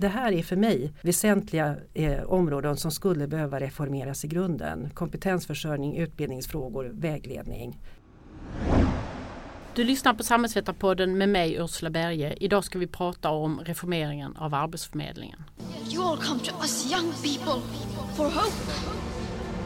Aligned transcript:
det 0.00 0.08
här 0.08 0.32
är 0.32 0.42
för 0.42 0.56
mig 0.56 0.92
väsentliga 1.02 1.76
eh, 1.94 2.22
områden 2.22 2.76
som 2.76 2.90
skulle 2.90 3.26
behöva 3.26 3.60
reformeras 3.60 4.24
i 4.24 4.28
grunden. 4.28 4.90
Kompetensförsörjning, 4.94 5.96
utbildningsfrågor, 5.96 6.90
vägledning. 6.94 7.78
Du 9.74 9.84
lyssnar 9.84 10.14
på 10.14 10.22
Samhällsvetarpodden 10.22 11.18
med 11.18 11.28
mig 11.28 11.56
Ursula 11.56 11.90
Berge. 11.90 12.34
Idag 12.40 12.64
ska 12.64 12.78
vi 12.78 12.86
prata 12.86 13.30
om 13.30 13.60
reformeringen 13.64 14.36
av 14.36 14.54
Arbetsförmedlingen. 14.54 15.44
You 15.92 16.04
all 16.04 16.18
come 16.18 16.40
to 16.40 16.54
us 16.60 16.92
young 16.92 17.12
people 17.12 17.62
for 18.16 18.24
hope. 18.24 18.72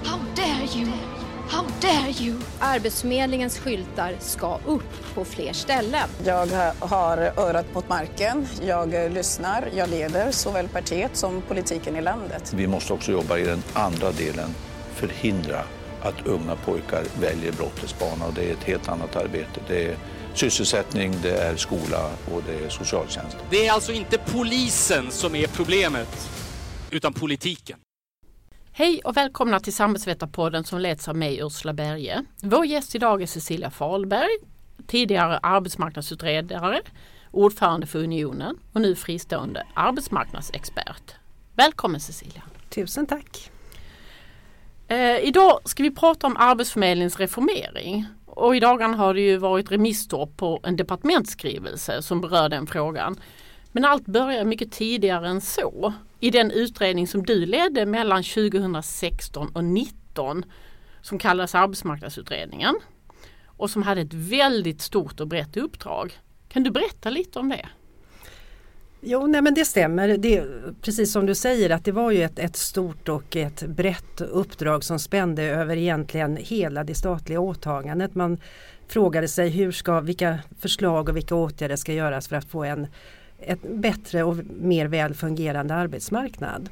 How 0.05 0.19
dare 0.37 0.80
you? 0.80 1.23
How 1.48 1.64
dare 1.80 2.11
you? 2.20 2.36
Arbetsförmedlingens 2.58 3.58
skyltar 3.58 4.16
ska 4.20 4.58
upp 4.66 5.14
på 5.14 5.24
fler 5.24 5.52
ställen. 5.52 6.09
Jag 6.24 6.46
har 6.78 7.18
örat 7.18 7.74
mot 7.74 7.88
marken, 7.88 8.46
jag 8.66 9.12
lyssnar, 9.12 9.68
jag 9.77 9.91
leder 9.91 10.30
såväl 10.30 10.68
partiet 10.68 11.16
som 11.16 11.42
politiken 11.42 11.96
i 11.96 12.00
landet. 12.00 12.52
Vi 12.56 12.66
måste 12.66 12.92
också 12.92 13.12
jobba 13.12 13.38
i 13.38 13.45
den 13.45 13.62
andra 13.72 14.12
delen, 14.12 14.50
förhindra 14.95 15.62
att 16.02 16.27
unga 16.27 16.56
pojkar 16.56 17.05
väljer 17.20 17.52
brottets 17.52 17.98
bana 17.98 18.27
och 18.27 18.34
det 18.34 18.48
är 18.48 18.52
ett 18.52 18.64
helt 18.64 18.88
annat 18.88 19.16
arbete. 19.16 19.61
Det 19.69 19.86
är 19.86 19.97
sysselsättning, 20.34 21.14
det 21.22 21.36
är 21.36 21.56
skola 21.56 22.11
och 22.34 22.42
det 22.47 22.64
är 22.64 22.69
socialtjänst. 22.69 23.36
Det 23.50 23.66
är 23.66 23.72
alltså 23.72 23.92
inte 23.92 24.19
polisen 24.19 25.11
som 25.11 25.34
är 25.34 25.47
problemet, 25.47 26.30
utan 26.91 27.12
politiken. 27.12 27.78
Hej 28.77 29.01
och 29.05 29.16
välkomna 29.16 29.60
till 29.60 29.74
Samhällsvetarpodden 29.74 30.64
som 30.64 30.78
leds 30.78 31.09
av 31.09 31.16
mig 31.16 31.38
Ursula 31.42 31.73
Berge. 31.73 32.24
Vår 32.42 32.66
gäst 32.66 32.95
idag 32.95 33.23
är 33.23 33.27
Cecilia 33.27 33.70
Fahlberg, 33.70 34.30
tidigare 34.87 35.38
arbetsmarknadsutredare, 35.42 36.80
ordförande 37.30 37.87
för 37.87 37.98
Unionen 37.98 38.59
och 38.73 38.80
nu 38.80 38.95
fristående 38.95 39.66
arbetsmarknadsexpert. 39.74 41.14
Välkommen 41.56 42.00
Cecilia! 42.00 42.42
Tusen 42.70 43.06
tack! 43.06 43.50
Eh, 44.89 45.19
idag 45.19 45.61
ska 45.64 45.83
vi 45.83 45.91
prata 45.91 46.27
om 46.27 46.36
Arbetsförmedlingens 46.36 47.20
reformering. 47.20 48.06
Och 48.27 48.56
i 48.56 48.61
dagarna 48.61 48.97
har 48.97 49.14
det 49.14 49.20
ju 49.20 49.36
varit 49.36 49.72
remissstopp 49.72 50.36
på 50.36 50.61
en 50.62 50.77
departementsskrivelse 50.77 52.02
som 52.02 52.20
berör 52.20 52.48
den 52.48 52.67
frågan. 52.67 53.17
Men 53.72 53.84
allt 53.84 54.06
börjar 54.06 54.45
mycket 54.45 54.72
tidigare 54.72 55.28
än 55.28 55.41
så. 55.41 55.92
I 56.25 56.30
den 56.30 56.50
utredning 56.50 57.06
som 57.06 57.22
du 57.22 57.47
ledde 57.47 57.86
mellan 57.86 58.22
2016 58.22 59.47
och 59.47 59.53
2019 59.53 60.44
som 61.03 61.19
kallades 61.19 61.55
Arbetsmarknadsutredningen 61.55 62.75
och 63.47 63.70
som 63.70 63.83
hade 63.83 64.00
ett 64.00 64.14
väldigt 64.14 64.80
stort 64.80 65.20
och 65.20 65.28
brett 65.28 65.56
uppdrag. 65.56 66.12
Kan 66.48 66.62
du 66.62 66.70
berätta 66.70 67.11
lite 67.11 67.39
om 67.39 67.48
det? 67.48 67.69
Jo, 69.00 69.27
nej 69.27 69.42
men 69.42 69.55
det 69.55 69.64
stämmer. 69.64 70.17
Det, 70.17 70.45
precis 70.83 71.12
som 71.12 71.27
du 71.27 71.34
säger 71.34 71.70
att 71.70 71.84
det 71.84 71.92
var 71.92 72.11
ju 72.11 72.22
ett, 72.22 72.39
ett 72.39 72.56
stort 72.56 73.08
och 73.08 73.36
ett 73.36 73.62
brett 73.67 74.20
uppdrag 74.20 74.84
som 74.84 74.98
spände 74.98 75.42
över 75.42 75.77
egentligen 75.77 76.39
hela 76.41 76.84
det 76.84 76.95
statliga 76.95 77.41
åtagandet. 77.41 78.14
Man 78.14 78.39
frågade 78.89 79.28
sig 79.28 79.48
hur 79.48 79.72
ska, 79.72 80.00
vilka 80.00 80.39
förslag 80.58 81.08
och 81.08 81.17
vilka 81.17 81.34
åtgärder 81.34 81.77
ska 81.77 81.92
göras 81.92 82.28
för 82.28 82.36
att 82.36 82.50
få 82.50 82.64
en 82.64 82.86
ett 83.47 83.62
bättre 83.62 84.23
och 84.23 84.37
mer 84.61 84.87
väl 84.87 85.14
fungerande 85.14 85.75
arbetsmarknad. 85.75 86.69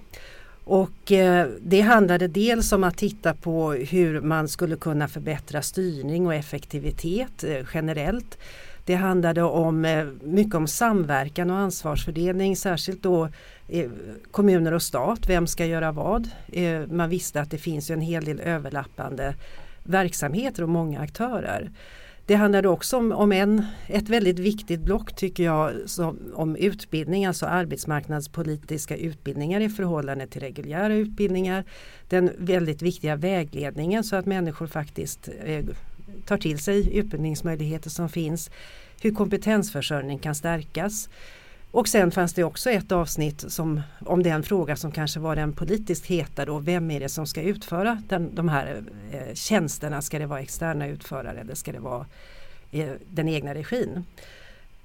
Och 0.64 1.12
eh, 1.12 1.48
det 1.60 1.80
handlade 1.80 2.28
dels 2.28 2.72
om 2.72 2.84
att 2.84 2.96
titta 2.96 3.34
på 3.34 3.72
hur 3.72 4.20
man 4.20 4.48
skulle 4.48 4.76
kunna 4.76 5.08
förbättra 5.08 5.62
styrning 5.62 6.26
och 6.26 6.34
effektivitet 6.34 7.44
eh, 7.44 7.66
generellt. 7.74 8.38
Det 8.84 8.94
handlade 8.94 9.42
om 9.42 9.84
eh, 9.84 10.06
mycket 10.22 10.54
om 10.54 10.66
samverkan 10.66 11.50
och 11.50 11.56
ansvarsfördelning, 11.56 12.56
särskilt 12.56 13.02
då 13.02 13.28
eh, 13.68 13.90
kommuner 14.30 14.72
och 14.72 14.82
stat, 14.82 15.28
vem 15.28 15.46
ska 15.46 15.66
göra 15.66 15.92
vad? 15.92 16.30
Eh, 16.52 16.80
man 16.86 17.10
visste 17.10 17.40
att 17.40 17.50
det 17.50 17.58
finns 17.58 17.90
en 17.90 18.00
hel 18.00 18.24
del 18.24 18.40
överlappande 18.40 19.34
verksamheter 19.84 20.62
och 20.62 20.68
många 20.68 21.00
aktörer. 21.00 21.70
Det 22.26 22.34
handlade 22.34 22.68
också 22.68 22.96
om, 22.96 23.12
om 23.12 23.32
en, 23.32 23.64
ett 23.86 24.08
väldigt 24.08 24.38
viktigt 24.38 24.80
block 24.80 25.16
tycker 25.16 25.44
jag 25.44 25.72
som, 25.86 26.18
om 26.34 26.56
utbildning, 26.56 27.26
alltså 27.26 27.46
arbetsmarknadspolitiska 27.46 28.96
utbildningar 28.96 29.60
i 29.60 29.68
förhållande 29.68 30.26
till 30.26 30.40
reguljära 30.40 30.94
utbildningar. 30.94 31.64
Den 32.08 32.30
väldigt 32.38 32.82
viktiga 32.82 33.16
vägledningen 33.16 34.04
så 34.04 34.16
att 34.16 34.26
människor 34.26 34.66
faktiskt 34.66 35.28
eh, 35.44 35.64
tar 36.26 36.36
till 36.36 36.58
sig 36.58 36.98
utbildningsmöjligheter 36.98 37.90
som 37.90 38.08
finns. 38.08 38.50
Hur 39.02 39.14
kompetensförsörjning 39.14 40.18
kan 40.18 40.34
stärkas. 40.34 41.08
Och 41.72 41.88
sen 41.88 42.10
fanns 42.10 42.34
det 42.34 42.44
också 42.44 42.70
ett 42.70 42.92
avsnitt 42.92 43.44
som, 43.48 43.80
om 44.06 44.22
den 44.22 44.42
fråga 44.42 44.76
som 44.76 44.92
kanske 44.92 45.20
var 45.20 45.36
den 45.36 45.52
politiskt 45.52 46.06
heta 46.06 46.44
då. 46.44 46.58
Vem 46.58 46.90
är 46.90 47.00
det 47.00 47.08
som 47.08 47.26
ska 47.26 47.42
utföra 47.42 48.02
den, 48.08 48.34
de 48.34 48.48
här 48.48 48.82
eh, 49.12 49.34
tjänsterna? 49.34 50.02
Ska 50.02 50.18
det 50.18 50.26
vara 50.26 50.40
externa 50.40 50.86
utförare 50.86 51.40
eller 51.40 51.54
ska 51.54 51.72
det 51.72 51.78
vara 51.78 52.06
eh, 52.70 52.90
den 53.10 53.28
egna 53.28 53.54
regin? 53.54 54.04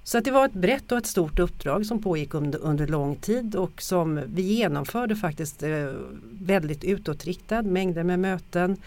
Så 0.04 0.18
att 0.18 0.26
det 0.26 0.32
var 0.32 0.46
ett 0.46 0.54
brett 0.54 0.92
och 0.92 0.98
ett 0.98 1.06
stort 1.06 1.40
uppdrag 1.40 1.86
som 1.86 2.02
pågick 2.02 2.34
under, 2.34 2.60
under 2.60 2.88
lång 2.88 3.16
tid 3.16 3.56
och 3.56 3.82
som 3.82 4.22
vi 4.28 4.42
genomförde 4.42 5.16
faktiskt 5.16 5.64
eh, 5.64 5.90
väldigt 6.32 6.84
utåtriktad, 6.84 7.62
mängder 7.62 8.04
med 8.04 8.20
möten 8.20 8.78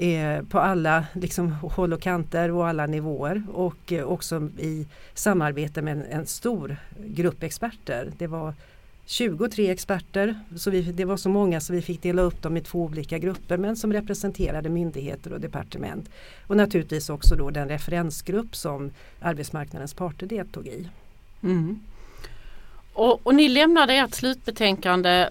eh, 0.00 0.42
på 0.42 0.58
alla 0.58 1.04
liksom, 1.12 1.52
håll 1.52 1.92
och 1.92 2.02
kanter 2.02 2.50
och 2.50 2.68
alla 2.68 2.86
nivåer 2.86 3.42
och 3.52 3.92
eh, 3.92 4.04
också 4.04 4.48
i 4.58 4.86
samarbete 5.14 5.82
med 5.82 5.92
en, 5.92 6.04
en, 6.04 6.26
stor 6.26 6.76
grupp 7.06 7.42
experter. 7.42 8.12
Det 8.18 8.26
var 8.26 8.54
23 9.06 9.70
experter, 9.70 10.40
så 10.56 10.70
vi, 10.70 10.82
det 10.82 11.04
var 11.04 11.16
så 11.16 11.28
många 11.28 11.60
så 11.60 11.72
vi 11.72 11.82
fick 11.82 12.02
dela 12.02 12.22
upp 12.22 12.42
dem 12.42 12.56
i 12.56 12.60
två 12.60 12.82
olika 12.82 13.18
grupper 13.18 13.56
men 13.56 13.76
som 13.76 13.92
representerade 13.92 14.68
myndigheter 14.68 15.32
och 15.32 15.40
departement. 15.40 16.10
Och 16.46 16.56
naturligtvis 16.56 17.10
också 17.10 17.36
då 17.36 17.50
den 17.50 17.68
referensgrupp 17.68 18.56
som 18.56 18.90
arbetsmarknadens 19.20 19.94
parter 19.94 20.26
deltog 20.26 20.66
i. 20.66 20.88
Mm. 21.42 21.80
Och, 22.92 23.26
och, 23.26 23.34
ni 23.34 23.48
lämnade 23.48 23.94
ert 23.94 24.14
slutbetänkande, 24.14 25.28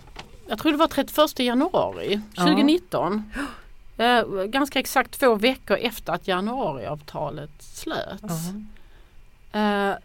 jag 0.48 0.60
tror 0.60 0.72
det 0.72 0.78
var 0.78 0.88
31 0.88 1.40
januari 1.40 2.22
2019. 2.36 3.24
Ja. 3.36 3.42
Eh, 4.00 4.44
ganska 4.46 4.80
exakt 4.80 5.20
två 5.20 5.36
veckor 5.36 5.78
efter 5.78 6.14
att 6.14 6.28
januariavtalet 6.28 7.50
slöts. 7.60 8.24
Uh 8.24 8.56
-huh. 9.52 9.92
eh, 9.92 9.98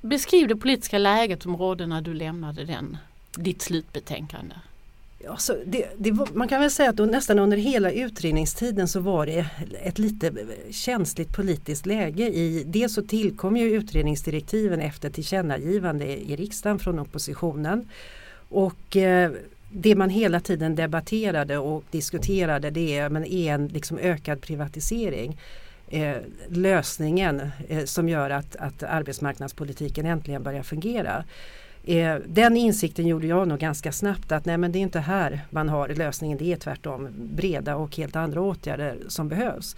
beskriv 0.00 0.48
det 0.48 0.56
politiska 0.56 0.98
läget 0.98 1.42
som 1.42 1.56
rådde 1.56 1.86
när 1.86 2.00
du 2.00 2.14
lämnade 2.14 2.64
den, 2.64 2.96
ditt 3.36 3.62
slutbetänkande. 3.62 4.54
Alltså 5.28 5.56
det, 5.66 5.86
det 5.96 6.10
var, 6.10 6.28
man 6.34 6.48
kan 6.48 6.60
väl 6.60 6.70
säga 6.70 6.90
att 6.90 6.98
nästan 6.98 7.38
under 7.38 7.56
hela 7.56 7.90
utredningstiden 7.90 8.88
så 8.88 9.00
var 9.00 9.26
det 9.26 9.46
ett 9.82 9.98
lite 9.98 10.32
känsligt 10.70 11.36
politiskt 11.36 11.86
läge. 11.86 12.28
I, 12.28 12.64
dels 12.66 12.94
så 12.94 13.02
tillkom 13.02 13.56
ju 13.56 13.70
utredningsdirektiven 13.70 14.80
efter 14.80 15.10
tillkännagivande 15.10 16.06
i 16.06 16.36
riksdagen 16.36 16.78
från 16.78 16.98
oppositionen. 16.98 17.88
Och 18.48 18.96
eh, 18.96 19.32
det 19.72 19.94
man 19.94 20.10
hela 20.10 20.40
tiden 20.40 20.74
debatterade 20.74 21.58
och 21.58 21.84
diskuterade 21.90 22.70
det 22.70 22.98
är, 22.98 23.08
men 23.08 23.24
är 23.24 23.54
en 23.54 23.68
liksom 23.68 23.98
ökad 23.98 24.40
privatisering. 24.40 25.38
Eh, 25.88 26.16
lösningen 26.48 27.42
eh, 27.68 27.84
som 27.84 28.08
gör 28.08 28.30
att, 28.30 28.56
att 28.56 28.82
arbetsmarknadspolitiken 28.82 30.06
äntligen 30.06 30.42
börjar 30.42 30.62
fungera. 30.62 31.24
Eh, 31.84 32.16
den 32.26 32.56
insikten 32.56 33.06
gjorde 33.06 33.26
jag 33.26 33.48
nog 33.48 33.58
ganska 33.58 33.92
snabbt 33.92 34.32
att 34.32 34.44
nej 34.44 34.58
men 34.58 34.72
det 34.72 34.78
är 34.78 34.80
inte 34.80 35.00
här 35.00 35.40
man 35.50 35.68
har 35.68 35.88
lösningen, 35.88 36.38
det 36.38 36.52
är 36.52 36.56
tvärtom 36.56 37.08
breda 37.14 37.76
och 37.76 37.96
helt 37.96 38.16
andra 38.16 38.40
åtgärder 38.40 38.98
som 39.08 39.28
behövs. 39.28 39.76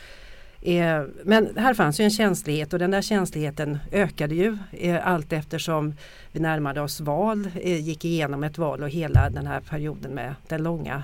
Eh, 0.66 1.02
men 1.24 1.56
här 1.56 1.74
fanns 1.74 2.00
ju 2.00 2.04
en 2.04 2.10
känslighet 2.10 2.72
och 2.72 2.78
den 2.78 2.90
där 2.90 3.02
känsligheten 3.02 3.78
ökade 3.92 4.34
ju 4.34 4.58
eh, 4.72 5.06
allt 5.06 5.32
eftersom 5.32 5.94
vi 6.32 6.40
närmade 6.40 6.80
oss 6.80 7.00
val, 7.00 7.48
eh, 7.62 7.80
gick 7.80 8.04
igenom 8.04 8.44
ett 8.44 8.58
val 8.58 8.82
och 8.82 8.88
hela 8.88 9.30
den 9.30 9.46
här 9.46 9.60
perioden 9.60 10.12
med 10.12 10.34
den 10.48 10.62
långa 10.62 11.02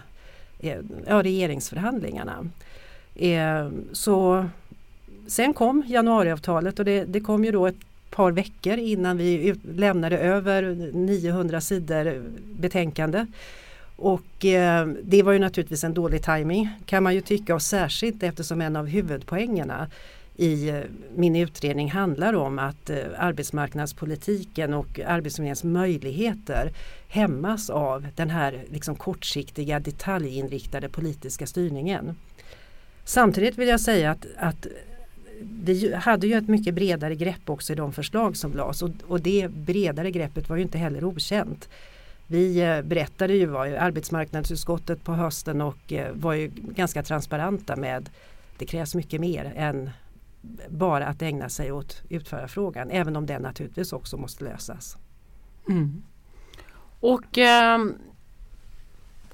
eh, 0.59 0.79
ja, 1.07 1.23
regeringsförhandlingarna. 1.23 2.51
Eh, 3.15 3.69
så 3.93 4.47
sen 5.27 5.55
kom 5.55 5.85
januariavtalet 5.87 6.79
och 6.79 6.85
det, 6.85 7.05
det 7.05 7.21
kom 7.21 7.45
ju 7.45 7.51
då 7.51 7.67
ett 7.67 7.81
par 8.11 8.33
veckor 8.33 8.79
innan 8.79 9.17
vi 9.17 9.55
lämnade 9.75 10.19
över 10.19 10.91
900 10.93 11.61
sidor 11.61 12.23
betänkande. 12.61 13.27
Och 14.00 14.44
eh, 14.44 14.88
det 15.02 15.23
var 15.23 15.32
ju 15.32 15.38
naturligtvis 15.38 15.85
en 15.85 15.94
dålig 15.94 16.23
timing 16.23 16.69
kan 16.87 17.02
man 17.02 17.14
ju 17.14 17.20
tycka 17.20 17.55
och 17.55 17.62
särskilt 17.62 18.23
eftersom 18.23 18.61
en 18.61 18.76
av 18.76 18.87
huvudpoängerna 18.87 19.88
i 20.37 20.69
eh, 20.69 20.81
min 21.17 21.37
utredning 21.37 21.91
handlar 21.91 22.35
om 22.35 22.58
att 22.58 22.91
eh, 22.91 22.97
arbetsmarknadspolitiken 23.19 24.75
och 24.75 25.00
Arbetsförmedlingens 25.06 25.64
möjligheter 25.64 26.73
hämmas 27.08 27.70
av 27.70 28.06
den 28.17 28.31
här 28.31 28.64
liksom 28.70 28.97
kortsiktiga 28.97 29.81
detaljinriktade 29.81 30.88
politiska 30.88 31.47
styrningen. 31.47 32.17
Samtidigt 33.05 33.58
vill 33.58 33.69
jag 33.69 33.81
säga 33.81 34.11
att, 34.11 34.26
att 34.37 34.67
vi 35.43 35.94
hade 35.94 36.26
ju 36.26 36.35
ett 36.35 36.49
mycket 36.49 36.75
bredare 36.75 37.14
grepp 37.14 37.50
också 37.50 37.73
i 37.73 37.76
de 37.76 37.93
förslag 37.93 38.37
som 38.37 38.52
lades 38.52 38.82
och, 38.82 38.91
och 39.06 39.20
det 39.20 39.49
bredare 39.50 40.11
greppet 40.11 40.49
var 40.49 40.56
ju 40.56 40.62
inte 40.62 40.79
heller 40.79 41.05
okänt. 41.05 41.69
Vi 42.31 42.61
eh, 42.61 42.82
berättade 42.82 43.35
ju 43.35 43.47
vad 43.47 43.75
arbetsmarknadsutskottet 43.75 45.05
på 45.05 45.12
hösten 45.12 45.61
och 45.61 45.93
eh, 45.93 46.12
var 46.15 46.32
ju 46.32 46.50
ganska 46.55 47.03
transparenta 47.03 47.77
med 47.77 48.11
det 48.59 48.67
krävs 48.67 48.94
mycket 48.94 49.21
mer 49.21 49.53
än 49.56 49.91
bara 50.69 51.06
att 51.06 51.23
ägna 51.23 51.49
sig 51.49 51.73
åt 51.73 52.03
utförarfrågan 52.09 52.91
även 52.91 53.17
om 53.17 53.27
den 53.27 53.43
naturligtvis 53.43 53.93
också 53.93 54.17
måste 54.17 54.44
lösas. 54.44 54.97
Mm. 55.69 56.03
Och, 57.00 57.38
ehm, 57.38 57.94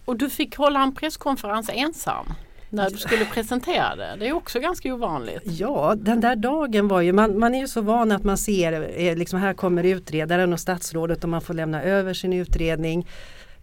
och 0.05 0.17
du 0.17 0.31
fick 0.31 0.57
hålla 0.57 0.83
en 0.83 0.95
presskonferens 0.95 1.71
ensam 1.73 2.27
när 2.71 2.91
du 2.91 2.97
skulle 2.97 3.25
presentera 3.25 3.97
det. 3.97 4.17
Det 4.19 4.29
är 4.29 4.33
också 4.33 4.61
ganska 4.61 4.95
ovanligt. 4.95 5.43
Ja, 5.45 5.95
den 5.97 6.21
där 6.21 6.37
dagen 6.37 6.89
var 6.89 7.01
ju, 7.01 7.13
man, 7.13 7.39
man 7.39 7.55
är 7.55 7.61
ju 7.61 7.69
så 7.69 7.81
van 7.81 8.13
att 8.13 8.25
man 8.25 8.39
ser, 8.39 9.01
eh, 9.01 9.17
liksom 9.17 9.41
här 9.41 9.55
kommer 9.55 9.85
utredaren 9.85 10.53
och 10.53 10.61
statsrådet 10.61 11.25
och 11.25 11.31
man 11.31 11.41
får 11.41 11.55
lämna 11.55 11.83
över 11.83 12.15
sin 12.15 12.33
utredning. 12.33 13.07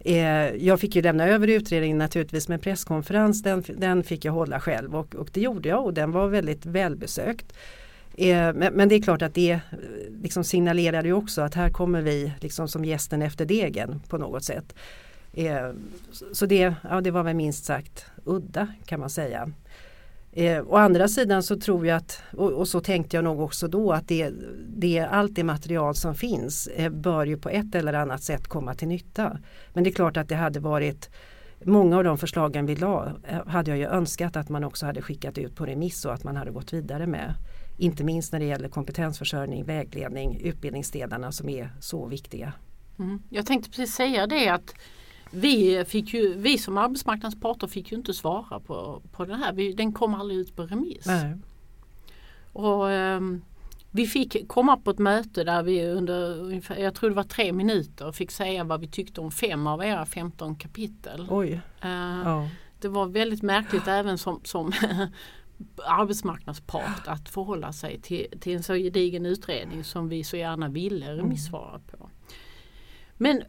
Eh, 0.00 0.16
jag 0.54 0.80
fick 0.80 0.96
ju 0.96 1.02
lämna 1.02 1.26
över 1.28 1.48
utredningen 1.48 1.98
naturligtvis 1.98 2.48
men 2.48 2.58
presskonferens 2.58 3.42
den, 3.42 3.64
den 3.68 4.02
fick 4.02 4.24
jag 4.24 4.32
hålla 4.32 4.60
själv 4.60 4.96
och, 4.96 5.14
och 5.14 5.28
det 5.32 5.40
gjorde 5.40 5.68
jag 5.68 5.84
och 5.84 5.94
den 5.94 6.12
var 6.12 6.28
väldigt 6.28 6.66
välbesökt. 6.66 7.52
Eh, 8.16 8.52
men, 8.54 8.72
men, 8.72 8.88
det 8.88 8.94
är 8.94 9.02
klart 9.02 9.22
att 9.22 9.34
det 9.34 9.60
liksom 10.22 10.44
signalerade 10.44 11.08
ju 11.08 11.14
också 11.14 11.42
att 11.42 11.54
här 11.54 11.70
kommer 11.70 12.02
vi 12.02 12.32
liksom 12.40 12.68
som 12.68 12.84
gästen 12.84 13.22
efter 13.22 13.44
degen 13.44 14.00
på 14.08 14.18
något 14.18 14.44
sätt. 14.44 14.74
Eh, 15.34 15.70
så 16.32 16.46
det, 16.46 16.74
ja, 16.82 17.00
det 17.00 17.10
var 17.10 17.22
väl 17.22 17.36
minst 17.36 17.64
sagt 17.64 18.06
udda 18.24 18.68
kan 18.86 19.00
man 19.00 19.10
säga. 19.10 19.52
Eh, 20.32 20.62
å 20.66 20.76
andra 20.76 21.08
sidan 21.08 21.42
så 21.42 21.60
tror 21.60 21.86
jag 21.86 21.96
att, 21.96 22.22
och, 22.32 22.52
och, 22.52 22.68
så 22.68 22.80
tänkte 22.80 23.16
jag 23.16 23.24
nog 23.24 23.40
också 23.40 23.68
då, 23.68 23.92
att 23.92 24.08
det, 24.08 24.32
det, 24.68 25.00
allt 25.00 25.34
det 25.34 25.44
material 25.44 25.94
som 25.94 26.14
finns 26.14 26.66
eh, 26.66 26.90
bör 26.90 27.26
ju 27.26 27.36
på 27.36 27.48
ett 27.48 27.74
eller 27.74 27.92
annat 27.92 28.22
sätt 28.22 28.48
komma 28.48 28.74
till 28.74 28.88
nytta. 28.88 29.38
Men 29.72 29.84
det 29.84 29.90
är 29.90 29.94
klart 29.94 30.16
att 30.16 30.28
det 30.28 30.36
hade 30.36 30.60
varit 30.60 31.10
Många 31.66 31.96
av 31.96 32.04
de 32.04 32.18
förslagen 32.18 32.66
vi 32.66 32.76
la 32.76 33.12
eh, 33.28 33.46
hade 33.46 33.70
jag 33.70 33.78
ju 33.78 33.86
önskat 33.86 34.36
att 34.36 34.48
man 34.48 34.64
också 34.64 34.86
hade 34.86 35.02
skickat 35.02 35.38
ut 35.38 35.56
på 35.56 35.66
remiss 35.66 36.04
och 36.04 36.14
att 36.14 36.24
man 36.24 36.36
hade 36.36 36.50
gått 36.50 36.72
vidare 36.72 37.06
med. 37.06 37.34
Inte 37.78 38.04
minst 38.04 38.32
när 38.32 38.40
det 38.40 38.46
gäller 38.46 38.68
kompetensförsörjning, 38.68 39.64
vägledning, 39.64 40.40
utbildningsdelarna 40.40 41.32
som 41.32 41.48
är 41.48 41.70
så 41.80 42.06
viktiga. 42.06 42.52
Mm. 42.98 43.22
Jag 43.30 43.46
tänkte 43.46 43.70
precis 43.70 43.94
säga 43.94 44.26
det 44.26 44.48
att 44.48 44.74
vi, 45.34 45.84
fick 45.84 46.14
ju, 46.14 46.34
vi 46.34 46.58
som 46.58 46.78
arbetsmarknadsparter 46.78 47.66
fick 47.66 47.92
ju 47.92 47.96
inte 47.96 48.14
svara 48.14 48.60
på, 48.60 49.02
på 49.12 49.24
den 49.24 49.42
här. 49.42 49.52
Vi, 49.52 49.72
den 49.72 49.92
kom 49.92 50.14
aldrig 50.14 50.40
ut 50.40 50.56
på 50.56 50.62
remiss. 50.62 51.06
Nej. 51.06 51.36
Och, 52.52 52.84
um, 52.84 53.44
vi 53.90 54.06
fick 54.06 54.48
komma 54.48 54.76
på 54.76 54.90
ett 54.90 54.98
möte 54.98 55.44
där 55.44 55.62
vi 55.62 55.86
under 55.86 56.52
jag 56.80 56.94
tror 56.94 57.10
det 57.10 57.16
var 57.16 57.22
tre 57.22 57.52
minuter, 57.52 58.12
fick 58.12 58.30
säga 58.30 58.64
vad 58.64 58.80
vi 58.80 58.88
tyckte 58.88 59.20
om 59.20 59.30
fem 59.30 59.66
av 59.66 59.84
era 59.84 60.06
15 60.06 60.56
kapitel. 60.56 61.26
Oj. 61.30 61.52
Uh, 61.84 61.90
ja. 62.24 62.48
Det 62.80 62.88
var 62.88 63.06
väldigt 63.06 63.42
märkligt 63.42 63.88
även 63.88 64.18
som, 64.18 64.40
som 64.44 64.72
arbetsmarknadspart 65.86 67.02
att 67.06 67.28
förhålla 67.28 67.72
sig 67.72 68.00
till, 68.00 68.26
till 68.40 68.56
en 68.56 68.62
så 68.62 68.74
gedigen 68.74 69.26
utredning 69.26 69.84
som 69.84 70.08
vi 70.08 70.24
så 70.24 70.36
gärna 70.36 70.68
ville 70.68 71.16
remissvara 71.16 71.78
på. 71.78 72.10
Men 73.16 73.42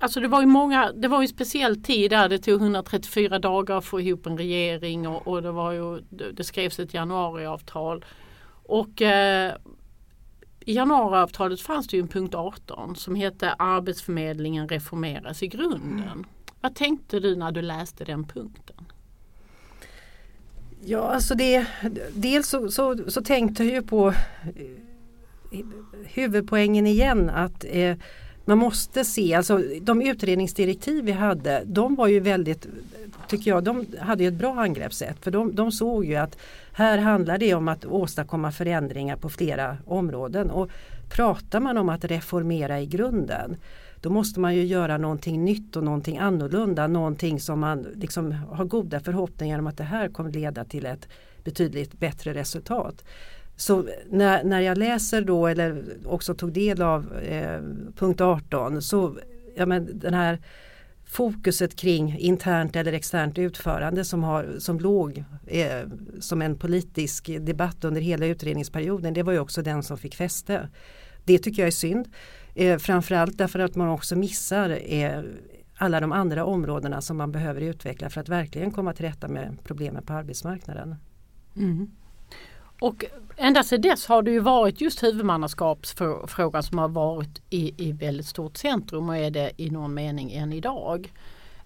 Alltså 0.00 0.20
det 0.20 0.28
var 0.28 0.40
ju 0.40 0.46
många, 0.46 0.92
det 0.92 1.08
var 1.08 1.20
ju 1.20 1.24
en 1.24 1.28
speciell 1.28 1.82
tid 1.82 2.10
där 2.10 2.28
det 2.28 2.38
tog 2.38 2.60
134 2.60 3.38
dagar 3.38 3.78
att 3.78 3.84
få 3.84 4.00
ihop 4.00 4.26
en 4.26 4.38
regering 4.38 5.08
och, 5.08 5.26
och 5.26 5.42
det 5.42 5.52
var 5.52 5.72
ju, 5.72 6.00
det 6.32 6.44
skrevs 6.44 6.78
ett 6.78 6.94
januariavtal. 6.94 8.04
Och 8.62 9.02
eh, 9.02 9.54
i 10.60 10.74
januariavtalet 10.74 11.60
fanns 11.60 11.86
det 11.88 11.96
ju 11.96 12.02
en 12.02 12.08
punkt 12.08 12.34
18 12.34 12.96
som 12.96 13.14
hette 13.14 13.52
Arbetsförmedlingen 13.52 14.68
reformeras 14.68 15.42
i 15.42 15.46
grunden. 15.46 16.02
Mm. 16.12 16.24
Vad 16.60 16.74
tänkte 16.74 17.20
du 17.20 17.36
när 17.36 17.52
du 17.52 17.62
läste 17.62 18.04
den 18.04 18.24
punkten? 18.24 18.84
Ja 20.84 21.00
alltså 21.00 21.34
det, 21.34 21.66
dels 22.12 22.48
så, 22.48 22.70
så, 22.70 23.10
så 23.10 23.22
tänkte 23.22 23.64
jag 23.64 23.72
ju 23.72 23.82
på 23.82 24.08
eh, 24.08 25.64
huvudpoängen 26.04 26.86
igen 26.86 27.30
att 27.30 27.64
eh, 27.68 27.96
man 28.48 28.58
måste 28.58 29.04
se, 29.04 29.34
alltså 29.34 29.62
de 29.80 30.02
utredningsdirektiv 30.02 31.04
vi 31.04 31.12
hade, 31.12 31.62
de 31.66 31.94
var 31.94 32.06
ju 32.06 32.20
väldigt, 32.20 32.66
tycker 33.28 33.50
jag, 33.50 33.64
de 33.64 33.86
hade 34.00 34.24
ett 34.24 34.34
bra 34.34 34.60
angreppssätt. 34.60 35.16
För 35.20 35.30
de, 35.30 35.54
de 35.54 35.72
såg 35.72 36.04
ju 36.04 36.16
att 36.16 36.38
här 36.72 36.98
handlar 36.98 37.38
det 37.38 37.54
om 37.54 37.68
att 37.68 37.84
åstadkomma 37.84 38.52
förändringar 38.52 39.16
på 39.16 39.28
flera 39.28 39.76
områden. 39.86 40.50
Och 40.50 40.70
pratar 41.08 41.60
man 41.60 41.78
om 41.78 41.88
att 41.88 42.04
reformera 42.04 42.80
i 42.80 42.86
grunden 42.86 43.56
då 44.00 44.10
måste 44.10 44.40
man 44.40 44.54
ju 44.54 44.64
göra 44.64 44.98
någonting 44.98 45.44
nytt 45.44 45.76
och 45.76 45.84
någonting 45.84 46.18
annorlunda. 46.18 46.86
Någonting 46.86 47.40
som 47.40 47.60
man 47.60 47.86
liksom 47.94 48.32
har 48.32 48.64
goda 48.64 49.00
förhoppningar 49.00 49.58
om 49.58 49.66
att 49.66 49.76
det 49.76 49.84
här 49.84 50.08
kommer 50.08 50.30
leda 50.30 50.64
till 50.64 50.86
ett 50.86 51.08
betydligt 51.44 51.92
bättre 51.92 52.34
resultat. 52.34 53.04
Så 53.58 53.88
när, 54.10 54.44
när 54.44 54.60
jag 54.60 54.78
läser 54.78 55.22
då 55.22 55.46
eller 55.46 55.84
också 56.04 56.34
tog 56.34 56.52
del 56.52 56.82
av 56.82 57.18
eh, 57.18 57.60
punkt 57.96 58.20
18 58.20 58.82
så 58.82 59.18
ja, 59.56 59.66
men 59.66 59.98
den 59.98 60.14
här 60.14 60.38
fokuset 61.04 61.76
kring 61.76 62.18
internt 62.18 62.76
eller 62.76 62.92
externt 62.92 63.38
utförande 63.38 64.04
som, 64.04 64.22
har, 64.22 64.56
som 64.58 64.78
låg 64.78 65.24
eh, 65.46 65.88
som 66.20 66.42
en 66.42 66.58
politisk 66.58 67.30
debatt 67.40 67.84
under 67.84 68.00
hela 68.00 68.26
utredningsperioden 68.26 69.14
det 69.14 69.22
var 69.22 69.32
ju 69.32 69.38
också 69.38 69.62
den 69.62 69.82
som 69.82 69.98
fick 69.98 70.14
fäste. 70.14 70.68
Det 71.24 71.38
tycker 71.38 71.62
jag 71.62 71.66
är 71.66 71.70
synd. 71.72 72.08
Eh, 72.54 72.78
framförallt 72.78 73.38
därför 73.38 73.58
att 73.58 73.74
man 73.74 73.88
också 73.88 74.16
missar 74.16 74.78
eh, 74.86 75.22
alla 75.76 76.00
de 76.00 76.12
andra 76.12 76.44
områdena 76.44 77.00
som 77.00 77.16
man 77.16 77.32
behöver 77.32 77.60
utveckla 77.60 78.10
för 78.10 78.20
att 78.20 78.28
verkligen 78.28 78.70
komma 78.70 78.92
till 78.92 79.04
rätta 79.04 79.28
med 79.28 79.58
problemen 79.64 80.02
på 80.02 80.12
arbetsmarknaden. 80.12 80.94
Mm. 81.56 81.90
Och 82.80 83.04
ända 83.36 83.62
sedan 83.62 83.80
dess 83.80 84.06
har 84.06 84.22
det 84.22 84.30
ju 84.30 84.40
varit 84.40 84.80
just 84.80 85.02
huvudmannaskapsfrågan 85.02 86.62
som 86.62 86.78
har 86.78 86.88
varit 86.88 87.42
i, 87.50 87.88
i 87.88 87.92
väldigt 87.92 88.26
stort 88.26 88.56
centrum 88.56 89.08
och 89.08 89.16
är 89.16 89.30
det 89.30 89.52
i 89.56 89.70
någon 89.70 89.94
mening 89.94 90.32
än 90.32 90.52
idag. 90.52 91.12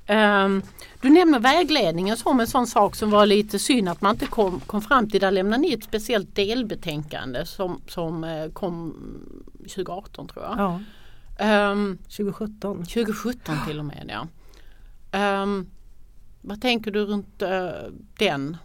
Um, 0.09 0.63
du 1.01 1.11
nämner 1.11 1.39
vägledningen 1.39 2.17
som 2.17 2.41
en 2.41 2.47
sån 2.47 2.67
sak 2.67 2.97
som 2.97 3.11
var 3.11 3.27
lite 3.27 3.59
synd 3.59 3.89
att 3.89 4.01
man 4.01 4.15
inte 4.15 4.27
kom, 4.27 4.61
kom 4.61 4.83
fram 4.83 5.11
till. 5.11 5.21
Där 5.21 5.31
lämnade 5.31 5.63
ni 5.63 5.73
ett 5.73 5.85
speciellt 5.85 6.35
delbetänkande 6.35 7.47
som, 7.47 7.81
som 7.89 8.25
uh, 8.25 8.51
kom 8.53 8.97
2018 9.59 10.29
tror 10.29 10.45
jag. 10.45 10.59
Ja. 10.59 11.71
Um, 11.71 11.99
2017. 11.99 12.77
2017 12.77 13.55
till 13.67 13.79
och 13.79 13.85
med 13.85 14.11
ja. 15.13 15.43
Um, 15.43 15.71
vad 16.41 16.61
tänker 16.61 16.91
du 16.91 17.05
runt 17.05 17.43
uh, 17.43 17.71
den? 18.19 18.57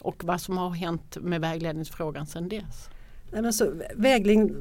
Och 0.00 0.24
vad 0.24 0.40
som 0.40 0.58
har 0.58 0.70
hänt 0.70 1.16
med 1.20 1.40
vägledningsfrågan 1.40 2.26
sedan 2.26 2.48
dess? 2.48 2.88
Nej, 3.32 3.42
men 3.42 3.52
så, 3.52 3.72
vägledning, 3.94 4.54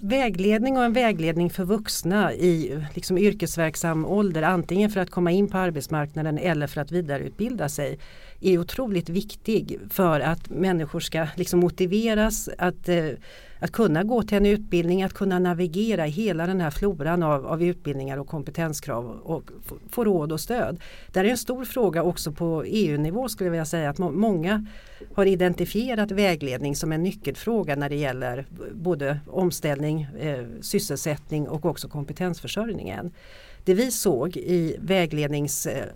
vägledning 0.00 0.76
och 0.76 0.84
en 0.84 0.92
vägledning 0.92 1.50
för 1.50 1.64
vuxna 1.64 2.32
i 2.32 2.82
liksom 2.94 3.18
yrkesverksam 3.18 4.06
ålder 4.06 4.42
antingen 4.42 4.90
för 4.90 5.00
att 5.00 5.10
komma 5.10 5.30
in 5.30 5.48
på 5.48 5.58
arbetsmarknaden 5.58 6.38
eller 6.38 6.66
för 6.66 6.80
att 6.80 6.92
vidareutbilda 6.92 7.68
sig 7.68 7.98
är 8.40 8.58
otroligt 8.58 9.08
viktig 9.08 9.78
för 9.90 10.20
att 10.20 10.50
människor 10.50 11.00
ska 11.00 11.26
liksom 11.36 11.60
motiveras 11.60 12.48
att 12.58 12.88
eh, 12.88 13.08
att 13.58 13.72
kunna 13.72 14.02
gå 14.02 14.22
till 14.22 14.36
en 14.36 14.46
utbildning, 14.46 15.02
att 15.02 15.12
kunna 15.12 15.38
navigera 15.38 16.06
i 16.06 16.10
hela 16.10 16.46
den 16.46 16.60
här 16.60 16.70
floran 16.70 17.22
av, 17.22 17.46
av 17.46 17.62
utbildningar 17.62 18.18
och 18.18 18.26
kompetenskrav 18.26 19.20
och 19.24 19.50
få 19.90 20.04
råd 20.04 20.32
och 20.32 20.40
stöd. 20.40 20.80
Det 21.12 21.20
är 21.20 21.24
en 21.24 21.38
stor 21.38 21.64
fråga 21.64 22.02
också 22.02 22.32
på 22.32 22.64
EU-nivå 22.66 23.28
skulle 23.28 23.46
jag 23.46 23.52
vilja 23.52 23.64
säga 23.64 23.90
att 23.90 23.98
må 23.98 24.10
många 24.10 24.66
har 25.14 25.26
identifierat 25.26 26.10
vägledning 26.10 26.76
som 26.76 26.92
en 26.92 27.02
nyckelfråga 27.02 27.76
när 27.76 27.88
det 27.88 27.96
gäller 27.96 28.46
både 28.72 29.20
omställning, 29.26 30.02
eh, 30.20 30.44
sysselsättning 30.60 31.48
och 31.48 31.64
också 31.64 31.88
kompetensförsörjningen. 31.88 33.12
Det 33.66 33.74
vi 33.74 33.90
såg 33.90 34.36
i 34.36 34.76
väglednings 34.80 35.66
eh, 35.66 35.86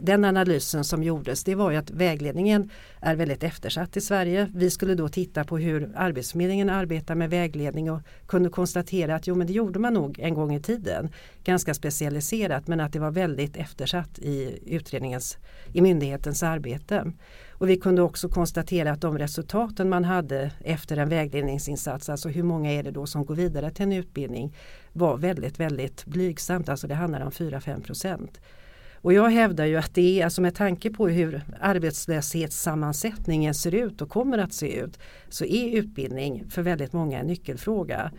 den 0.00 0.24
analysen 0.24 0.84
som 0.84 1.02
gjordes 1.02 1.44
det 1.44 1.54
var 1.54 1.70
ju 1.70 1.76
att 1.76 1.90
vägledningen 1.90 2.70
är 3.00 3.16
väldigt 3.16 3.42
eftersatt 3.42 3.96
i 3.96 4.00
Sverige. 4.00 4.50
Vi 4.54 4.70
skulle 4.70 4.94
då 4.94 5.08
titta 5.08 5.44
på 5.44 5.58
hur 5.58 5.92
Arbetsförmedlingen 5.94 6.70
arbetar 6.70 7.14
med 7.14 7.30
vägledning 7.30 7.90
och 7.90 8.00
kunde 8.26 8.50
konstatera 8.50 9.14
att 9.14 9.26
jo 9.26 9.34
men 9.34 9.46
det 9.46 9.52
gjorde 9.52 9.78
man 9.78 9.94
nog 9.94 10.18
en 10.18 10.34
gång 10.34 10.54
i 10.54 10.62
tiden. 10.62 11.08
Ganska 11.44 11.74
specialiserat 11.74 12.66
men 12.66 12.80
att 12.80 12.92
det 12.92 12.98
var 12.98 13.10
väldigt 13.10 13.56
eftersatt 13.56 14.18
i 14.18 14.58
utredningens, 14.66 15.38
i 15.72 15.80
myndighetens 15.80 16.42
arbete. 16.42 17.12
Och 17.58 17.68
vi 17.68 17.76
kunde 17.76 18.02
också 18.02 18.28
konstatera 18.28 18.92
att 18.92 19.00
de 19.00 19.18
resultaten 19.18 19.88
man 19.88 20.04
hade 20.04 20.50
efter 20.60 20.96
en 20.96 21.08
vägledningsinsats, 21.08 22.08
alltså 22.08 22.28
hur 22.28 22.42
många 22.42 22.72
är 22.72 22.82
det 22.82 22.90
då 22.90 23.06
som 23.06 23.24
går 23.24 23.34
vidare 23.34 23.70
till 23.70 23.82
en 23.82 23.92
utbildning, 23.92 24.54
var 24.92 25.16
väldigt 25.16 25.60
väldigt 25.60 26.04
blygsamt. 26.06 26.68
Alltså 26.68 26.86
det 26.86 26.94
handlar 26.94 27.20
om 27.20 27.30
4-5 27.30 27.82
procent. 27.82 28.40
Och 29.06 29.12
jag 29.12 29.30
hävdar 29.30 29.64
ju 29.64 29.76
att 29.76 29.94
det 29.94 30.20
är, 30.20 30.24
alltså 30.24 30.42
med 30.42 30.54
tanke 30.54 30.90
på 30.90 31.08
hur 31.08 31.42
arbetslöshetssammansättningen 31.60 33.54
ser 33.54 33.74
ut 33.74 34.02
och 34.02 34.10
kommer 34.10 34.38
att 34.38 34.52
se 34.52 34.76
ut, 34.76 34.98
så 35.28 35.44
är 35.44 35.78
utbildning 35.78 36.44
för 36.50 36.62
väldigt 36.62 36.92
många 36.92 37.18
en 37.18 37.26
nyckelfråga. 37.26 38.12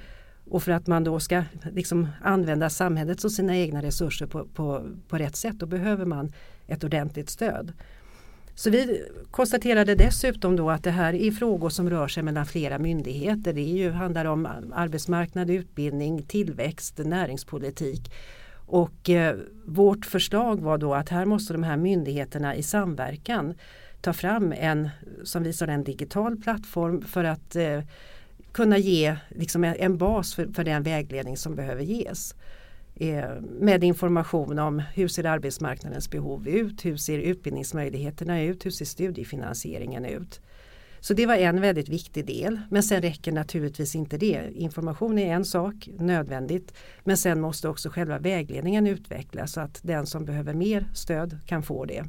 Och 0.49 0.63
för 0.63 0.71
att 0.71 0.87
man 0.87 1.03
då 1.03 1.19
ska 1.19 1.43
liksom 1.71 2.07
använda 2.23 2.69
samhällets 2.69 3.25
och 3.25 3.31
sina 3.31 3.57
egna 3.57 3.81
resurser 3.81 4.25
på, 4.25 4.45
på, 4.45 4.89
på 5.07 5.17
rätt 5.17 5.35
sätt, 5.35 5.55
då 5.59 5.65
behöver 5.65 6.05
man 6.05 6.33
ett 6.67 6.83
ordentligt 6.83 7.29
stöd. 7.29 7.73
Så 8.57 8.69
vi 8.69 9.03
konstaterade 9.31 9.95
dessutom 9.95 10.55
då 10.55 10.69
att 10.69 10.83
det 10.83 10.91
här 10.91 11.13
är 11.13 11.31
frågor 11.31 11.69
som 11.69 11.89
rör 11.89 12.07
sig 12.07 12.23
mellan 12.23 12.45
flera 12.45 12.79
myndigheter. 12.79 13.53
Det 13.53 13.61
är 13.61 13.77
ju, 13.77 13.91
handlar 13.91 14.25
om 14.25 14.47
arbetsmarknad, 14.73 15.49
utbildning, 15.49 16.23
tillväxt, 16.23 16.97
näringspolitik. 16.97 18.11
Och 18.53 19.09
eh, 19.09 19.35
vårt 19.65 20.05
förslag 20.05 20.61
var 20.61 20.77
då 20.77 20.93
att 20.93 21.09
här 21.09 21.25
måste 21.25 21.53
de 21.53 21.63
här 21.63 21.77
myndigheterna 21.77 22.55
i 22.55 22.63
samverkan 22.63 23.53
ta 24.01 24.13
fram 24.13 24.53
en, 24.57 24.89
som 25.23 25.43
visar 25.43 25.67
en 25.67 25.83
digital 25.83 26.37
plattform 26.37 27.01
för 27.01 27.23
att 27.23 27.55
eh, 27.55 27.81
kunna 28.51 28.77
ge 28.77 29.15
liksom 29.29 29.63
en, 29.63 29.75
en 29.75 29.97
bas 29.97 30.35
för, 30.35 30.47
för 30.53 30.63
den 30.63 30.83
vägledning 30.83 31.37
som 31.37 31.55
behöver 31.55 31.83
ges. 31.83 32.35
Eh, 32.99 33.41
med 33.41 33.83
information 33.83 34.59
om 34.59 34.79
hur 34.93 35.07
ser 35.07 35.23
arbetsmarknadens 35.23 36.11
behov 36.11 36.47
ut, 36.47 36.85
hur 36.85 36.97
ser 36.97 37.19
utbildningsmöjligheterna 37.19 38.41
ut, 38.43 38.65
hur 38.65 38.71
ser 38.71 38.85
studiefinansieringen 38.85 40.05
ut. 40.05 40.41
Så 40.99 41.13
det 41.13 41.25
var 41.25 41.35
en 41.35 41.61
väldigt 41.61 41.89
viktig 41.89 42.25
del. 42.25 42.59
Men 42.69 42.83
sen 42.83 43.01
räcker 43.01 43.31
naturligtvis 43.31 43.95
inte 43.95 44.17
det. 44.17 44.41
Information 44.55 45.19
är 45.19 45.33
en 45.33 45.45
sak, 45.45 45.89
nödvändigt. 45.99 46.73
Men 47.03 47.17
sen 47.17 47.41
måste 47.41 47.69
också 47.69 47.89
själva 47.89 48.19
vägledningen 48.19 48.87
utvecklas 48.87 49.51
så 49.51 49.61
att 49.61 49.79
den 49.83 50.05
som 50.05 50.25
behöver 50.25 50.53
mer 50.53 50.87
stöd 50.93 51.39
kan 51.45 51.63
få 51.63 51.85
det. 51.85 52.03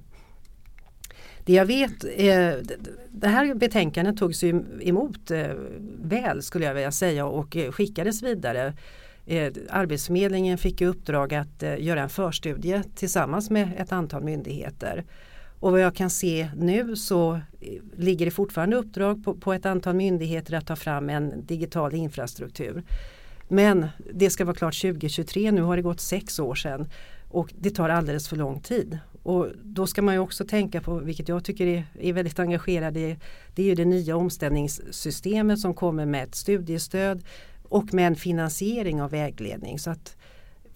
Det 1.45 1.52
jag 1.52 1.66
vet, 1.66 2.04
eh, 2.04 2.52
det 3.09 3.28
här 3.28 3.54
betänkandet 3.54 4.16
togs 4.16 4.45
emot 4.80 5.30
eh, 5.30 5.52
väl 6.02 6.42
skulle 6.42 6.64
jag 6.64 6.75
vilja 6.75 6.92
säga 6.92 7.26
och 7.26 7.57
skickades 7.71 8.23
vidare 8.23 8.75
eh, 9.28 9.52
Arbetsförmedlingen 9.70 10.58
fick 10.58 10.80
i 10.80 10.87
uppdrag 10.87 11.35
att 11.35 11.62
eh, 11.62 11.80
göra 11.80 12.02
en 12.02 12.08
förstudie 12.08 12.82
tillsammans 12.94 13.50
med 13.50 13.73
ett 13.78 13.92
antal 13.92 14.25
myndigheter. 14.25 15.04
Och 15.61 15.70
vad 15.73 15.80
jag 15.80 15.94
kan 15.94 16.11
se 16.11 16.50
nu 16.56 16.97
så 16.97 17.32
eh, 17.35 17.40
ligger 17.97 18.25
det 18.25 18.30
fortfarande 18.30 18.76
uppdrag 18.76 19.25
på, 19.25 19.35
på 19.35 19.52
ett 19.52 19.66
antal 19.66 19.94
myndigheter 19.94 20.54
att 20.54 20.66
ta 20.66 20.76
fram 20.76 21.11
en 21.11 21.47
digital 21.47 21.94
infrastruktur. 21.94 22.82
Men 23.49 23.87
det 24.14 24.30
ska 24.30 24.44
vara 24.44 24.56
klart 24.56 24.80
2023, 24.80 25.50
nu 25.50 25.62
har 25.62 25.76
det 25.76 25.82
gått 25.82 26.00
sex 26.00 26.38
år 26.38 26.54
sedan 26.54 26.88
och 27.30 27.52
det 27.58 27.70
tar 27.70 27.88
alldeles 27.88 28.28
för 28.28 28.37
lång 28.37 28.61
tid. 28.61 28.99
Och 29.23 29.47
då 29.62 29.87
ska 29.87 30.02
man 30.02 30.14
ju 30.14 30.20
också 30.20 30.44
tänka 30.44 30.80
på, 30.80 30.99
vilket 30.99 31.28
jag 31.28 31.44
tycker 31.44 31.66
är, 31.66 31.85
är 32.00 32.12
väldigt 32.12 32.38
engagerad 32.38 32.97
i, 32.97 33.16
det 33.54 33.62
är 33.62 33.66
ju 33.66 33.75
det 33.75 33.85
nya 33.85 34.16
omställningssystemet 34.16 35.58
som 35.58 35.75
kommer 35.75 36.06
med 36.06 36.23
ett 36.23 36.35
studiestöd 36.35 37.25
och 37.68 37.94
med 37.94 38.06
en 38.06 38.16
finansiering 38.16 39.02
av 39.02 39.10
vägledning. 39.10 39.78
Så 39.78 39.90
att 39.90 40.16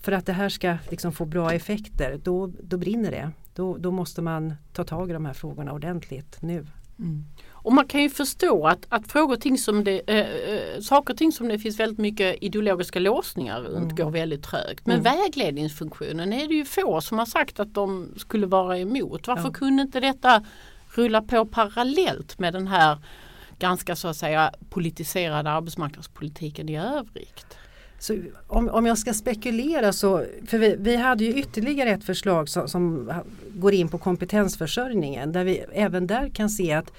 för 0.00 0.12
att 0.12 0.26
det 0.26 0.32
här 0.32 0.48
ska 0.48 0.76
liksom 0.90 1.12
få 1.12 1.24
bra 1.24 1.52
effekter 1.52 2.20
då, 2.22 2.52
då 2.62 2.76
brinner 2.76 3.10
det. 3.10 3.30
Då, 3.54 3.76
då 3.76 3.90
måste 3.90 4.22
man 4.22 4.54
ta 4.72 4.84
tag 4.84 5.10
i 5.10 5.12
de 5.12 5.26
här 5.26 5.32
frågorna 5.32 5.72
ordentligt 5.72 6.42
nu. 6.42 6.66
Mm. 6.98 7.24
Och 7.50 7.72
man 7.72 7.86
kan 7.86 8.02
ju 8.02 8.10
förstå 8.10 8.66
att, 8.66 8.86
att 8.88 9.12
frågor 9.12 9.36
ting 9.36 9.58
som 9.58 9.84
det, 9.84 10.00
äh, 10.20 10.80
saker 10.80 11.14
och 11.14 11.18
ting 11.18 11.32
som 11.32 11.48
det 11.48 11.58
finns 11.58 11.80
väldigt 11.80 11.98
mycket 11.98 12.36
ideologiska 12.42 12.98
låsningar 12.98 13.60
runt 13.60 13.92
mm. 13.92 13.96
går 13.96 14.10
väldigt 14.10 14.42
trögt. 14.42 14.86
Men 14.86 15.00
mm. 15.00 15.16
vägledningsfunktionen 15.16 16.32
är 16.32 16.48
det 16.48 16.54
ju 16.54 16.64
få 16.64 17.00
som 17.00 17.18
har 17.18 17.26
sagt 17.26 17.60
att 17.60 17.74
de 17.74 18.14
skulle 18.16 18.46
vara 18.46 18.78
emot. 18.78 19.26
Varför 19.26 19.48
ja. 19.48 19.52
kunde 19.52 19.82
inte 19.82 20.00
detta 20.00 20.44
rulla 20.94 21.22
på 21.22 21.46
parallellt 21.46 22.38
med 22.38 22.52
den 22.52 22.66
här 22.66 22.98
ganska 23.62 23.96
så 23.96 24.08
att 24.08 24.16
säga 24.16 24.52
politiserade 24.70 25.50
arbetsmarknadspolitiken 25.50 26.68
i 26.68 26.78
övrigt. 26.78 27.56
Så 27.98 28.16
om, 28.46 28.68
om 28.68 28.86
jag 28.86 28.98
ska 28.98 29.14
spekulera 29.14 29.92
så, 29.92 30.24
för 30.46 30.58
vi, 30.58 30.76
vi 30.78 30.96
hade 30.96 31.24
ju 31.24 31.34
ytterligare 31.34 31.90
ett 31.90 32.04
förslag 32.04 32.48
som, 32.48 32.68
som, 32.68 33.12
går 33.48 33.72
in 33.72 33.88
på 33.88 33.98
kompetensförsörjningen 33.98 35.32
där 35.32 35.44
vi 35.44 35.64
även 35.72 36.06
där 36.06 36.28
kan 36.28 36.50
se 36.50 36.72
att 36.72 36.92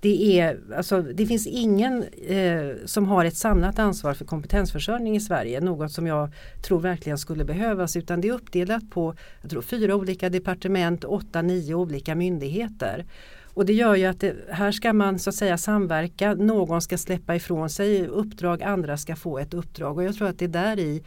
det, 0.00 0.40
är, 0.40 0.58
alltså, 0.76 1.02
det 1.02 1.26
finns 1.26 1.46
ingen 1.46 2.04
eh, 2.28 2.70
som 2.84 3.06
har 3.06 3.24
ett 3.24 3.36
samlat 3.36 3.78
ansvar 3.78 4.14
för 4.14 4.24
kompetensförsörjning 4.24 5.16
i 5.16 5.20
Sverige. 5.20 5.60
Något 5.60 5.92
som 5.92 6.06
jag 6.06 6.30
tror 6.62 6.80
verkligen 6.80 7.18
skulle 7.18 7.44
behövas 7.44 7.96
utan 7.96 8.20
det 8.20 8.28
är 8.28 8.32
uppdelat 8.32 8.90
på 8.90 9.14
jag 9.40 9.50
tror, 9.50 9.62
fyra 9.62 9.94
olika 9.94 10.30
departement, 10.30 11.04
åtta, 11.04 11.42
nio 11.42 11.74
olika 11.74 12.14
myndigheter. 12.14 13.04
Och 13.58 13.66
det 13.66 13.72
gör 13.72 13.94
ju 13.94 14.04
att 14.04 14.20
det, 14.20 14.36
här 14.50 14.72
ska 14.72 14.92
man 14.92 15.18
så 15.18 15.30
att 15.30 15.36
säga 15.36 15.58
samverka. 15.58 16.34
Någon 16.34 16.82
ska 16.82 16.98
släppa 16.98 17.36
ifrån 17.36 17.70
sig 17.70 18.06
uppdrag, 18.06 18.62
andra 18.62 18.96
ska 18.96 19.16
få 19.16 19.38
ett 19.38 19.54
uppdrag. 19.54 19.96
Och 19.96 20.04
jag 20.04 20.14
tror 20.14 20.28
att 20.28 20.38
det 20.38 20.44
är 20.44 20.48
där 20.48 20.78
i 20.78 21.04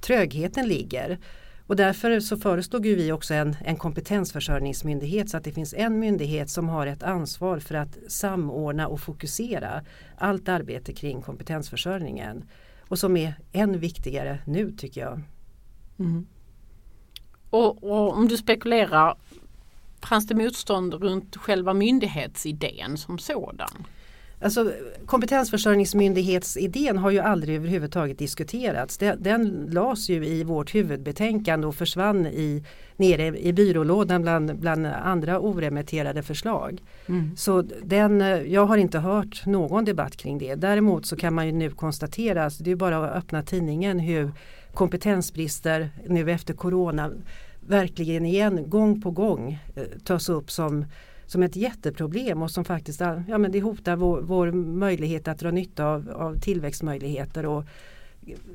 trögheten 0.00 0.68
ligger. 0.68 1.18
Och 1.66 1.76
därför 1.76 2.20
så 2.20 2.36
föreslog 2.36 2.82
vi 2.82 3.12
också 3.12 3.34
en, 3.34 3.56
en 3.64 3.76
kompetensförsörjningsmyndighet 3.76 5.30
så 5.30 5.36
att 5.36 5.44
det 5.44 5.52
finns 5.52 5.74
en 5.74 5.98
myndighet 5.98 6.50
som 6.50 6.68
har 6.68 6.86
ett 6.86 7.02
ansvar 7.02 7.58
för 7.58 7.74
att 7.74 7.98
samordna 8.08 8.88
och 8.88 9.00
fokusera 9.00 9.82
allt 10.18 10.48
arbete 10.48 10.92
kring 10.92 11.22
kompetensförsörjningen. 11.22 12.44
Och 12.80 12.98
som 12.98 13.16
är 13.16 13.34
än 13.52 13.78
viktigare 13.78 14.38
nu 14.46 14.72
tycker 14.72 15.00
jag. 15.00 15.20
Mm. 15.98 16.26
Och, 17.50 17.84
och, 17.84 18.16
om 18.16 18.28
du 18.28 18.36
spekulerar, 18.36 19.16
fanns 20.06 20.26
det 20.26 20.34
motstånd 20.34 20.94
runt 20.94 21.36
själva 21.36 21.74
myndighetsidén 21.74 22.96
som 22.96 23.18
sådan? 23.18 23.86
Alltså, 24.40 24.72
kompetensförsörjningsmyndighetsidén 25.06 26.98
har 26.98 27.10
ju 27.10 27.18
aldrig 27.18 27.56
överhuvudtaget 27.56 28.18
diskuterats. 28.18 28.98
Den, 28.98 29.22
den 29.22 29.68
lades 29.70 30.08
ju 30.08 30.26
i 30.26 30.44
vårt 30.44 30.74
huvudbetänkande 30.74 31.66
och 31.66 31.74
försvann 31.74 32.26
i, 32.26 32.64
nere 32.96 33.38
i 33.38 33.52
byrålådan 33.52 34.22
bland, 34.22 34.58
bland 34.58 34.86
andra 34.86 35.40
oremitterade 35.40 36.22
förslag. 36.22 36.82
Mm. 37.06 37.36
Så 37.36 37.62
den, 37.62 38.20
jag 38.52 38.66
har 38.66 38.76
inte 38.76 38.98
hört 38.98 39.46
någon 39.46 39.84
debatt 39.84 40.16
kring 40.16 40.38
det. 40.38 40.54
Däremot 40.54 41.06
så 41.06 41.16
kan 41.16 41.34
man 41.34 41.46
ju 41.46 41.52
nu 41.52 41.70
konstatera, 41.70 42.44
alltså 42.44 42.62
det 42.62 42.70
är 42.70 42.76
bara 42.76 42.96
att 42.96 43.16
öppna 43.16 43.42
tidningen 43.42 43.98
hur 43.98 44.32
kompetensbrister 44.74 45.90
nu 46.06 46.30
efter 46.30 46.54
corona 46.54 47.10
verkligen 47.66 48.26
igen 48.26 48.70
gång 48.70 49.00
på 49.00 49.10
gång 49.10 49.58
eh, 49.74 49.84
tas 50.04 50.28
upp 50.28 50.50
som, 50.50 50.84
som 51.26 51.42
ett 51.42 51.56
jätteproblem 51.56 52.42
och 52.42 52.50
som 52.50 52.64
faktiskt 52.64 53.00
eh, 53.00 53.22
ja, 53.28 53.38
men 53.38 53.52
det 53.52 53.60
hotar 53.60 53.96
vår, 53.96 54.20
vår 54.20 54.52
möjlighet 54.52 55.28
att 55.28 55.38
dra 55.38 55.50
nytta 55.50 55.86
av, 55.86 56.10
av 56.10 56.38
tillväxtmöjligheter 56.38 57.46
och 57.46 57.64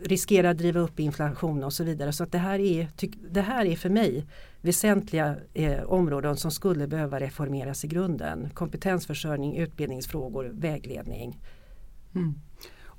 riskerar 0.04 0.52
att 0.52 0.58
driva 0.58 0.80
upp 0.80 1.00
inflation 1.00 1.64
och 1.64 1.74
så 1.74 1.84
vidare. 1.84 2.14
Så 2.14 2.24
att 2.24 2.32
det, 2.32 2.38
här 2.38 2.60
är, 2.60 2.88
det 3.32 3.42
här 3.42 3.66
är 3.66 3.76
för 3.76 3.90
mig 3.90 4.26
väsentliga 4.62 5.36
eh, 5.54 5.84
områden 5.84 6.38
som 6.38 6.52
skulle 6.52 6.88
behöva 6.88 7.20
reformeras 7.20 7.86
i 7.86 7.88
grunden. 7.88 8.50
Kompetensförsörjning, 8.54 9.58
utbildningsfrågor, 9.58 10.52
vägledning. 10.54 11.40
Mm. 12.16 12.34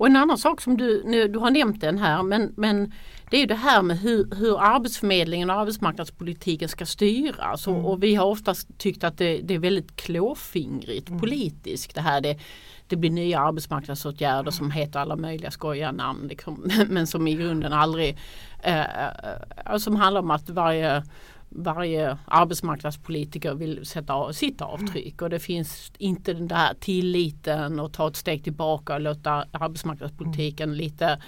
Och 0.01 0.07
en 0.07 0.17
annan 0.17 0.39
sak 0.39 0.61
som 0.61 0.77
du, 0.77 1.03
nu, 1.05 1.29
du 1.29 1.39
har 1.39 1.51
nämnt 1.51 1.81
den 1.81 1.99
här 1.99 2.23
men, 2.23 2.53
men 2.57 2.93
det 3.31 3.43
är 3.43 3.47
det 3.47 3.55
här 3.55 3.83
med 3.83 3.99
hur, 3.99 4.35
hur 4.35 4.61
Arbetsförmedlingen 4.61 5.51
och 5.51 5.57
arbetsmarknadspolitiken 5.57 6.69
ska 6.69 6.87
styras. 6.87 7.67
Mm. 7.67 7.79
Och, 7.79 7.93
och, 7.93 8.03
vi 8.03 8.15
har 8.15 8.27
oftast 8.27 8.79
tyckt 8.79 9.05
att 9.05 9.19
det, 9.19 9.41
det 9.43 9.55
är 9.55 9.59
väldigt 9.59 9.97
klåfingrigt 9.97 11.09
mm. 11.09 11.21
politiskt. 11.21 11.95
Det 11.95 12.01
här 12.01 12.21
det, 12.21 12.39
det 12.87 12.97
blir 12.97 13.11
nya 13.11 13.41
arbetsmarknadsåtgärder 13.41 14.51
som 14.51 14.71
heter 14.71 15.01
alla 15.01 15.17
möjliga 15.17 15.51
skojiga 15.51 15.93
namn 15.93 16.29
liksom, 16.29 16.71
men 16.89 17.07
som 17.07 17.29
i 17.29 17.35
grunden 17.35 17.73
aldrig 17.73 18.19
eh, 18.63 18.81
eh, 18.81 19.77
som 19.79 19.97
handlar 19.97 20.21
om 20.21 20.31
att 20.31 20.51
varje 20.51 21.03
varje 21.51 22.19
arbetsmarknadspolitiker 22.25 23.55
vill 23.55 23.87
sätta 23.87 24.33
sitt 24.33 24.61
avtryck 24.61 25.23
och 25.23 25.31
det 25.31 25.39
finns 25.39 25.93
inte 25.99 26.33
den 26.33 26.49
där 26.49 26.75
tilliten 26.81 27.81
och 27.81 27.93
ta 27.93 28.09
ett 28.09 28.17
steg 28.17 28.45
tillbaka 28.45 28.95
och 28.95 29.01
låta 29.01 29.45
arbetsmarknadspolitiken 29.53 30.77
lite 30.77 31.23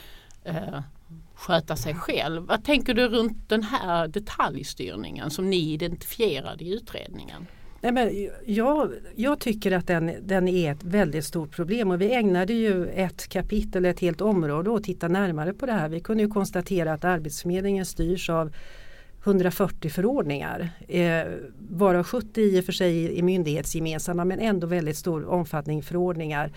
eh, 0.45 0.81
sköta 1.35 1.77
sig 1.77 1.95
själv. 1.95 2.43
Vad 2.43 2.65
tänker 2.65 2.95
du 2.95 3.09
runt 3.09 3.49
den 3.49 3.63
här 3.63 4.09
detaljstyrningen 4.09 5.31
som 5.31 5.51
ni 5.51 5.73
identifierade 5.73 6.65
i 6.65 6.75
utredningen? 6.75 7.47
Nej, 7.81 7.93
men 7.93 8.29
jag, 8.47 8.93
jag 9.17 9.41
tycker 9.41 9.73
att 9.73 9.87
den, 9.87 10.13
den 10.23 10.49
är 10.49 10.73
ett 10.73 10.85
väldigt 10.85 11.25
stort 11.25 11.51
problem 11.51 11.91
och 11.91 12.01
vi 12.01 12.13
ägnade 12.13 12.53
ju 12.53 12.87
ett 12.87 13.29
kapitel, 13.29 13.85
ett 13.85 14.01
helt 14.01 14.21
område 14.21 14.75
att 14.75 14.85
titta 14.85 15.09
närmare 15.09 15.53
på 15.53 15.67
det 15.67 15.73
här. 15.73 15.89
Vi 15.89 16.01
kunde 16.01 16.23
ju 16.23 16.29
konstatera 16.29 16.93
att 16.93 17.05
Arbetsförmedlingen 17.05 17.87
styrs 17.87 18.31
av 18.31 18.53
140 19.25 19.91
förordningar. 19.91 20.71
Eh, 20.89 21.25
varav 21.71 22.05
70 22.05 22.41
i 22.41 22.61
och 22.61 22.65
för 22.65 22.73
sig 22.73 23.19
är 23.19 23.23
myndighetsgemensamma 23.23 24.25
men 24.25 24.41
ändå 24.41 24.67
väldigt 24.67 24.97
stor 24.97 25.29
omfattning 25.29 25.83
förordningar. 25.83 26.53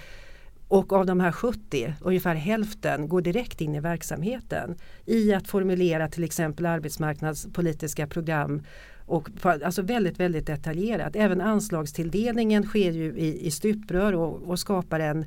och 0.68 0.94
av 0.94 1.06
de 1.06 1.20
här 1.20 1.32
70, 1.32 1.94
ungefär 2.02 2.36
hälften 2.36 3.10
går 3.10 3.22
direkt 3.22 3.62
in 3.62 3.76
i 3.76 3.80
verksamheten 3.80 4.76
i 5.06 5.34
att 5.34 5.48
formulera 5.48 6.08
till 6.08 6.24
exempel 6.24 6.66
arbetsmarknadspolitiska 6.66 8.08
program 8.08 8.62
och 9.06 9.30
alltså 9.44 9.82
väldigt, 9.82 10.20
väldigt 10.20 10.48
detaljerat. 10.48 11.16
Även 11.16 11.42
anslagstilldelningen 11.42 12.64
sker 12.64 12.92
ju 12.92 13.18
i, 13.18 13.48
i 13.48 13.52
stuprör 13.52 14.14
och, 14.14 14.42
och 14.42 14.60
skapar 14.60 15.00
en, 15.00 15.26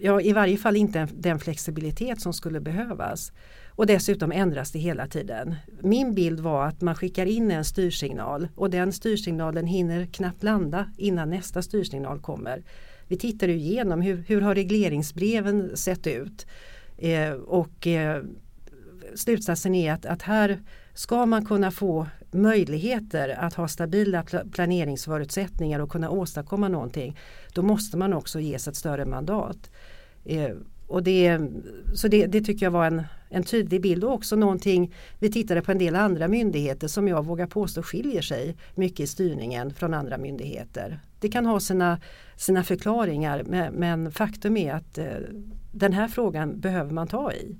ja 0.00 0.20
i 0.20 0.32
varje 0.32 0.56
fall 0.56 0.76
inte 0.76 1.08
den 1.14 1.38
flexibilitet 1.38 2.20
som 2.20 2.32
skulle 2.32 2.60
behövas. 2.60 3.32
Och 3.74 3.86
dessutom 3.86 4.32
ändras 4.32 4.70
det 4.72 4.78
hela 4.78 5.06
tiden. 5.06 5.54
Min 5.80 6.14
bild 6.14 6.40
var 6.40 6.66
att 6.66 6.80
man 6.80 6.94
skickar 6.94 7.26
in 7.26 7.50
en 7.50 7.64
styrsignal 7.64 8.48
och 8.54 8.70
den 8.70 8.92
styrsignalen 8.92 9.66
hinner 9.66 10.06
knappt 10.06 10.42
landa 10.42 10.90
innan 10.96 11.30
nästa 11.30 11.62
styrsignal 11.62 12.20
kommer. 12.20 12.62
Vi 13.08 13.16
tittar 13.16 13.48
igenom 13.48 14.00
hur, 14.00 14.24
hur 14.26 14.40
har 14.40 14.54
regleringsbreven 14.54 15.76
sett 15.76 16.06
ut 16.06 16.46
eh, 16.98 17.32
och 17.32 17.86
eh, 17.86 18.22
slutsatsen 19.14 19.74
är 19.74 19.92
att, 19.92 20.06
att 20.06 20.22
här 20.22 20.60
ska 20.94 21.26
man 21.26 21.44
kunna 21.44 21.70
få 21.70 22.06
möjligheter 22.30 23.28
att 23.28 23.54
ha 23.54 23.68
stabila 23.68 24.24
planeringsförutsättningar 24.52 25.80
och 25.80 25.90
kunna 25.90 26.10
åstadkomma 26.10 26.68
någonting 26.68 27.18
då 27.54 27.62
måste 27.62 27.96
man 27.96 28.12
också 28.12 28.40
ges 28.40 28.68
ett 28.68 28.76
större 28.76 29.04
mandat. 29.04 29.70
Eh, 30.24 30.50
och 30.86 31.02
det, 31.02 31.40
så 31.94 32.08
det, 32.08 32.26
det, 32.26 32.40
tycker 32.40 32.66
jag 32.66 32.70
var 32.70 32.86
en, 32.86 33.02
en 33.32 33.42
tydlig 33.42 33.82
bild 33.82 34.04
och 34.04 34.12
också 34.12 34.36
någonting 34.36 34.94
vi 35.18 35.30
tittade 35.30 35.62
på 35.62 35.72
en 35.72 35.78
del 35.78 35.96
andra 35.96 36.28
myndigheter 36.28 36.88
som 36.88 37.08
jag 37.08 37.24
vågar 37.24 37.46
påstå 37.46 37.82
skiljer 37.82 38.22
sig 38.22 38.56
mycket 38.74 39.00
i 39.00 39.06
styrningen 39.06 39.74
från 39.74 39.94
andra 39.94 40.18
myndigheter. 40.18 41.00
Det 41.20 41.28
kan 41.28 41.46
ha 41.46 41.60
sina, 41.60 42.00
sina 42.36 42.64
förklaringar 42.64 43.42
men, 43.46 43.74
men 43.74 44.12
faktum 44.12 44.56
är 44.56 44.74
att 44.74 44.98
eh, 44.98 45.06
den 45.72 45.92
här 45.92 46.08
frågan 46.08 46.60
behöver 46.60 46.90
man 46.90 47.08
ta 47.08 47.32
i. 47.32 47.56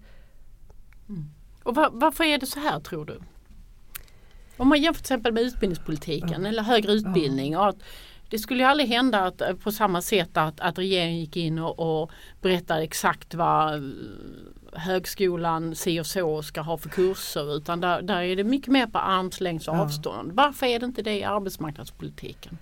Mm. 1.09 1.25
Och 1.63 1.75
var, 1.75 1.91
varför 1.93 2.25
är 2.25 2.39
det 2.39 2.47
så 2.47 2.61
här 2.61 2.81
tror 2.81 3.05
du? 3.05 3.21
Om 4.57 4.69
man 4.69 4.83
jämför 4.83 5.01
till 5.01 5.05
exempel 5.05 5.33
med 5.33 5.43
utbildningspolitiken 5.43 6.43
ja. 6.43 6.49
eller 6.49 6.63
högre 6.63 6.93
utbildning. 6.93 7.55
Att 7.55 7.77
det 8.29 8.39
skulle 8.39 8.63
ju 8.63 8.69
aldrig 8.69 8.89
hända 8.89 9.21
att, 9.21 9.41
eh, 9.41 9.55
på 9.55 9.73
samma 9.73 10.03
sätt 10.03 10.37
att, 10.37 10.61
att 10.61 10.79
regeringen 10.79 11.21
gick 11.21 11.37
in 11.37 11.59
och, 11.59 12.03
och 12.03 12.11
berättade 12.41 12.83
exakt 12.83 13.35
vad 13.35 13.95
högskolan 14.73 15.75
si 15.75 16.01
och 16.01 16.07
så 16.07 16.43
ska 16.43 16.61
ha 16.61 16.79
för 16.79 16.89
kurser 16.89 17.57
utan 17.57 17.81
där, 17.81 18.03
där 18.03 18.23
är 18.23 18.37
det 18.37 18.45
mycket 18.45 18.69
mer 18.69 18.87
på 18.87 18.99
armslängds 18.99 19.69
avstånd. 19.69 20.29
Ja. 20.31 20.35
Varför 20.35 20.67
är 20.67 20.79
det 20.79 20.87
inte 20.87 21.03
det 21.03 21.19
i 21.19 21.25
arbetsmarknadspolitiken? 21.25 22.59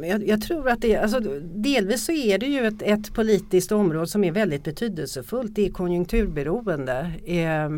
Jag, 0.00 0.28
jag, 0.28 0.42
tror 0.42 0.68
att 0.68 0.80
det, 0.80 0.96
alltså, 0.96 1.20
delvis 1.42 2.04
så 2.04 2.12
är 2.12 2.38
det 2.38 2.46
ju 2.46 2.66
ett, 2.66 2.82
ett, 2.82 3.14
politiskt 3.14 3.72
område 3.72 4.06
som 4.06 4.24
är 4.24 4.32
väldigt 4.32 4.64
betydelsefullt. 4.64 5.54
Det 5.54 5.66
är 5.66 5.70
konjunkturberoende. 5.70 7.12
Eh, 7.24 7.70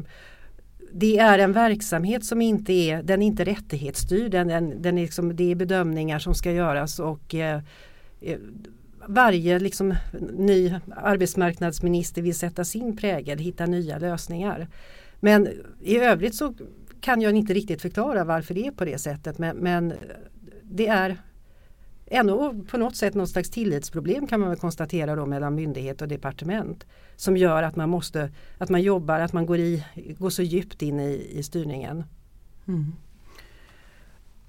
det 0.93 1.19
är 1.19 1.39
en 1.39 1.53
verksamhet 1.53 2.25
som 2.25 2.43
inte 2.43 2.73
är, 2.73 3.03
den 3.03 3.23
är 3.23 3.27
inte 3.27 3.45
rättighetsstyrd. 3.45 4.31
Den, 4.31 4.49
den, 4.49 4.83
den 4.83 4.99
är 4.99 5.03
liksom, 5.03 5.37
det 5.37 5.51
är 5.51 5.55
bedömningar 5.55 6.19
som 6.19 6.35
ska 6.35 6.53
göras 6.53 6.99
och 6.99 7.35
eh, 7.35 7.61
eh, 8.21 8.39
varje 9.09 9.59
liksom, 9.59 9.95
ny 10.33 10.75
arbetsmarknadsminister 10.97 12.23
vill 12.23 12.35
sätta 12.35 12.65
sin 12.65 12.97
prägel, 12.97 13.39
hitta 13.39 13.67
nya 13.67 13.99
lösningar. 13.99 14.69
Men 15.21 15.49
i 15.81 15.99
övrigt 15.99 16.35
så 16.35 16.55
kan 17.01 17.21
jag 17.21 17.37
inte 17.37 17.55
riktigt 17.55 17.83
förklara 17.83 18.25
varför 18.25 18.55
det 18.55 18.67
är 18.67 18.71
på 18.71 18.85
det 18.85 18.99
sättet. 18.99 19.39
Men, 19.39 19.57
men 19.57 19.95
det 20.63 20.87
är 20.87 21.17
ändå 22.07 22.55
på 22.71 22.79
något 22.79 22.97
sätt 22.97 23.15
något 23.15 23.31
slags 23.31 23.51
tillitsproblem 23.51 24.27
kan 24.27 24.41
man 24.41 24.49
väl 24.49 24.59
konstatera 24.59 25.17
då 25.17 25.27
mellan 25.27 25.55
myndighet 25.55 26.03
och 26.03 26.09
departement. 26.09 26.87
Som 27.17 27.37
gör 27.37 27.63
att 27.63 27.77
man 27.77 27.89
måste, 27.89 28.31
att 28.59 28.71
man 28.71 28.83
jobbar, 28.83 29.21
att 29.21 29.33
man 29.33 29.47
går, 29.47 29.59
i, 29.59 29.85
går 30.19 30.31
så 30.31 30.43
djupt 30.43 30.83
in 30.83 31.01
i, 31.01 31.29
i 31.31 31.43
styrningen. 31.43 32.05
Mm. 32.69 32.93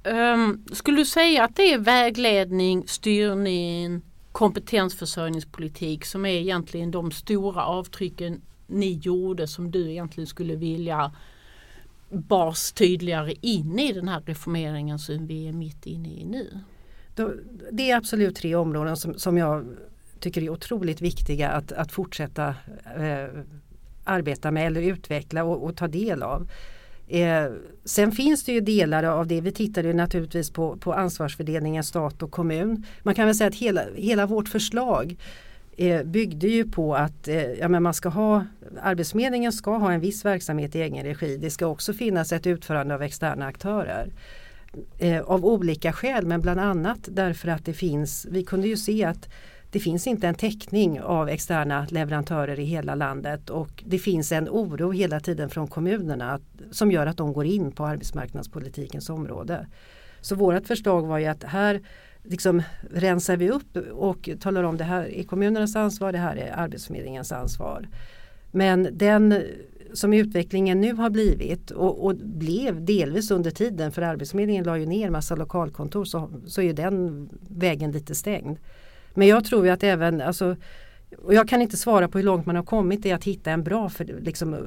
Um, 0.03 0.65
skulle 0.71 0.97
du 0.97 1.05
säga 1.05 1.43
att 1.43 1.55
det 1.55 1.73
är 1.73 1.79
vägledning, 1.79 2.83
styrning, 2.87 4.01
kompetensförsörjningspolitik 4.35 6.05
som 6.05 6.25
är 6.25 6.29
egentligen 6.29 6.91
de 6.91 7.11
stora 7.11 7.65
avtrycken 7.65 8.41
ni 8.67 8.91
gjorde 8.91 9.47
som 9.47 9.71
du 9.71 9.91
egentligen 9.91 10.27
skulle 10.27 10.55
vilja 10.55 11.11
bars 12.09 12.71
tydligare 12.71 13.33
in 13.41 13.79
i 13.79 13.93
den 13.93 14.07
här 14.07 14.21
reformeringen 14.25 14.99
som 14.99 15.27
vi 15.27 15.47
är 15.47 15.53
mitt 15.53 15.85
inne 15.85 16.09
i 16.09 16.25
nu? 16.25 16.59
det 17.71 17.91
är 17.91 17.97
absolut 17.97 18.35
tre 18.35 18.55
områden 18.55 18.97
som, 18.97 19.19
som 19.19 19.37
jag 19.37 19.65
tycker 20.19 20.41
är 20.41 20.49
otroligt 20.49 21.01
viktiga 21.01 21.49
att, 21.49 21.71
att 21.71 21.91
fortsätta 21.91 22.47
eh, 22.97 23.27
arbeta 24.03 24.51
med 24.51 24.67
eller 24.67 24.81
utveckla 24.81 25.43
och, 25.43 25.63
och 25.63 25.77
ta 25.77 25.87
del 25.87 26.23
av. 26.23 26.49
Eh, 27.07 27.45
sen 27.85 28.11
finns 28.11 28.43
det 28.43 28.51
ju 28.51 28.59
delar 28.59 29.03
av 29.03 29.27
det. 29.27 29.41
Vi 29.41 29.51
tittade 29.51 29.93
naturligtvis 29.93 30.51
på, 30.51 30.77
på 30.77 30.93
ansvarsfördelningen 30.93 31.83
stat 31.83 32.23
och 32.23 32.31
kommun. 32.31 32.85
Man 33.03 33.15
kan 33.15 33.25
väl 33.25 33.35
säga 33.35 33.47
att 33.47 33.55
hela, 33.55 33.81
hela 33.95 34.25
vårt 34.25 34.49
förslag 34.49 35.15
eh, 35.77 36.03
byggde 36.03 36.47
ju 36.47 36.71
på 36.71 36.95
att 36.95 37.27
eh, 37.27 37.51
ja, 37.51 37.67
men 37.67 37.83
man 37.83 37.93
ska 37.93 38.09
ha, 38.09 38.45
Arbetsförmedlingen 38.81 39.51
ska 39.51 39.77
ha 39.77 39.91
en 39.91 39.99
viss 39.99 40.25
verksamhet 40.25 40.75
i 40.75 40.81
egen 40.81 41.03
regi. 41.03 41.37
Det 41.37 41.49
ska 41.49 41.67
också 41.67 41.93
finnas 41.93 42.31
ett 42.31 42.47
utförande 42.47 42.95
av 42.95 43.01
externa 43.01 43.45
aktörer 43.45 44.09
eh, 44.99 45.21
av 45.21 45.45
olika 45.45 45.93
skäl 45.93 46.25
men 46.25 46.41
bland 46.41 46.59
annat 46.59 46.99
därför 47.11 47.47
att 47.47 47.65
det 47.65 47.73
finns, 47.73 48.27
vi 48.31 48.43
kunde 48.43 48.67
ju 48.67 48.77
se 48.77 49.05
att 49.05 49.29
det 49.75 49.79
finns 49.79 50.07
inte 50.07 50.27
en 50.27 50.35
täckning 50.35 51.01
av 51.01 51.29
externa 51.29 51.87
leverantörer 51.89 52.59
i 52.59 52.63
hela 52.63 52.95
landet 52.95 53.49
och 53.49 53.83
det 53.85 53.99
finns 53.99 54.31
en 54.31 54.49
oro 54.49 54.91
hela 54.91 55.19
tiden 55.19 55.49
från 55.49 55.67
kommunerna 55.67 56.31
att, 56.31 56.41
som 56.71 56.91
gör 56.91 57.07
att 57.07 57.17
de 57.17 57.33
går 57.33 57.45
in 57.45 57.71
på 57.71 57.85
arbetsmarknadspolitikens 57.85 59.09
område. 59.09 59.67
Så 60.21 60.35
vårt 60.35 60.67
förslag 60.67 61.07
var 61.07 61.17
ju 61.17 61.25
att 61.25 61.43
här 61.43 61.81
liksom 62.23 62.61
rensar 62.91 63.37
vi 63.37 63.49
upp 63.49 63.77
och 63.91 64.29
talar 64.39 64.63
om 64.63 64.77
det 64.77 64.83
här 64.83 65.03
är 65.03 65.23
kommunernas 65.23 65.75
ansvar, 65.75 66.11
det 66.11 66.17
här 66.17 66.35
är 66.35 66.53
Arbetsförmedlingens 66.57 67.31
ansvar. 67.31 67.87
Men 68.51 68.89
den 68.91 69.43
som 69.93 70.13
utvecklingen 70.13 70.81
nu 70.81 70.93
har 70.93 71.09
blivit 71.09 71.71
och, 71.71 72.05
och, 72.05 72.15
blev 72.15 72.85
delvis 72.85 73.31
under 73.31 73.51
tiden 73.51 73.91
för 73.91 74.01
Arbetsförmedlingen 74.01 74.63
la 74.63 74.77
ju 74.77 74.85
ner 74.85 75.09
massa 75.09 75.35
lokalkontor 75.35 76.05
så, 76.05 76.29
så 76.47 76.61
är 76.61 76.73
den 76.73 77.29
vägen 77.49 77.91
lite 77.91 78.15
stängd. 78.15 78.57
Men 79.15 79.27
jag 79.27 79.45
tror 79.45 79.65
ju 79.65 79.71
att 79.71 79.83
även, 79.83 80.21
alltså, 80.21 80.55
och 81.17 81.33
jag 81.33 81.47
kan 81.47 81.61
inte 81.61 81.77
svara 81.77 82.07
på 82.07 82.17
hur 82.17 82.25
långt 82.25 82.45
man 82.45 82.55
har 82.55 82.63
kommit 82.63 83.05
i 83.05 83.11
att 83.11 83.23
hitta 83.23 83.51
en 83.51 83.63
bra 83.63 83.89
för, 83.89 84.05
liksom, 84.05 84.57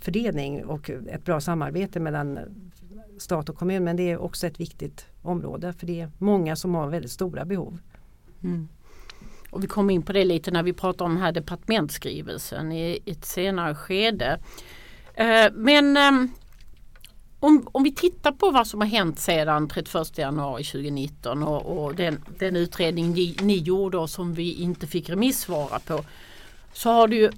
fördelning 0.00 0.64
och 0.64 0.90
ett 0.90 1.24
bra 1.24 1.40
samarbete 1.40 2.00
mellan 2.00 2.38
stat 3.18 3.48
och 3.48 3.56
kommun 3.56 3.84
men 3.84 3.96
det 3.96 4.10
är 4.10 4.18
också 4.18 4.46
ett 4.46 4.60
viktigt 4.60 5.06
område 5.22 5.72
för 5.72 5.86
det 5.86 6.00
är 6.00 6.10
många 6.18 6.56
som 6.56 6.74
har 6.74 6.88
väldigt 6.88 7.10
stora 7.10 7.44
behov. 7.44 7.78
Mm. 8.42 8.68
Och 9.50 9.62
vi 9.62 9.66
kom 9.66 9.90
in 9.90 10.02
på 10.02 10.12
det 10.12 10.24
lite 10.24 10.50
när 10.50 10.62
vi 10.62 10.72
pratade 10.72 11.04
om 11.04 11.14
den 11.14 11.22
här 11.22 11.32
departementsskrivelsen 11.32 12.72
i 12.72 12.98
ett 13.06 13.24
senare 13.24 13.74
skede. 13.74 14.38
Eh, 15.14 15.52
men 15.54 15.96
ehm, 15.96 16.28
om, 17.42 17.68
om 17.72 17.82
vi 17.82 17.94
tittar 17.94 18.32
på 18.32 18.50
vad 18.50 18.66
som 18.66 18.80
har 18.80 18.88
hänt 18.88 19.18
sedan 19.18 19.68
31 19.68 20.18
januari 20.18 20.64
2019 20.64 21.42
och, 21.42 21.84
och 21.84 21.94
den, 21.94 22.24
den, 22.38 22.56
utredning 22.56 23.12
ni, 23.12 23.36
ni 23.40 23.56
gjorde 23.56 23.98
och 23.98 24.10
som 24.10 24.34
vi 24.34 24.54
inte 24.54 24.86
fick 24.86 25.10
remissvara 25.10 25.78
på. 25.78 26.04
Så 26.72 26.90
har 26.90 27.08
det 27.08 27.16
ju 27.16 27.30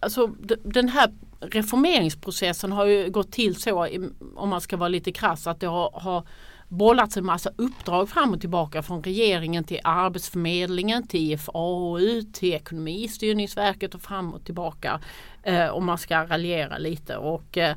Alltså 0.00 0.26
den 0.64 0.88
här 0.88 1.12
reformeringsprocessen 1.40 2.72
har 2.72 2.86
ju 2.86 3.10
gått 3.10 3.32
till 3.32 3.56
så 3.56 3.88
om 4.36 4.48
man 4.48 4.60
ska 4.60 4.76
vara 4.76 4.88
lite 4.88 5.12
krass 5.12 5.46
att 5.46 5.60
det 5.60 5.66
har, 5.66 5.90
har 5.94 6.26
bollats 6.68 7.16
en 7.16 7.24
massa 7.24 7.50
uppdrag 7.56 8.08
fram 8.08 8.32
och 8.32 8.40
tillbaka 8.40 8.82
från 8.82 9.02
regeringen 9.02 9.64
till 9.64 9.80
Arbetsförmedlingen, 9.84 11.06
till 11.06 11.32
IFAU, 11.32 12.22
till 12.32 12.52
Ekonomistyrningsverket 12.52 13.94
och 13.94 14.02
fram 14.02 14.34
och 14.34 14.44
tillbaka. 14.44 15.00
Eh, 15.42 15.68
om 15.68 15.84
man 15.84 15.98
ska 15.98 16.26
raljera 16.26 16.78
lite. 16.78 17.16
Och, 17.16 17.58
eh, 17.58 17.76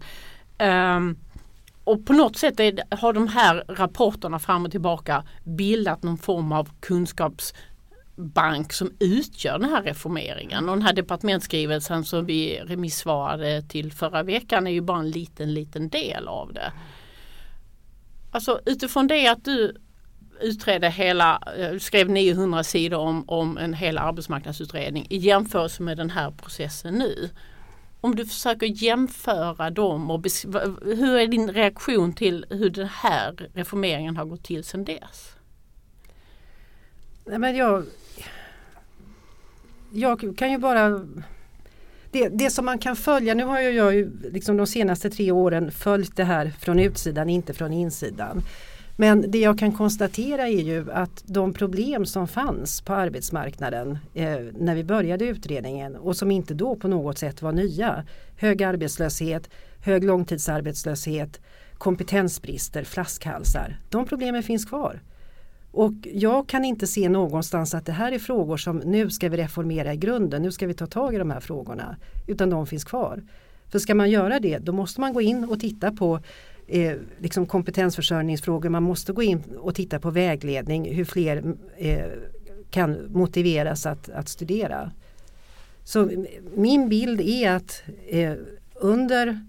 Um, 0.60 1.18
och 1.84 2.06
på 2.06 2.14
något 2.14 2.38
sätt 2.38 2.60
är, 2.60 2.96
har 2.96 3.14
de 3.14 3.28
här 3.28 3.64
rapporterna 3.68 4.40
fram 4.40 4.66
och 4.66 4.72
tillbaka 4.72 5.24
bildat 5.44 6.04
någon 6.04 6.18
form 6.18 6.52
av 6.52 6.70
kunskapsbank 6.80 8.74
som 8.74 8.92
utgör 9.00 9.60
den 9.60 9.70
här 9.70 9.84
reformeringen. 9.84 10.70
Och 10.70 10.76
den 10.76 10.86
här 10.86 10.94
departementsskrivelsen 10.94 12.06
som 12.06 12.26
vi 12.26 12.60
remissvarade 12.60 13.62
till 13.62 13.92
förra 13.92 14.24
veckan 14.24 14.68
är 14.68 14.72
ju 14.72 14.82
bara 14.82 15.00
en 15.00 15.10
liten, 15.10 15.54
liten 15.54 15.90
del 15.90 16.28
av 16.28 16.54
det. 16.54 16.72
Alltså 18.32 18.60
utifrån 18.66 19.08
det 19.08 19.28
att 19.28 19.46
du 19.46 19.76
utredde 20.42 20.90
hela, 20.90 21.40
eh, 21.58 21.78
skrev 21.80 22.10
900 22.10 22.64
sidor 22.64 23.00
om, 23.00 23.30
om 23.30 23.58
en 23.58 23.74
hel 23.74 23.98
arbetsmarknadsutredning 23.98 25.08
i 25.10 25.18
jämförelse 25.18 25.84
med 25.84 25.98
den 25.98 26.10
här 26.10 26.32
processen 26.32 26.94
nu. 26.94 27.30
Om 28.06 28.16
du 28.16 28.26
försöker 28.26 28.84
jämföra 28.84 29.70
dem 29.70 30.12
och 30.12 30.26
hur 30.82 31.18
är 31.18 31.28
din 31.28 31.52
reaktion 31.52 32.14
till 32.14 32.46
hur 32.50 32.70
den 32.70 32.88
här 32.88 33.50
reformeringen 33.54 34.18
har 34.18 34.26
gått 34.26 34.44
till 34.44 34.64
sedan 34.64 34.86
dess? 34.86 35.36
Nej, 37.26 37.40
men 37.40 37.56
jag, 37.56 37.86
jag 39.94 40.38
kan 40.38 40.52
ju 40.52 40.58
bara 40.58 40.90
det, 42.12 42.30
det 42.30 42.50
som 42.50 42.66
man 42.66 42.80
kan 42.80 42.96
följa, 42.96 43.34
nu 43.34 43.44
har 43.44 43.60
jag 43.60 43.96
ju 43.96 44.12
liksom 44.32 44.58
de 44.58 44.68
senaste 44.68 45.10
tre 45.10 45.32
åren 45.32 45.72
följt 45.72 46.16
det 46.16 46.24
här 46.24 46.54
från 46.60 46.80
utsidan, 46.80 47.30
inte 47.30 47.54
från 47.54 47.74
insidan. 47.74 48.42
Men 48.98 49.32
det 49.32 49.40
jag 49.40 49.60
kan 49.60 49.72
konstatera 49.72 50.48
är 50.48 50.62
ju 50.62 50.92
att 50.92 51.24
de 51.26 51.54
problem 51.54 52.06
som 52.06 52.28
fanns 52.28 52.82
på 52.82 52.94
arbetsmarknaden 52.94 53.98
eh, 54.14 54.40
när 54.60 54.76
vi 54.76 54.84
började 54.84 55.26
utredningen 55.26 55.96
och 55.96 56.16
som 56.16 56.32
inte 56.32 56.54
då 56.54 56.76
på 56.76 56.88
något 56.88 57.18
sätt 57.18 57.42
var 57.42 57.52
nya. 57.52 58.04
Hög 58.38 58.64
arbetslöshet, 58.64 59.50
hög 59.86 60.04
långtidsarbetslöshet, 60.04 61.42
kompetensbrister, 61.78 62.84
flaskhalsar. 62.84 63.78
De 63.90 64.06
problemen 64.06 64.44
finns 64.44 64.66
kvar. 64.66 65.02
Och 65.72 65.94
jag 66.04 66.48
kan 66.48 66.66
inte 66.66 66.88
se 66.88 67.10
någonstans 67.10 67.74
att 67.74 67.86
det 67.86 67.92
här 67.92 68.12
är 68.12 68.20
frågor 68.20 68.58
som 68.58 68.78
nu 68.78 69.10
ska 69.10 69.30
vi 69.30 69.38
reformera 69.38 69.94
i 69.94 69.98
grunden, 69.98 70.42
nu 70.42 70.52
ska 70.52 70.68
vi 70.68 70.74
ta 70.74 70.88
tag 70.88 71.16
i 71.16 71.18
de 71.18 71.32
här 71.32 71.40
frågorna. 71.40 71.96
Utan 72.28 72.50
de 72.50 72.68
finns 72.68 72.84
kvar. 72.84 73.24
För 73.72 73.80
ska 73.80 73.96
man 73.96 74.10
göra 74.10 74.40
det 74.40 74.58
då 74.58 74.72
måste 74.72 75.02
man 75.02 75.14
gå 75.14 75.22
in 75.22 75.44
och 75.44 75.60
titta 75.60 75.92
på 75.92 76.20
eh, 76.68 76.98
liksom 77.18 77.46
kompetensförsörjningsfrågor. 77.46 78.70
Man 78.70 78.84
måste 78.84 79.14
gå 79.14 79.24
in 79.24 79.44
och 79.58 79.76
titta 79.76 80.00
på 80.00 80.10
vägledning, 80.10 80.96
hur 80.96 81.06
fler 81.06 81.56
eh, 81.78 82.06
kan 82.70 82.98
motiveras 83.12 83.86
att, 83.86 84.10
att 84.10 84.30
studera. 84.30 84.92
Så 85.84 86.26
min 86.56 86.90
bild 86.90 87.22
är 87.22 87.52
att 87.52 87.84
eh, 88.08 88.34
under 88.76 89.46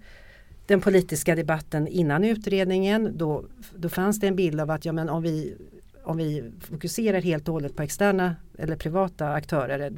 den 0.66 0.80
politiska 0.80 1.34
debatten 1.34 1.88
innan 1.88 2.24
utredningen 2.24 3.12
då, 3.16 3.44
då 3.76 3.88
fanns 3.88 4.20
det 4.20 4.26
en 4.26 4.36
bild 4.36 4.60
av 4.60 4.70
att 4.70 4.84
ja, 4.84 4.92
men 4.92 5.08
om, 5.08 5.22
vi, 5.22 5.54
om 6.04 6.16
vi 6.16 6.44
fokuserar 6.60 7.20
helt 7.20 7.48
och 7.48 7.54
hållet 7.54 7.76
på 7.76 7.82
externa 7.82 8.36
eller 8.58 8.76
privata 8.76 9.28
aktörer 9.28 9.92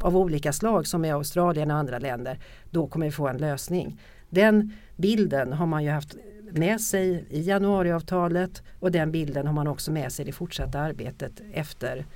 av 0.00 0.16
olika 0.16 0.52
slag 0.52 0.86
som 0.86 1.04
i 1.04 1.10
Australien 1.10 1.70
och 1.70 1.76
andra 1.76 1.98
länder 1.98 2.38
då 2.70 2.86
kommer 2.86 3.06
vi 3.06 3.12
få 3.12 3.28
en 3.28 3.38
lösning. 3.38 4.00
Den 4.28 4.72
bilden 4.96 5.52
har 5.52 5.66
man 5.66 5.84
ju 5.84 5.90
haft 5.90 6.16
med 6.54 6.80
sig 6.80 7.24
i 7.30 7.40
januariavtalet 7.40 8.62
och 8.80 8.90
den 8.90 9.12
bilden 9.12 9.46
har 9.46 9.54
man 9.54 9.66
också 9.66 9.92
med 9.92 10.12
sig 10.12 10.22
i 10.22 10.26
det 10.26 10.32
fortsatta 10.32 10.80
arbetet 10.80 11.42
efter 11.52 12.06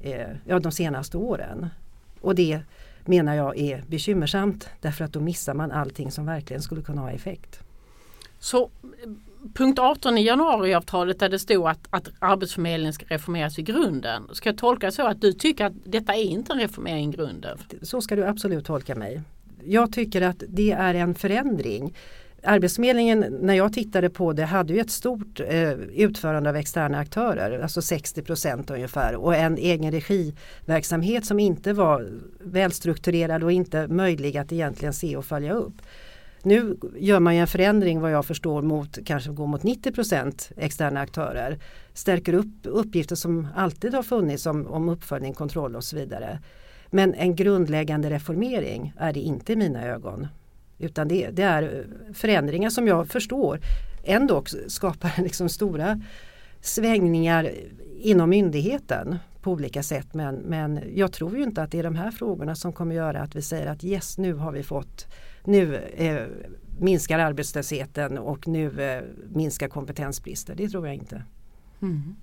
eh, 0.00 0.28
ja, 0.44 0.58
de 0.58 0.72
senaste 0.72 1.16
åren. 1.16 1.66
Och 2.20 2.34
det 2.34 2.60
menar 3.04 3.34
jag 3.34 3.58
är 3.58 3.84
bekymmersamt 3.88 4.68
därför 4.80 5.04
att 5.04 5.12
då 5.12 5.20
missar 5.20 5.54
man 5.54 5.72
allting 5.72 6.10
som 6.10 6.26
verkligen 6.26 6.62
skulle 6.62 6.82
kunna 6.82 7.00
ha 7.00 7.10
effekt. 7.10 7.60
Så 8.38 8.70
punkt 9.54 9.78
18 9.78 10.18
i 10.18 10.22
januariavtalet 10.22 11.18
där 11.18 11.28
det 11.28 11.38
stod 11.38 11.68
att, 11.68 11.86
att 11.90 12.08
Arbetsförmedlingen 12.18 12.92
ska 12.92 13.06
reformeras 13.08 13.58
i 13.58 13.62
grunden. 13.62 14.28
Ska 14.32 14.48
jag 14.48 14.58
tolka 14.58 14.90
så 14.90 15.06
att 15.06 15.20
du 15.20 15.32
tycker 15.32 15.64
att 15.64 15.72
detta 15.84 16.14
är 16.14 16.22
inte 16.22 16.52
en 16.52 16.58
reformering 16.58 17.08
i 17.08 17.16
grunden? 17.16 17.58
Så 17.82 18.00
ska 18.00 18.16
du 18.16 18.24
absolut 18.24 18.66
tolka 18.66 18.94
mig. 18.94 19.22
Jag 19.64 19.92
tycker 19.92 20.22
att 20.22 20.42
det 20.48 20.72
är 20.72 20.94
en 20.94 21.14
förändring. 21.14 21.94
Arbetsförmedlingen 22.42 23.38
när 23.40 23.54
jag 23.54 23.72
tittade 23.72 24.10
på 24.10 24.32
det 24.32 24.44
hade 24.44 24.72
ju 24.72 24.80
ett 24.80 24.90
stort 24.90 25.40
eh, 25.40 25.72
utförande 25.72 26.50
av 26.50 26.56
externa 26.56 26.98
aktörer, 26.98 27.60
alltså 27.60 27.82
60 27.82 28.22
procent 28.22 28.70
ungefär 28.70 29.14
och 29.14 29.34
en 29.34 29.56
egen 29.56 29.92
regiverksamhet 29.92 31.26
som 31.26 31.40
inte 31.40 31.72
var 31.72 32.08
välstrukturerad 32.40 33.44
och 33.44 33.52
inte 33.52 33.88
möjlig 33.88 34.36
att 34.36 34.52
egentligen 34.52 34.92
se 34.92 35.16
och 35.16 35.24
följa 35.24 35.52
upp. 35.52 35.74
Nu 36.42 36.76
gör 36.96 37.20
man 37.20 37.34
ju 37.34 37.40
en 37.40 37.46
förändring 37.46 38.00
vad 38.00 38.12
jag 38.12 38.26
förstår 38.26 38.62
mot 38.62 38.98
kanske 39.04 39.30
gå 39.30 39.46
mot 39.46 39.62
90 39.62 39.92
procent 39.92 40.50
externa 40.56 41.00
aktörer. 41.00 41.58
Stärker 41.94 42.34
upp 42.34 42.54
uppgifter 42.64 43.16
som 43.16 43.48
alltid 43.56 43.94
har 43.94 44.02
funnits 44.02 44.46
om, 44.46 44.66
om 44.66 44.88
uppföljning, 44.88 45.34
kontroll 45.34 45.76
och 45.76 45.84
så 45.84 45.96
vidare. 45.96 46.38
Men 46.90 47.14
en 47.14 47.36
grundläggande 47.36 48.10
reformering 48.10 48.92
är 48.98 49.12
det 49.12 49.20
inte 49.20 49.52
i 49.52 49.56
mina 49.56 49.86
ögon. 49.86 50.26
Utan 50.80 51.08
det, 51.08 51.30
det 51.30 51.42
är 51.42 51.86
förändringar 52.14 52.70
som 52.70 52.86
jag 52.86 53.08
förstår 53.08 53.60
ändå 54.04 54.44
skapar 54.66 55.12
liksom 55.22 55.48
stora 55.48 56.00
svängningar 56.60 57.50
inom 58.00 58.30
myndigheten 58.30 59.18
på 59.42 59.52
olika 59.52 59.82
sätt. 59.82 60.14
Men, 60.14 60.34
men 60.34 60.80
jag 60.94 61.12
tror 61.12 61.36
ju 61.36 61.42
inte 61.42 61.62
att 61.62 61.70
det 61.70 61.78
är 61.78 61.82
de 61.82 61.96
här 61.96 62.10
frågorna 62.10 62.54
som 62.54 62.72
kommer 62.72 62.94
göra 62.94 63.20
att 63.20 63.36
vi 63.36 63.42
säger 63.42 63.66
att 63.66 63.84
yes 63.84 64.18
nu 64.18 64.34
har 64.34 64.52
vi 64.52 64.62
fått 64.62 65.06
nu 65.44 65.76
eh, 65.76 66.26
minskar 66.78 67.18
arbetslösheten 67.18 68.18
och 68.18 68.48
nu 68.48 68.82
eh, 68.82 69.02
minskar 69.28 69.68
kompetensbrister. 69.68 70.54
Det 70.54 70.68
tror 70.68 70.86
jag 70.86 70.94
inte. 70.94 71.22
Mm. 71.82 72.16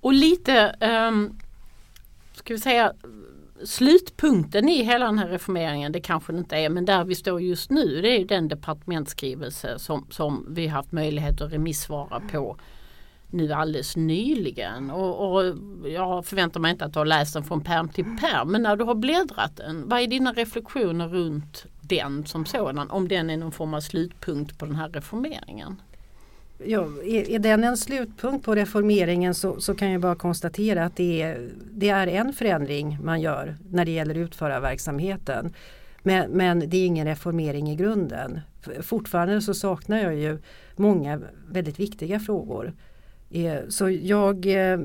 Och 0.00 0.12
lite, 0.12 0.74
um, 1.08 1.38
ska 2.34 2.54
vi 2.54 2.60
säga 2.60 2.92
slutpunkten 3.64 4.68
i 4.68 4.82
hela 4.82 5.06
den 5.06 5.18
här 5.18 5.28
reformeringen, 5.28 5.92
det 5.92 6.00
kanske 6.00 6.32
det 6.32 6.38
inte 6.38 6.56
är, 6.56 6.68
men 6.68 6.84
där 6.84 7.04
vi 7.04 7.14
står 7.14 7.40
just 7.40 7.70
nu 7.70 8.00
det 8.02 8.08
är 8.08 8.24
den 8.24 8.48
departementsskrivelse 8.48 9.78
som, 9.78 10.06
som 10.10 10.46
vi 10.48 10.66
haft 10.66 10.92
möjlighet 10.92 11.40
att 11.40 11.52
remissvara 11.52 12.20
på 12.20 12.56
nu 13.30 13.52
alldeles 13.52 13.96
nyligen. 13.96 14.90
Och, 14.90 15.34
och 15.34 15.56
jag 15.84 16.26
förväntar 16.26 16.60
mig 16.60 16.70
inte 16.70 16.84
att 16.84 16.92
du 16.92 16.98
har 16.98 17.06
läst 17.06 17.34
den 17.34 17.44
från 17.44 17.60
perm 17.60 17.88
till 17.88 18.04
perm, 18.04 18.52
men 18.52 18.62
när 18.62 18.76
du 18.76 18.84
har 18.84 18.94
bläddrat 18.94 19.56
den, 19.56 19.88
vad 19.88 20.00
är 20.00 20.06
dina 20.06 20.32
reflektioner 20.32 21.08
runt 21.08 21.66
den 21.80 22.26
som 22.26 22.46
sådan, 22.46 22.90
om 22.90 23.08
den 23.08 23.30
är 23.30 23.36
någon 23.36 23.52
form 23.52 23.74
av 23.74 23.80
slutpunkt 23.80 24.58
på 24.58 24.66
den 24.66 24.74
här 24.74 24.88
reformeringen? 24.88 25.80
Ja, 26.64 26.88
är, 27.04 27.30
är 27.30 27.38
den 27.38 27.64
en 27.64 27.76
slutpunkt 27.76 28.44
på 28.44 28.54
reformeringen 28.54 29.34
så, 29.34 29.60
så 29.60 29.74
kan 29.74 29.90
jag 29.90 30.00
bara 30.00 30.14
konstatera 30.14 30.84
att 30.84 30.96
det 30.96 31.22
är, 31.22 31.48
det 31.72 31.88
är 31.88 32.06
en 32.06 32.32
förändring 32.32 32.98
man 33.02 33.20
gör 33.20 33.56
när 33.70 33.84
det 33.84 33.90
gäller 33.90 34.14
utförarverksamheten. 34.14 35.54
Men, 36.02 36.30
men 36.30 36.70
det 36.70 36.76
är 36.76 36.86
ingen 36.86 37.06
reformering 37.06 37.70
i 37.70 37.76
grunden. 37.76 38.40
Fortfarande 38.80 39.42
så 39.42 39.54
saknar 39.54 39.98
jag 39.98 40.14
ju 40.14 40.38
många 40.76 41.20
väldigt 41.48 41.80
viktiga 41.80 42.20
frågor. 42.20 42.72
Eh, 43.30 43.58
så 43.68 43.90
jag 43.90 44.46
eh, 44.46 44.78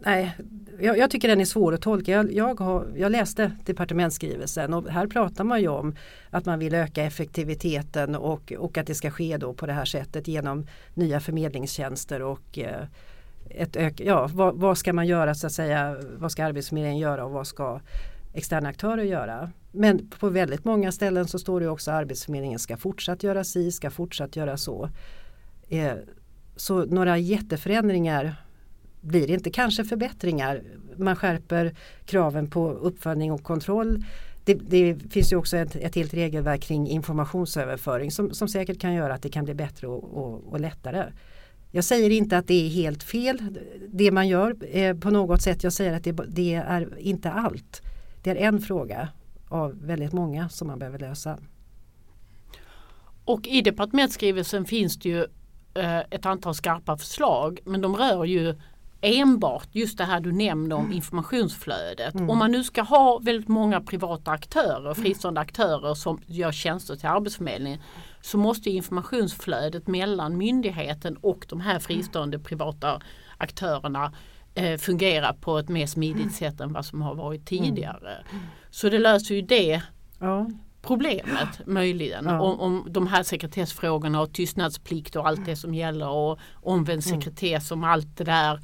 Nej, 0.00 0.36
jag, 0.80 0.98
jag, 0.98 1.10
tycker 1.10 1.28
den 1.28 1.40
är 1.40 1.44
svår 1.44 1.74
att 1.74 1.82
tolka. 1.82 2.12
Jag, 2.12 2.32
jag, 2.32 2.60
har, 2.60 2.86
jag 2.96 3.12
läste 3.12 3.52
departementsskrivelsen 3.64 4.74
och 4.74 4.88
här 4.88 5.06
pratar 5.06 5.44
man 5.44 5.60
ju 5.60 5.68
om 5.68 5.96
att 6.30 6.46
man 6.46 6.58
vill 6.58 6.74
öka 6.74 7.04
effektiviteten 7.04 8.14
och, 8.14 8.52
och 8.58 8.78
att 8.78 8.86
det 8.86 8.94
ska 8.94 9.10
ske 9.10 9.36
då 9.36 9.54
på 9.54 9.66
det 9.66 9.72
här 9.72 9.84
sättet 9.84 10.28
genom 10.28 10.66
nya 10.94 11.20
förmedlingstjänster 11.20 12.22
och 12.22 12.58
eh, 12.58 12.84
ett 13.50 13.76
ök, 13.76 14.00
ja, 14.00 14.28
vad, 14.32 14.54
vad, 14.54 14.78
ska 14.78 14.92
man 14.92 15.06
göra 15.06 15.34
så 15.34 15.46
att 15.46 15.52
säga, 15.52 15.96
vad 16.16 16.32
ska 16.32 16.44
Arbetsförmedlingen 16.44 16.98
göra 16.98 17.24
och 17.24 17.30
vad 17.30 17.46
ska 17.46 17.80
externa 18.34 18.68
aktörer 18.68 19.02
göra. 19.02 19.50
Men 19.72 20.08
på 20.08 20.28
väldigt 20.28 20.64
många 20.64 20.92
ställen 20.92 21.28
så 21.28 21.38
står 21.38 21.60
det 21.60 21.68
också 21.68 21.90
att 21.90 21.96
Arbetsförmedlingen 21.96 22.58
ska 22.58 22.76
fortsatt 22.76 23.22
göra 23.22 23.44
si, 23.44 23.72
ska 23.72 23.90
fortsatt 23.90 24.36
göra 24.36 24.56
så. 24.56 24.88
Eh, 25.68 25.92
så 26.56 26.84
några 26.84 27.18
jätteförändringar 27.18 28.36
blir 29.00 29.26
det 29.26 29.32
inte. 29.32 29.50
Kanske 29.50 29.84
förbättringar. 29.84 30.62
Man 30.96 31.16
skärper 31.16 31.74
kraven 32.04 32.50
på 32.50 32.70
uppföljning 32.70 33.32
och 33.32 33.42
kontroll. 33.42 34.04
Det, 34.44 34.54
det 34.54 34.96
finns 35.10 35.32
ju 35.32 35.36
också 35.36 35.56
ett, 35.56 35.76
ett 35.76 35.94
helt 35.94 36.14
regelverk 36.14 36.62
kring 36.62 36.88
informationsöverföring 36.88 38.10
som, 38.10 38.34
som 38.34 38.48
säkert 38.48 38.80
kan 38.80 38.94
göra 38.94 39.14
att 39.14 39.22
det 39.22 39.28
kan 39.28 39.44
bli 39.44 39.54
bättre 39.54 39.86
och, 39.86 40.04
och, 40.04 40.52
och 40.52 40.60
lättare. 40.60 41.04
Jag 41.70 41.84
säger 41.84 42.10
inte 42.10 42.38
att 42.38 42.46
det 42.46 42.66
är 42.66 42.68
helt 42.68 43.02
fel 43.02 43.38
det 43.88 44.10
man 44.10 44.28
gör 44.28 44.76
eh, 44.76 44.96
på 44.96 45.10
något 45.10 45.42
sätt. 45.42 45.64
Jag 45.64 45.72
säger 45.72 45.92
att 45.92 46.04
det, 46.04 46.12
det, 46.12 46.54
är 46.54 46.98
inte 46.98 47.30
allt. 47.30 47.82
Det 48.22 48.30
är 48.30 48.36
en 48.36 48.60
fråga 48.60 49.08
av 49.48 49.86
väldigt 49.86 50.12
många 50.12 50.48
som 50.48 50.68
man 50.68 50.78
behöver 50.78 50.98
lösa. 50.98 51.38
Och 53.24 53.46
i 53.46 53.60
departementsskrivelsen 53.60 54.64
finns 54.64 54.98
det 54.98 55.08
ju 55.08 55.26
eh, 55.74 55.98
ett 55.98 56.26
antal 56.26 56.54
skarpa 56.54 56.96
förslag 56.96 57.60
men 57.64 57.80
de 57.80 57.96
rör 57.96 58.24
ju 58.24 58.54
enbart 59.00 59.68
just 59.72 59.98
det 59.98 60.04
här 60.04 60.20
du 60.20 60.32
nämnde 60.32 60.74
om 60.74 60.84
mm. 60.84 60.96
informationsflödet. 60.96 62.14
Mm. 62.14 62.30
Om 62.30 62.38
man 62.38 62.50
nu 62.50 62.64
ska 62.64 62.82
ha 62.82 63.18
väldigt 63.18 63.48
många 63.48 63.80
privata 63.80 64.30
aktörer, 64.30 64.94
fristående 64.94 65.40
aktörer 65.40 65.94
som 65.94 66.20
gör 66.26 66.52
tjänster 66.52 66.96
till 66.96 67.08
Arbetsförmedlingen 67.08 67.80
så 68.20 68.38
måste 68.38 68.70
informationsflödet 68.70 69.86
mellan 69.86 70.36
myndigheten 70.36 71.16
och 71.16 71.46
de 71.48 71.60
här 71.60 71.78
fristående 71.78 72.38
privata 72.38 73.00
aktörerna 73.36 74.12
eh, 74.54 74.78
fungera 74.78 75.32
på 75.32 75.58
ett 75.58 75.68
mer 75.68 75.86
smidigt 75.86 76.34
sätt 76.34 76.60
än 76.60 76.72
vad 76.72 76.84
som 76.84 77.02
har 77.02 77.14
varit 77.14 77.52
mm. 77.52 77.64
tidigare. 77.64 78.24
Så 78.70 78.88
det 78.88 78.98
löser 78.98 79.34
ju 79.34 79.42
det 79.42 79.82
ja 80.18 80.46
problemet 80.82 81.66
möjligen. 81.66 82.24
Ja. 82.24 82.40
Om, 82.40 82.60
om 82.60 82.86
de 82.90 83.06
här 83.06 83.22
sekretessfrågorna 83.22 84.20
och 84.20 84.32
tystnadsplikt 84.32 85.16
och 85.16 85.28
allt 85.28 85.46
det 85.46 85.56
som 85.56 85.74
gäller 85.74 86.08
och 86.08 86.38
omvänd 86.54 87.02
mm. 87.06 87.20
sekretess 87.20 87.70
om 87.70 87.84
allt 87.84 88.16
det 88.16 88.24
där 88.24 88.60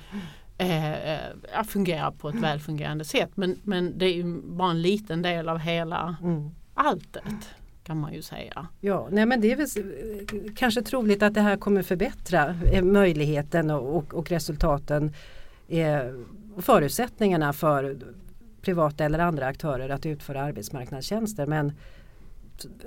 eh, 0.58 1.12
eh 1.12 1.62
fungerar 1.66 2.10
på 2.10 2.28
ett 2.28 2.34
välfungerande 2.34 3.04
sätt. 3.04 3.30
Men, 3.34 3.60
men 3.62 3.98
det 3.98 4.06
är 4.06 4.14
ju 4.14 4.42
bara 4.42 4.70
en 4.70 4.82
liten 4.82 5.22
del 5.22 5.48
av 5.48 5.58
hela 5.58 6.16
mm. 6.22 6.50
alltet 6.74 7.54
kan 7.84 8.00
man 8.00 8.14
ju 8.14 8.22
säga. 8.22 8.66
Ja, 8.80 9.08
nej 9.10 9.26
men 9.26 9.40
det 9.40 9.52
är 9.52 9.56
väl 9.56 9.68
kanske 10.56 10.82
troligt 10.82 11.22
att 11.22 11.34
det 11.34 11.40
här 11.40 11.56
kommer 11.56 11.82
förbättra 11.82 12.56
eh, 12.72 12.82
möjligheten 12.82 13.70
och, 13.70 13.96
och, 13.96 14.14
och 14.14 14.30
resultaten 14.30 15.12
eh, 15.68 16.00
förutsättningarna 16.58 17.52
för 17.52 17.96
privata 18.62 19.04
eller 19.04 19.18
andra 19.18 19.46
aktörer 19.46 19.88
att 19.88 20.06
utföra 20.06 20.42
arbetsmarknadstjänster. 20.42 21.46
Men 21.46 21.72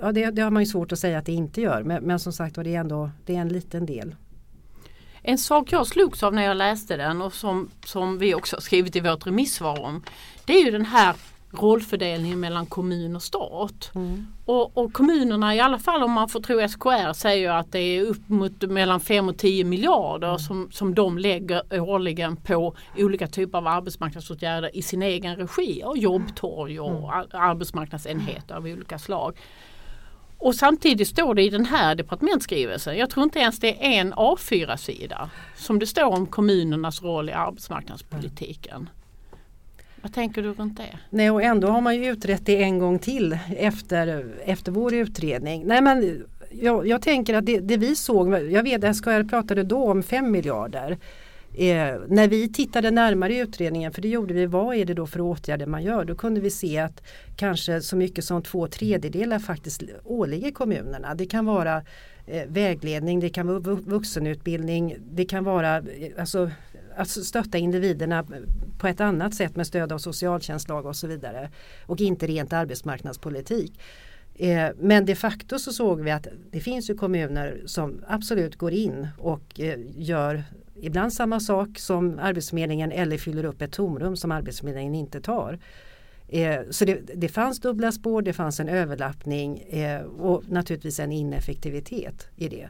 ja, 0.00 0.12
det, 0.12 0.30
det 0.30 0.42
har 0.42 0.50
man 0.50 0.62
ju 0.62 0.66
svårt 0.66 0.92
att 0.92 0.98
säga 0.98 1.18
att 1.18 1.26
det 1.26 1.32
inte 1.32 1.60
gör. 1.60 1.82
Men, 1.82 2.04
men 2.04 2.18
som 2.18 2.32
sagt 2.32 2.56
var 2.56 2.64
det 2.64 2.74
är 2.74 2.80
ändå 2.80 3.10
det 3.26 3.36
är 3.36 3.40
en 3.40 3.48
liten 3.48 3.86
del. 3.86 4.14
En 5.22 5.38
sak 5.38 5.72
jag 5.72 5.86
slogs 5.86 6.22
av 6.22 6.34
när 6.34 6.42
jag 6.42 6.56
läste 6.56 6.96
den 6.96 7.22
och 7.22 7.34
som, 7.34 7.70
som 7.84 8.18
vi 8.18 8.34
också 8.34 8.56
har 8.56 8.60
skrivit 8.60 8.96
i 8.96 9.00
vårt 9.00 9.26
remissvar 9.26 9.80
om. 9.80 10.02
Det 10.44 10.52
är 10.52 10.64
ju 10.64 10.70
den 10.70 10.84
här 10.84 11.14
rollfördelningen 11.50 12.40
mellan 12.40 12.66
kommun 12.66 13.16
och 13.16 13.22
stat. 13.22 13.90
Mm. 13.94 14.26
Och, 14.44 14.78
och, 14.78 14.92
kommunerna 14.92 15.54
i 15.54 15.60
alla 15.60 15.78
fall 15.78 16.02
om 16.02 16.12
man 16.12 16.28
får 16.28 16.40
tro 16.40 16.68
SKR 16.68 17.12
säger 17.12 17.50
att 17.50 17.72
det 17.72 17.78
är 17.78 18.02
upp 18.02 18.28
mot 18.28 18.62
mellan 18.62 19.00
5 19.00 19.28
och 19.28 19.38
10 19.38 19.64
miljarder 19.64 20.28
mm. 20.28 20.38
som, 20.38 20.70
som 20.72 20.94
de 20.94 21.18
lägger 21.18 21.80
årligen 21.80 22.36
på 22.36 22.76
olika 22.96 23.26
typer 23.26 23.58
av 23.58 23.66
arbetsmarknadsåtgärder 23.66 24.76
i 24.76 24.82
sin 24.82 25.02
egen 25.02 25.36
regi 25.36 25.82
och 25.84 25.98
jobbtorg 25.98 26.80
och 26.80 27.14
mm. 27.14 27.26
arbetsmarknadsenheter 27.32 28.54
av 28.54 28.64
olika 28.64 28.98
slag. 28.98 29.36
Och 30.38 30.54
samtidigt 30.54 31.08
står 31.08 31.34
det 31.34 31.42
i 31.42 31.48
den 31.48 31.66
här 31.66 31.94
departementsskrivelsen, 31.94 32.96
jag 32.96 33.10
tror 33.10 33.24
inte 33.24 33.38
ens 33.38 33.60
det 33.60 33.86
är 33.86 34.00
en 34.00 34.14
A4-sida, 34.14 35.30
som 35.56 35.78
det 35.78 35.86
står 35.86 36.04
om 36.04 36.26
kommunernas 36.26 37.02
roll 37.02 37.28
i 37.28 37.32
arbetsmarknadspolitiken. 37.32 38.88
Vad 40.02 40.12
tänker 40.12 40.42
du 40.42 40.52
runt 40.52 40.76
det? 40.76 40.98
Nej 41.10 41.30
och 41.30 41.42
ändå 41.42 41.68
har 41.68 41.80
man 41.80 41.96
ju 41.96 42.06
utrett 42.06 42.46
det 42.46 42.62
en 42.62 42.78
gång 42.78 42.98
till 42.98 43.38
efter, 43.56 44.26
efter 44.44 44.72
vår 44.72 44.94
utredning. 44.94 45.66
Nej 45.66 45.82
men 45.82 46.24
jag, 46.50 46.86
jag 46.86 47.02
tänker 47.02 47.34
att 47.34 47.46
det, 47.46 47.58
det, 47.58 47.76
vi 47.76 47.96
såg, 47.96 48.50
jag 48.50 48.62
vet 48.62 48.96
SKR 48.96 49.28
pratade 49.28 49.62
då 49.62 49.90
om 49.90 50.02
5 50.02 50.30
miljarder. 50.30 50.98
Eh, 51.54 52.00
när 52.08 52.28
vi 52.28 52.52
tittade 52.52 52.90
närmare 52.90 53.34
i 53.34 53.38
utredningen, 53.38 53.92
för 53.92 54.02
det 54.02 54.08
gjorde 54.08 54.34
vi, 54.34 54.46
vad 54.46 54.76
är 54.76 54.84
det 54.84 54.94
då 54.94 55.06
för 55.06 55.20
åtgärder 55.20 55.66
man 55.66 55.82
gör? 55.82 56.04
Då 56.04 56.14
kunde 56.14 56.40
vi 56.40 56.50
se 56.50 56.78
att 56.78 57.02
kanske 57.36 57.80
så 57.80 57.96
mycket 57.96 58.24
som 58.24 58.42
två 58.42 58.66
tredjedelar 58.66 59.38
faktiskt 59.38 59.82
åligger 60.04 60.50
kommunerna. 60.50 61.14
Det 61.14 61.26
kan 61.26 61.46
vara 61.46 61.82
eh, 62.26 62.42
vägledning, 62.48 63.20
det 63.20 63.28
kan 63.28 63.46
vara 63.46 63.58
vuxenutbildning, 63.74 64.96
det 65.10 65.24
kan 65.24 65.44
vara 65.44 65.76
eh, 65.76 65.82
alltså, 66.18 66.50
att 66.98 67.08
stötta 67.08 67.58
individerna 67.58 68.26
på 68.78 68.86
ett 68.86 69.00
annat 69.00 69.34
sätt 69.34 69.56
med 69.56 69.66
stöd 69.66 69.92
av 69.92 69.98
socialtjänstlag 69.98 70.86
och 70.86 70.96
så 70.96 71.06
vidare. 71.06 71.50
Och 71.86 72.00
inte 72.00 72.26
rent 72.26 72.52
arbetsmarknadspolitik. 72.52 73.80
Eh, 74.34 74.68
men 74.78 75.06
de 75.06 75.14
facto 75.14 75.58
så 75.58 75.72
såg 75.72 76.00
vi 76.00 76.10
att 76.10 76.26
det 76.50 76.60
finns 76.60 76.90
ju 76.90 76.94
kommuner 76.94 77.62
som 77.66 78.04
absolut 78.08 78.56
går 78.56 78.72
in 78.72 79.08
och 79.18 79.60
eh, 79.60 79.78
gör 79.96 80.42
ibland 80.80 81.12
samma 81.12 81.40
sak 81.40 81.78
som 81.78 82.18
Arbetsförmedlingen 82.18 82.92
eller 82.92 83.18
fyller 83.18 83.44
upp 83.44 83.62
ett 83.62 83.72
tomrum 83.72 84.16
som 84.16 84.32
Arbetsförmedlingen 84.32 84.94
inte 84.94 85.20
tar. 85.20 85.58
Eh, 86.28 86.60
så 86.70 86.84
det, 86.84 87.00
det, 87.14 87.28
fanns 87.28 87.60
dubbla 87.60 87.92
spår, 87.92 88.22
det 88.22 88.32
fanns 88.32 88.60
en 88.60 88.68
överlappning 88.68 89.64
och 90.18 90.50
naturligtvis 90.50 91.00
en 91.00 91.12
ineffektivitet 91.12 92.28
i 92.36 92.48
det. 92.48 92.68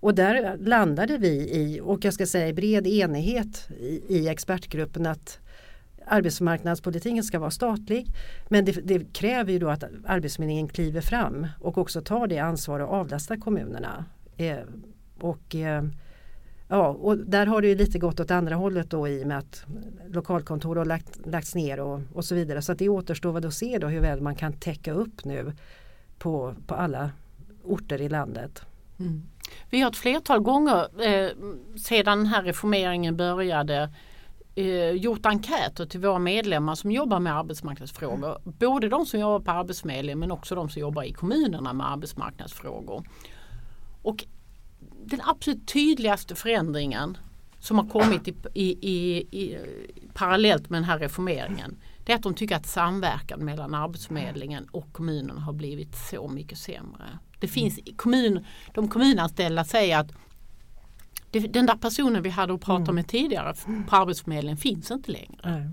Och 0.00 0.14
där 0.14 0.56
landade 0.58 1.18
vi 1.18 1.28
i, 1.28 1.80
och 1.80 2.04
jag 2.04 2.14
ska 2.14 2.26
säga 2.26 2.48
i 2.48 2.52
bred 2.52 2.86
enighet 2.86 3.68
i, 3.80 4.02
i 4.08 4.28
expertgruppen 4.28 5.06
att 5.06 5.38
arbetsmarknadspolitiken 6.06 7.24
ska 7.24 7.38
vara 7.38 7.50
statlig. 7.50 8.06
Men 8.48 8.64
det, 8.64 8.72
det, 8.72 9.12
kräver 9.12 9.52
ju 9.52 9.58
då 9.58 9.68
att 9.68 9.84
Arbetsförmedlingen 10.06 10.68
kliver 10.68 11.00
fram 11.00 11.46
och 11.60 11.78
också 11.78 12.00
tar 12.00 12.26
det 12.26 12.38
ansvar 12.38 12.80
och 12.80 12.92
avlastar 12.92 13.36
kommunerna. 13.36 14.04
Eh, 14.36 14.58
och, 15.20 15.54
eh, 15.54 15.84
ja, 16.68 16.88
och 16.88 17.18
där 17.18 17.46
har 17.46 17.62
det 17.62 17.68
ju 17.68 17.74
lite 17.74 17.98
gått 17.98 18.20
åt 18.20 18.30
andra 18.30 18.54
hållet 18.54 18.90
då 18.90 19.08
i 19.08 19.22
och 19.22 19.28
med 19.28 19.38
att 19.38 19.64
lokalkontor 20.08 20.76
har 20.76 20.84
lagt, 20.84 21.26
lagts 21.26 21.54
ner 21.54 21.80
och, 21.80 22.00
och 22.12 22.24
så 22.24 22.34
vidare. 22.34 22.62
Så 22.62 22.72
att 22.72 22.78
det 22.78 22.88
återstår 22.88 23.46
att 23.46 23.54
se 23.54 23.78
då 23.78 23.86
hur 23.86 24.00
väl 24.00 24.20
man 24.20 24.34
kan 24.34 24.52
täcka 24.52 24.92
upp 24.92 25.24
nu 25.24 25.52
på, 26.18 26.54
på 26.66 26.74
alla 26.74 27.10
orter 27.64 28.00
i 28.00 28.08
landet. 28.08 28.62
Mm. 28.98 29.22
Vi 29.70 29.80
har 29.80 29.90
ett 29.90 29.96
flertal 29.96 30.40
gånger 30.40 31.02
eh, 31.04 31.30
sedan 31.76 32.18
den 32.18 32.26
här 32.26 32.42
reformeringen 32.42 33.16
började 33.16 33.90
eh, 34.54 34.90
gjort 34.90 35.26
enkäter 35.26 35.86
till 35.86 36.00
våra 36.00 36.18
medlemmar 36.18 36.74
som 36.74 36.90
jobbar 36.90 37.20
med 37.20 37.36
arbetsmarknadsfrågor. 37.36 38.38
Mm. 38.42 38.56
Både 38.58 38.88
de 38.88 39.06
som 39.06 39.20
jobbar 39.20 39.40
på 39.40 39.50
Arbetsförmedlingen 39.50 40.18
men 40.18 40.30
också 40.30 40.54
de 40.54 40.68
som 40.68 40.80
jobbar 40.80 41.02
i 41.02 41.12
kommunerna 41.12 41.72
med 41.72 41.90
arbetsmarknadsfrågor. 41.90 43.04
Och 44.02 44.24
den 45.04 45.20
absolut 45.24 45.68
tydligaste 45.68 46.34
förändringen 46.34 47.18
som 47.60 47.78
har 47.78 47.86
kommit 47.86 48.28
i, 48.28 48.34
i, 48.54 48.78
i, 48.80 49.16
i, 49.16 49.58
parallellt 50.14 50.70
med 50.70 50.76
den 50.76 50.84
här 50.84 50.98
reformeringen 50.98 51.76
det 52.08 52.12
är 52.12 52.16
att 52.16 52.22
de 52.22 52.34
tycker 52.34 52.56
att 52.56 52.66
samverkan 52.66 53.44
mellan 53.44 53.74
Arbetsförmedlingen 53.74 54.68
och 54.70 54.92
kommunen 54.92 55.38
har 55.38 55.52
blivit 55.52 55.96
så 56.10 56.28
mycket 56.28 56.58
sämre. 56.58 57.18
Det 57.40 57.48
finns 57.48 57.80
kommun, 57.96 58.44
de 58.74 58.88
kommunanställda 58.88 59.64
säger 59.64 59.98
att 59.98 60.12
det, 61.30 61.40
den 61.40 61.66
där 61.66 61.76
personen 61.76 62.22
vi 62.22 62.28
hade 62.28 62.54
att 62.54 62.60
prata 62.60 62.82
mm. 62.82 62.94
med 62.94 63.08
tidigare 63.08 63.54
på 63.88 63.96
Arbetsförmedlingen 63.96 64.56
finns 64.56 64.90
inte 64.90 65.12
längre. 65.12 65.38
Nej. 65.44 65.70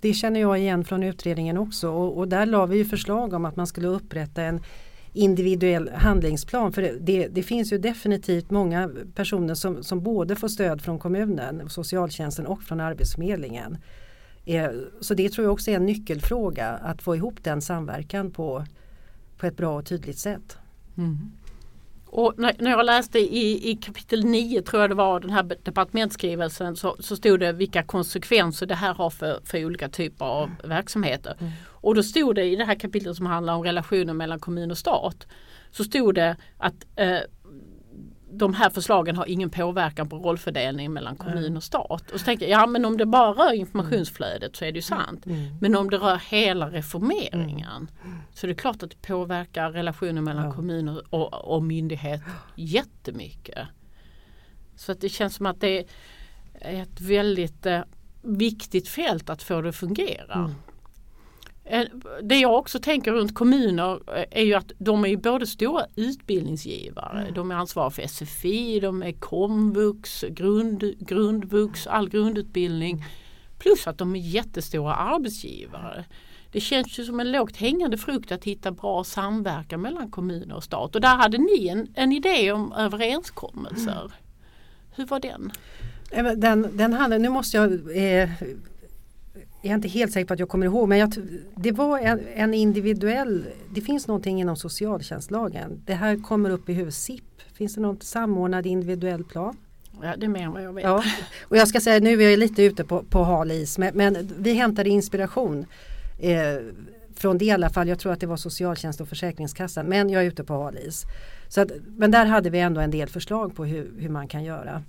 Det 0.00 0.14
känner 0.14 0.40
jag 0.40 0.58
igen 0.58 0.84
från 0.84 1.02
utredningen 1.02 1.58
också 1.58 1.88
och, 1.88 2.18
och 2.18 2.28
där 2.28 2.46
la 2.46 2.66
vi 2.66 2.84
förslag 2.84 3.32
om 3.32 3.44
att 3.44 3.56
man 3.56 3.66
skulle 3.66 3.88
upprätta 3.88 4.42
en 4.42 4.60
individuell 5.12 5.90
handlingsplan. 5.94 6.72
För 6.72 6.82
det, 6.82 6.98
det, 7.00 7.28
det, 7.28 7.42
finns 7.42 7.72
ju 7.72 7.78
definitivt 7.78 8.50
många 8.50 8.90
personer 9.14 9.54
som, 9.54 9.82
som 9.82 10.02
både 10.02 10.36
får 10.36 10.48
stöd 10.48 10.82
från 10.82 10.98
kommunen, 10.98 11.68
socialtjänsten 11.68 12.46
och 12.46 12.62
från 12.62 12.80
Arbetsförmedlingen. 12.80 13.78
Eh, 14.44 14.70
så 15.00 15.14
det 15.14 15.28
tror 15.28 15.44
jag 15.44 15.52
också 15.52 15.70
är 15.70 15.76
en 15.76 15.86
nyckelfråga 15.86 16.68
att 16.68 17.02
få 17.02 17.16
ihop 17.16 17.44
den 17.44 17.62
samverkan 17.62 18.30
på, 18.30 18.64
på 19.38 19.46
ett 19.46 19.56
bra 19.56 19.78
och 19.78 19.86
tydligt 19.86 20.18
sätt. 20.18 20.58
Mm. 20.98 21.32
Och 22.06 22.34
när, 22.36 22.54
när, 22.58 22.70
jag 22.70 22.86
läste 22.86 23.18
i, 23.18 23.70
i 23.70 23.76
kapitel 23.76 24.24
9 24.24 24.62
tror 24.62 24.82
jag 24.82 24.90
det 24.90 24.94
var 24.94 25.20
den 25.20 25.30
här 25.30 25.42
departementsskrivelsen 25.62 26.76
så, 26.76 26.96
så 27.00 27.16
stod 27.16 27.40
det 27.40 27.52
vilka 27.52 27.82
konsekvenser 27.82 28.66
det 28.66 28.74
här 28.74 28.94
har 28.94 29.10
för, 29.10 29.40
för 29.44 29.64
olika 29.64 29.88
typer 29.88 30.24
av 30.24 30.44
mm. 30.44 30.56
verksamheter. 30.68 31.36
Mm. 31.40 31.52
Och 31.66 31.94
då 31.94 32.02
stod 32.02 32.34
det 32.34 32.44
i 32.44 32.56
det 32.56 32.64
här 32.64 32.74
kapitlet 32.74 33.16
som 33.16 33.26
handlar 33.26 33.54
om 33.54 33.64
relationen 33.64 34.16
mellan 34.16 34.40
kommun 34.40 34.70
och 34.70 34.78
stat 34.78 35.26
så 35.70 35.84
stod 35.84 36.14
det 36.14 36.36
att 36.58 36.86
eh, 36.96 37.18
de 38.38 38.54
här 38.54 38.70
förslagen 38.70 39.16
har 39.16 39.26
ingen 39.26 39.50
påverkan 39.50 40.08
på 40.08 40.16
rollfördelning 40.16 40.92
mellan 40.92 41.16
kommun 41.16 41.56
och 41.56 41.62
stat. 41.62 42.10
Och 42.10 42.20
så 42.20 42.24
tänkte 42.24 42.48
jag, 42.48 42.60
ja 42.60 42.66
men 42.66 42.84
om 42.84 42.96
det 42.96 43.06
bara 43.06 43.30
rör 43.32 43.52
informationsflödet 43.52 44.56
så 44.56 44.64
är 44.64 44.72
det 44.72 44.78
ju 44.78 44.82
sant. 44.82 45.26
Mm. 45.26 45.38
mm. 45.38 45.56
Men 45.60 45.76
om 45.76 45.90
det 45.90 45.96
rör 45.96 46.16
hela 46.16 46.70
reformeringen 46.70 47.88
mm. 48.04 48.16
så 48.34 48.46
är 48.46 48.48
det 48.48 48.54
klart 48.54 48.82
att 48.82 48.90
det 48.90 49.02
påverkar 49.02 49.70
relationen 49.70 50.24
mellan 50.24 50.44
ja. 50.44 50.52
kommun 50.52 51.00
och, 51.10 51.54
och 51.54 51.62
myndighet 51.62 52.20
jättemycket. 52.54 53.68
Så 54.76 54.92
att 54.92 55.00
det 55.00 55.08
känns 55.08 55.34
som 55.34 55.46
att 55.46 55.60
det 55.60 55.86
är 56.60 56.82
ett 56.82 57.00
väldigt 57.00 57.66
eh, 57.66 57.80
viktigt 58.22 58.88
fält 58.88 59.30
att 59.30 59.42
få 59.42 59.60
det 59.60 59.68
att 59.68 59.76
fungera. 59.76 60.34
Mm. 60.34 60.54
Eh, 61.64 61.84
det 62.22 62.36
jag 62.36 62.54
också 62.54 62.78
tänker 62.78 63.12
runt 63.12 63.34
kommuner 63.34 64.00
eh, 64.16 64.24
är 64.30 64.44
ju 64.44 64.54
att 64.54 64.72
de 64.78 65.04
är 65.04 65.16
både 65.16 65.46
stora 65.46 65.86
utbildningsgivare. 65.96 67.20
Mm. 67.20 67.34
De 67.34 67.50
är 67.50 67.54
ansvariga 67.54 67.90
för 67.90 68.06
SFI, 68.06 68.80
de 68.80 69.02
är 69.02 69.12
komvux, 69.12 70.24
grund, 70.28 70.94
grundvux, 70.98 71.86
all 71.86 72.08
grundutbildning. 72.08 73.04
Plus 73.58 73.86
att 73.86 73.98
de 73.98 74.16
är 74.16 74.20
jättestora 74.20 74.94
arbetsgivare. 74.94 76.04
Det 76.52 76.60
känns 76.60 76.98
ju 76.98 77.04
som 77.04 77.20
en 77.20 77.32
lågt 77.32 77.56
hängande 77.56 77.98
frukt 77.98 78.32
att 78.32 78.44
hitta 78.44 78.70
bra 78.70 79.04
samverkan 79.04 79.80
mellan 79.80 80.10
kommuner 80.10 80.56
och 80.56 80.64
stat. 80.64 80.94
Och 80.94 81.00
där 81.00 81.16
hade 81.16 81.38
ni 81.38 81.68
en, 81.68 81.88
en 81.94 82.12
idé 82.12 82.52
om 82.52 82.72
överenskommelser. 82.72 84.00
Mm. 84.00 84.12
Hur 84.96 85.06
var 85.06 85.20
den? 85.20 85.52
Den, 86.36 86.76
den 86.76 86.92
hade, 86.92 87.18
nu 87.18 87.28
måste 87.28 87.56
jag 87.56 87.72
eh, 87.96 88.30
jag 89.64 89.70
är 89.70 89.74
inte 89.74 89.88
helt 89.88 90.12
säker 90.12 90.26
på 90.26 90.34
att 90.34 90.40
jag 90.40 90.48
kommer 90.48 90.66
ihåg 90.66 90.88
men 90.88 90.98
jag, 90.98 91.14
det 91.56 91.72
var 91.72 91.98
en, 91.98 92.20
en, 92.34 92.54
individuell, 92.54 93.44
det 93.74 93.80
finns 93.80 94.08
någonting 94.08 94.40
inom 94.40 94.56
socialtjänstlagen. 94.56 95.82
Det 95.86 95.94
här 95.94 96.22
kommer 96.22 96.50
upp 96.50 96.68
i 96.68 96.72
huvud 96.72 96.94
SIP. 96.94 97.24
Finns 97.54 97.74
det 97.74 97.80
någon 97.80 98.00
samordnad 98.00 98.66
individuell 98.66 99.24
plan? 99.24 99.56
Ja, 100.02 100.14
det 100.16 100.26
är 100.26 100.28
mer 100.28 100.42
än 100.42 100.52
vad 100.52 100.62
jag 100.62 100.72
vet. 100.72 100.84
Ja. 100.84 101.04
Och 101.42 101.56
jag 101.56 101.68
ska 101.68 101.80
säga 101.80 102.00
nu 102.00 102.22
är 102.22 102.30
jag 102.30 102.38
lite 102.38 102.62
ute 102.62 102.84
på, 102.84 103.02
på 103.02 103.22
hal 103.22 103.50
is 103.50 103.78
men, 103.78 103.96
men 103.96 104.32
vi 104.38 104.52
hämtade 104.52 104.90
inspiration 104.90 105.66
eh, 106.18 106.36
från 107.14 107.38
det 107.38 107.44
i 107.44 107.50
alla 107.50 107.70
fall. 107.70 107.88
Jag 107.88 107.98
tror 107.98 108.12
att 108.12 108.20
det 108.20 108.26
var 108.26 108.36
socialtjänst 108.36 109.00
och 109.00 109.08
försäkringskassan 109.08 109.86
men 109.86 110.10
jag 110.10 110.22
är 110.22 110.26
ute 110.26 110.44
på 110.44 110.54
hal 110.54 110.78
is. 110.78 111.04
Så 111.48 111.60
att, 111.60 111.70
men 111.86 112.10
där 112.10 112.26
hade 112.26 112.50
vi 112.50 112.60
ändå 112.60 112.80
en 112.80 112.90
del 112.90 113.08
förslag 113.08 113.56
på 113.56 113.64
hur, 113.64 113.92
hur 113.98 114.08
man 114.08 114.28
kan 114.28 114.44
göra. 114.44 114.82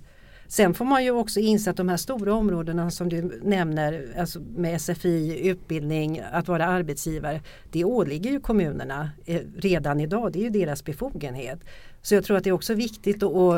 Sen 0.48 0.74
får 0.74 0.84
man 0.84 1.04
ju 1.04 1.10
också 1.10 1.40
inse 1.40 1.70
att 1.70 1.76
de 1.76 1.88
här 1.88 1.96
stora 1.96 2.34
områdena 2.34 2.90
som 2.90 3.08
du 3.08 3.40
nämner 3.42 4.14
alltså 4.18 4.40
med 4.40 4.80
SFI, 4.80 5.48
utbildning, 5.48 6.22
att 6.32 6.48
vara 6.48 6.66
arbetsgivare. 6.66 7.40
Det 7.70 7.84
åligger 7.84 8.30
ju 8.30 8.40
kommunerna 8.40 9.10
eh, 9.26 9.40
redan 9.56 10.00
idag. 10.00 10.32
Det 10.32 10.38
är 10.38 10.42
ju 10.42 10.50
deras 10.50 10.84
befogenhet. 10.84 11.58
Så 12.02 12.14
jag 12.14 12.24
tror 12.24 12.36
att 12.36 12.44
det 12.44 12.50
är 12.50 12.54
också 12.54 12.74
viktigt 12.74 13.16
att, 13.16 13.32
och, 13.32 13.54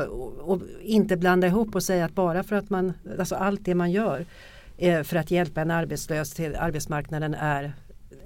och 0.50 0.60
inte 0.82 1.16
blanda 1.16 1.46
ihop 1.46 1.74
och 1.74 1.82
säga 1.82 2.04
att 2.04 2.14
bara 2.14 2.42
för 2.42 2.56
att 2.56 2.70
man, 2.70 2.92
alltså 3.18 3.34
allt 3.34 3.64
det 3.64 3.74
man 3.74 3.90
gör 3.90 4.26
eh, 4.78 5.02
för 5.02 5.16
att 5.16 5.30
hjälpa 5.30 5.60
en 5.60 5.70
arbetslös 5.70 6.34
till 6.34 6.56
arbetsmarknaden 6.56 7.34
är 7.34 7.72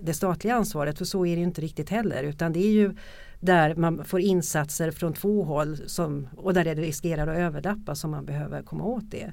det 0.00 0.14
statliga 0.14 0.54
ansvaret. 0.54 0.98
För 0.98 1.04
så 1.04 1.26
är 1.26 1.36
det 1.36 1.42
inte 1.42 1.60
riktigt 1.60 1.90
heller 1.90 2.22
utan 2.22 2.52
det 2.52 2.60
är 2.60 2.72
ju 2.72 2.94
där 3.42 3.74
man 3.74 4.04
får 4.04 4.20
insatser 4.20 4.90
från 4.90 5.12
två 5.12 5.42
håll 5.42 5.76
som, 5.86 6.28
och 6.36 6.54
där 6.54 6.64
det 6.64 6.74
riskerar 6.74 7.26
att 7.26 7.38
överdappa 7.38 7.94
som 7.94 8.10
man 8.10 8.24
behöver 8.24 8.62
komma 8.62 8.84
åt 8.84 9.10
det. 9.10 9.32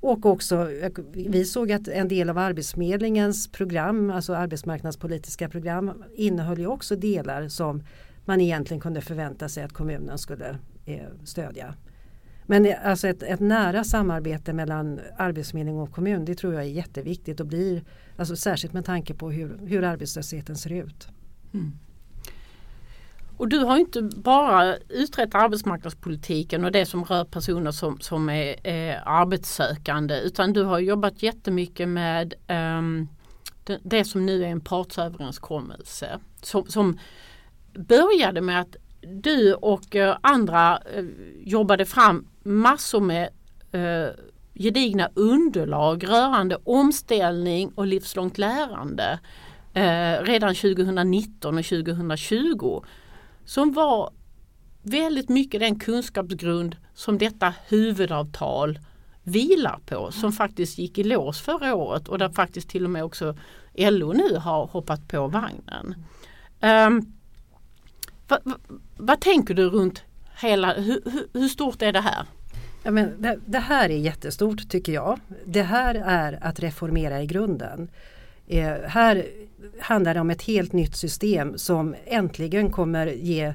Och 0.00 0.26
också, 0.26 0.68
vi 1.12 1.44
såg 1.44 1.72
att 1.72 1.88
en 1.88 2.08
del 2.08 2.30
av 2.30 2.38
Arbetsförmedlingens 2.38 3.52
program, 3.52 4.10
alltså 4.10 4.34
arbetsmarknadspolitiska 4.34 5.48
program, 5.48 6.04
innehöll 6.14 6.58
ju 6.58 6.66
också 6.66 6.96
delar 6.96 7.48
som 7.48 7.82
man 8.24 8.40
egentligen 8.40 8.80
kunde 8.80 9.00
förvänta 9.00 9.48
sig 9.48 9.64
att 9.64 9.72
kommunen 9.72 10.18
skulle 10.18 10.58
eh, 10.84 11.06
stödja. 11.24 11.74
Men 12.46 12.66
eh, 12.66 12.86
alltså 12.86 13.08
ett, 13.08 13.22
ett, 13.22 13.40
nära 13.40 13.84
samarbete 13.84 14.52
mellan 14.52 15.00
Arbetsförmedling 15.16 15.78
och 15.78 15.92
kommun 15.92 16.24
det 16.24 16.34
tror 16.34 16.54
jag 16.54 16.62
är 16.62 16.68
jätteviktigt 16.68 17.40
och 17.40 17.46
blir 17.46 17.84
alltså 18.16 18.36
särskilt 18.36 18.74
med 18.74 18.84
tanke 18.84 19.14
på 19.14 19.30
hur, 19.30 19.58
hur 19.66 19.84
arbetslösheten 19.84 20.56
ser 20.56 20.72
ut. 20.72 21.08
Mm. 21.54 21.72
Och 23.42 23.48
du 23.48 23.58
har 23.58 23.76
inte 23.76 24.02
bara 24.02 24.76
utrett 24.76 25.34
arbetsmarknadspolitiken 25.34 26.64
och 26.64 26.72
det 26.72 26.86
som 26.86 27.04
rör 27.04 27.24
personer 27.24 27.70
som, 27.70 28.00
som 28.00 28.28
är, 28.28 28.66
är 28.66 29.02
arbetssökande 29.06 30.20
utan 30.20 30.52
du 30.52 30.62
har 30.62 30.78
jobbat 30.78 31.22
jättemycket 31.22 31.88
med 31.88 32.34
um, 32.48 33.08
det, 33.64 33.78
det, 33.82 34.04
som 34.04 34.26
nu 34.26 34.44
är 34.44 34.48
en 34.48 34.60
partsöverenskommelse 34.60 36.18
som, 36.42 36.66
som 36.66 36.98
började 37.72 38.40
med 38.40 38.60
att 38.60 38.76
du 39.00 39.54
och 39.54 39.94
uh, 39.94 40.16
andra 40.20 40.78
uh, 40.98 41.08
jobbade 41.40 41.86
fram 41.86 42.26
massor 42.42 43.00
med 43.00 43.28
uh, 43.74 44.08
gedigna 44.54 45.08
underlag 45.14 46.08
rörande 46.08 46.58
omställning 46.64 47.72
och 47.74 47.86
livslångt 47.86 48.38
lärande 48.38 49.18
redan 50.22 50.54
2019 50.54 51.58
och 51.58 51.64
2020 51.64 52.82
som 53.44 53.72
var 53.72 54.10
väldigt 54.82 55.28
mycket 55.28 55.60
den 55.60 55.78
kunskapsgrund 55.78 56.76
som 56.94 57.18
detta 57.18 57.54
huvudavtal 57.68 58.78
vilar 59.22 59.78
på 59.86 60.12
som 60.12 60.32
faktiskt 60.32 60.78
gick 60.78 60.98
i 60.98 61.04
lås 61.04 61.40
förra 61.40 61.74
året 61.74 62.08
och 62.08 62.18
där 62.18 62.28
faktiskt 62.28 62.68
till 62.68 62.84
och 62.84 62.90
med 62.90 63.04
också 63.04 63.36
LO 63.74 64.12
nu 64.12 64.36
har 64.36 64.66
hoppat 64.66 65.08
på 65.08 65.28
vagnen. 65.28 65.94
Um, 66.60 67.12
vad, 68.28 68.40
vad, 68.44 68.60
vad, 68.96 69.20
tänker 69.20 69.54
du 69.54 69.68
runt 69.68 70.02
hela, 70.40 70.74
hur, 70.74 71.02
hur 71.32 71.48
stort 71.48 71.82
är 71.82 71.92
det 71.92 72.00
här? 72.00 72.26
Ja, 72.82 72.90
men 72.90 73.22
det, 73.22 73.38
det, 73.46 73.58
här 73.58 73.90
är 73.90 73.96
jättestort 73.96 74.68
tycker 74.68 74.92
jag. 74.92 75.20
Det 75.44 75.62
här 75.62 75.94
är 75.94 76.38
att 76.42 76.60
reformera 76.60 77.22
i 77.22 77.26
grunden. 77.26 77.90
Eh, 78.52 78.74
här 78.84 79.26
handlar 79.80 80.14
det 80.14 80.20
om 80.20 80.30
ett 80.30 80.42
helt 80.42 80.72
nytt 80.72 80.96
system 80.96 81.58
som 81.58 81.94
äntligen 82.06 82.70
kommer 82.70 83.06
ge 83.06 83.54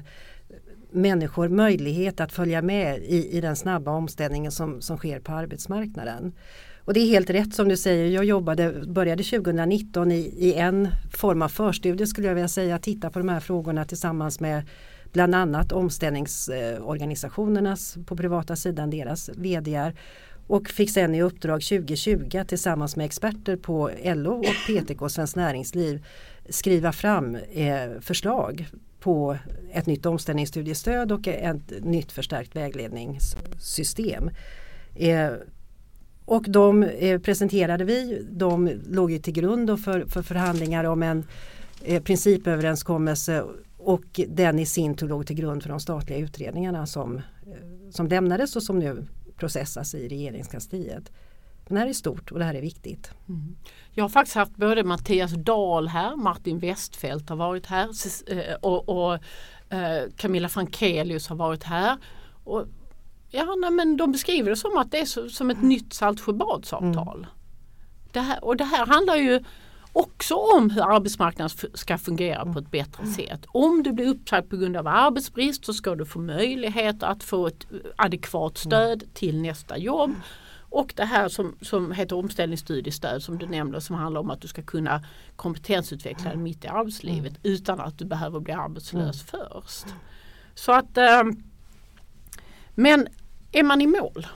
människor 0.90 1.48
möjlighet 1.48 2.20
att 2.20 2.32
följa 2.32 2.62
med 2.62 2.98
i, 2.98 3.36
i 3.36 3.40
den 3.40 3.56
snabba 3.56 3.90
omställningen 3.90 4.52
som, 4.52 4.80
som 4.80 4.96
sker 4.96 5.20
på 5.20 5.32
arbetsmarknaden. 5.32 6.32
Och 6.84 6.94
det 6.94 7.00
är 7.00 7.06
helt 7.06 7.30
rätt 7.30 7.54
som 7.54 7.68
du 7.68 7.76
säger, 7.76 8.10
jag 8.10 8.24
jobbade, 8.24 8.72
började 8.86 9.22
2019 9.22 10.12
i, 10.12 10.34
i 10.38 10.54
en 10.54 10.88
form 11.12 11.42
av 11.42 11.48
förstudie 11.48 12.06
skulle 12.06 12.26
jag 12.26 12.34
vilja 12.34 12.48
säga, 12.48 12.78
titta 12.78 13.10
på 13.10 13.18
de 13.18 13.28
här 13.28 13.40
frågorna 13.40 13.84
tillsammans 13.84 14.40
med 14.40 14.62
bland 15.12 15.34
annat 15.34 15.72
omställningsorganisationernas 15.72 17.96
på 18.06 18.16
privata 18.16 18.56
sidan, 18.56 18.90
deras 18.90 19.28
VDR 19.28 19.94
och 20.48 20.68
fick 20.68 20.90
sen 20.90 21.14
i 21.14 21.22
uppdrag 21.22 21.62
2020 21.62 22.44
tillsammans 22.48 22.96
med 22.96 23.06
experter 23.06 23.56
på 23.56 23.90
LO 24.04 24.38
och 24.38 24.66
PTK 24.66 25.08
Svenskt 25.08 25.36
Näringsliv 25.36 26.04
skriva 26.48 26.92
fram 26.92 27.34
eh, 27.34 28.00
förslag 28.00 28.66
på 29.00 29.36
ett 29.72 29.86
nytt 29.86 30.06
omställningsstudiestöd 30.06 31.12
och 31.12 31.28
ett 31.28 31.84
nytt 31.84 32.12
förstärkt 32.12 32.56
vägledningssystem. 32.56 34.30
Eh, 34.94 35.30
och 36.24 36.44
de 36.48 36.82
eh, 36.82 37.20
presenterade 37.20 37.84
vi, 37.84 38.26
de 38.30 38.70
låg 38.90 39.10
ju 39.10 39.18
till 39.18 39.32
grund 39.32 39.84
för, 39.84 40.04
för 40.04 40.22
förhandlingar 40.22 40.84
om 40.84 41.02
en 41.02 41.24
eh, 41.84 42.02
principöverenskommelse 42.02 43.44
och 43.76 44.20
den 44.28 44.58
i 44.58 44.66
sin 44.66 44.94
tur 44.94 45.08
låg 45.08 45.26
till 45.26 45.36
grund 45.36 45.62
för 45.62 45.70
de 45.70 45.80
statliga 45.80 46.18
utredningarna 46.18 46.86
som, 46.86 47.16
eh, 47.16 47.22
som 47.90 48.06
lämnades 48.06 48.56
och 48.56 48.62
som 48.62 48.78
nu 48.78 49.06
processas 49.38 49.94
i 49.94 50.08
regeringskansliet. 50.08 51.12
Men 51.68 51.74
det 51.74 51.80
här 51.80 51.88
är 51.88 51.92
stort 51.92 52.32
och 52.32 52.38
det 52.38 52.44
här 52.44 52.54
är 52.54 52.60
viktigt. 52.60 53.10
Mm. 53.28 53.56
Jag 53.90 54.04
har 54.04 54.08
faktiskt 54.08 54.36
haft 54.36 54.56
både 54.56 54.84
Mattias 54.84 55.32
Dahl 55.32 55.88
här, 55.88 56.16
Martin 56.16 56.58
Westfält 56.58 57.28
har 57.28 57.36
varit 57.36 57.66
här 57.66 57.88
eh, 58.26 58.54
och, 58.54 58.88
och 58.88 59.14
eh, 59.74 60.10
Camilla 60.16 60.48
Frankelius 60.48 61.28
har 61.28 61.36
varit 61.36 61.64
här. 61.64 61.96
Och, 62.44 62.66
ja, 63.30 63.56
nej, 63.60 63.70
men 63.70 63.96
de 63.96 64.12
beskriver 64.12 64.50
det 64.50 64.56
som 64.56 64.76
att 64.76 64.90
det 64.90 65.00
är 65.00 65.28
som 65.28 65.50
ett 65.50 65.62
nytt 65.62 65.92
Saltsjöbadsavtal. 65.92 67.18
Mm. 67.18 67.30
Det 68.12 68.20
här, 68.20 68.44
och 68.44 68.56
det 68.56 68.64
här 68.64 68.86
handlar 68.86 69.16
ju 69.16 69.44
också 69.98 70.34
om 70.34 70.70
hur 70.70 70.94
arbetsmarknaden 70.94 71.70
ska 71.74 71.98
fungera 71.98 72.52
på 72.52 72.58
ett 72.58 72.70
bättre 72.70 73.02
mm. 73.02 73.14
sätt. 73.14 73.46
Om 73.46 73.82
du 73.82 73.92
blir 73.92 74.08
uppsagd 74.08 74.50
på 74.50 74.56
grund 74.56 74.76
av 74.76 74.86
arbetsbrist 74.86 75.64
så 75.64 75.72
ska 75.72 75.94
du 75.94 76.04
få 76.04 76.18
möjlighet 76.18 77.02
att 77.02 77.22
få 77.22 77.46
ett 77.46 77.66
adekvat 77.96 78.64
mm. 78.64 78.70
stöd 78.70 79.14
till 79.14 79.42
nästa 79.42 79.78
jobb. 79.78 80.14
Och 80.70 80.92
det 80.96 81.04
här 81.04 81.28
som, 81.28 81.56
som 81.60 81.92
heter 81.92 82.16
omställningsstudiestöd 82.16 83.22
som 83.22 83.38
du 83.38 83.46
nämnde 83.46 83.80
som 83.80 83.96
handlar 83.96 84.20
om 84.20 84.30
att 84.30 84.40
du 84.40 84.48
ska 84.48 84.62
kunna 84.62 85.04
kompetensutveckla 85.36 86.30
dig 86.30 86.38
mitt 86.38 86.64
i 86.64 86.68
arbetslivet 86.68 87.32
mm. 87.32 87.40
utan 87.42 87.80
att 87.80 87.98
du 87.98 88.04
behöver 88.04 88.40
bli 88.40 88.52
arbetslös 88.52 89.22
först. 89.22 89.86
Så 90.54 90.72
att 90.72 90.96
eh, 90.96 91.22
Men 92.74 93.08
är 93.52 93.62
man 93.62 93.80
i 93.80 93.86
mål? 93.86 94.26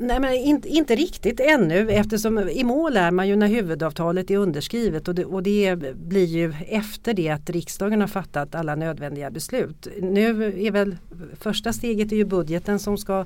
Nej 0.00 0.20
men 0.20 0.34
inte, 0.34 0.68
inte 0.68 0.94
riktigt 0.94 1.40
ännu 1.40 1.90
eftersom 1.90 2.38
i 2.38 2.64
mål 2.64 2.96
är 2.96 3.10
man 3.10 3.28
ju 3.28 3.36
när 3.36 3.48
huvudavtalet 3.48 4.30
är 4.30 4.36
underskrivet 4.36 5.08
och 5.08 5.14
det, 5.14 5.24
och 5.24 5.42
det 5.42 5.76
blir 5.96 6.24
ju 6.24 6.54
efter 6.68 7.14
det 7.14 7.28
att 7.28 7.50
riksdagen 7.50 8.00
har 8.00 8.08
fattat 8.08 8.54
alla 8.54 8.74
nödvändiga 8.74 9.30
beslut. 9.30 9.88
Nu 10.00 10.44
är 10.66 10.70
väl 10.70 10.96
första 11.40 11.72
steget 11.72 12.12
är 12.12 12.16
ju 12.16 12.24
budgeten 12.24 12.78
som 12.78 12.98
ska 12.98 13.24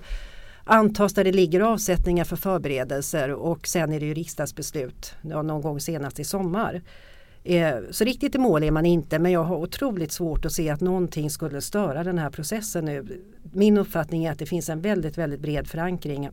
antas 0.64 1.14
där 1.14 1.24
det 1.24 1.32
ligger 1.32 1.60
avsättningar 1.60 2.24
för 2.24 2.36
förberedelser 2.36 3.32
och 3.32 3.66
sen 3.66 3.92
är 3.92 4.00
det 4.00 4.06
ju 4.06 4.14
riksdagsbeslut 4.14 5.14
någon 5.22 5.62
gång 5.62 5.80
senast 5.80 6.20
i 6.20 6.24
sommar. 6.24 6.82
Eh, 7.44 7.76
så 7.90 8.04
riktigt 8.04 8.34
i 8.34 8.38
mål 8.38 8.62
är 8.62 8.70
man 8.70 8.86
inte 8.86 9.18
men 9.18 9.32
jag 9.32 9.44
har 9.44 9.56
otroligt 9.56 10.12
svårt 10.12 10.44
att 10.44 10.52
se 10.52 10.70
att 10.70 10.80
någonting 10.80 11.30
skulle 11.30 11.60
störa 11.60 12.04
den 12.04 12.18
här 12.18 12.30
processen 12.30 12.84
nu. 12.84 13.22
Min 13.52 13.78
uppfattning 13.78 14.24
är 14.24 14.32
att 14.32 14.38
det 14.38 14.46
finns 14.46 14.68
en 14.68 14.80
väldigt 14.80 15.18
väldigt 15.18 15.40
bred 15.40 15.66
förankring 15.66 16.30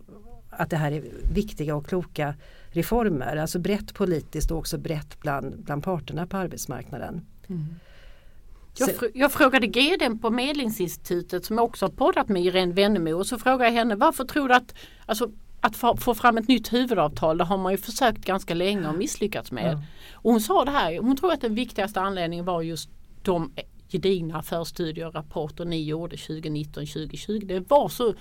att 0.59 0.69
det 0.69 0.77
här 0.77 0.91
är 0.91 1.03
viktiga 1.33 1.75
och 1.75 1.87
kloka 1.87 2.33
reformer. 2.69 3.35
Alltså 3.35 3.59
brett 3.59 3.93
politiskt 3.93 4.51
och 4.51 4.57
också 4.57 4.77
brett 4.77 5.19
bland, 5.19 5.63
bland 5.63 5.83
parterna 5.83 6.27
på 6.27 6.37
arbetsmarknaden. 6.37 7.25
Mm. 7.47 7.65
Jag, 8.77 8.95
fr 8.95 9.05
jag, 9.13 9.31
frågade 9.31 9.67
GD 9.67 10.21
på 10.21 10.29
Medlingsinstitutet 10.29 11.45
som 11.45 11.59
också 11.59 11.85
har 11.85 11.91
poddat 11.91 12.29
med 12.29 12.43
Irene 12.43 12.73
Wennemo 12.73 13.13
och 13.13 13.27
så 13.27 13.37
frågade 13.37 13.65
jag 13.65 13.71
henne 13.71 13.95
varför 13.95 14.23
tror 14.23 14.47
du 14.47 14.53
att, 14.53 14.75
alltså, 15.05 15.31
att 15.61 15.75
få, 15.75 15.97
få 15.97 16.15
fram 16.15 16.37
ett 16.37 16.47
nytt 16.47 16.73
huvudavtal 16.73 17.37
det 17.37 17.43
har 17.43 17.57
man 17.57 17.71
ju 17.71 17.77
försökt 17.77 18.25
ganska 18.25 18.53
länge 18.53 18.89
och 18.89 18.95
misslyckats 18.95 19.51
med. 19.51 19.71
Mm. 19.71 19.83
Och 20.13 20.31
hon 20.31 20.41
sa 20.41 20.65
det 20.65 20.71
här, 20.71 20.99
hon 20.99 21.17
tror 21.17 21.33
att 21.33 21.41
den 21.41 21.55
viktigaste 21.55 22.01
anledningen 22.01 22.45
var 22.45 22.61
just 22.61 22.89
de 23.23 23.51
gedigna 23.87 24.41
förstudier 24.43 25.07
och 25.07 25.15
rapporter 25.15 25.65
ni 25.65 25.83
gjorde 25.83 26.15
2019-2020. 26.15 27.45
Det 27.45 27.69
var 27.69 27.89
så 27.89 28.13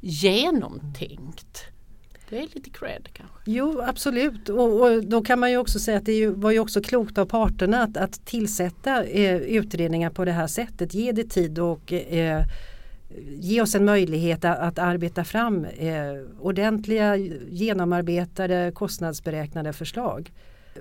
genomtänkt. 0.00 1.75
Det 2.30 2.38
är 2.38 2.42
lite 2.54 2.70
cred 2.70 3.08
kanske. 3.12 3.36
Jo 3.44 3.80
absolut 3.80 4.48
och, 4.48 4.82
och, 4.82 5.04
då 5.04 5.22
kan 5.22 5.40
man 5.40 5.50
ju 5.50 5.56
också 5.56 5.78
säga 5.78 5.98
att 5.98 6.04
det 6.04 6.28
var 6.28 6.50
ju 6.50 6.58
också 6.58 6.82
klokt 6.82 7.18
av 7.18 7.26
parterna 7.26 7.82
att, 7.82 7.96
att 7.96 8.26
tillsätta 8.26 9.04
eh, 9.04 9.36
utredningar 9.36 10.10
på 10.10 10.24
det 10.24 10.32
här 10.32 10.46
sättet. 10.46 10.94
Ge 10.94 11.12
det 11.12 11.24
tid 11.24 11.58
och 11.58 11.92
eh, 11.92 12.44
ge 13.28 13.62
oss 13.62 13.74
en 13.74 13.84
möjlighet 13.84 14.44
att, 14.44 14.58
att 14.58 14.78
arbeta 14.78 15.24
fram 15.24 15.64
eh, 15.64 15.92
ordentliga 16.40 17.16
genomarbetade 17.50 18.72
kostnadsberäknade 18.74 19.72
förslag. 19.72 20.32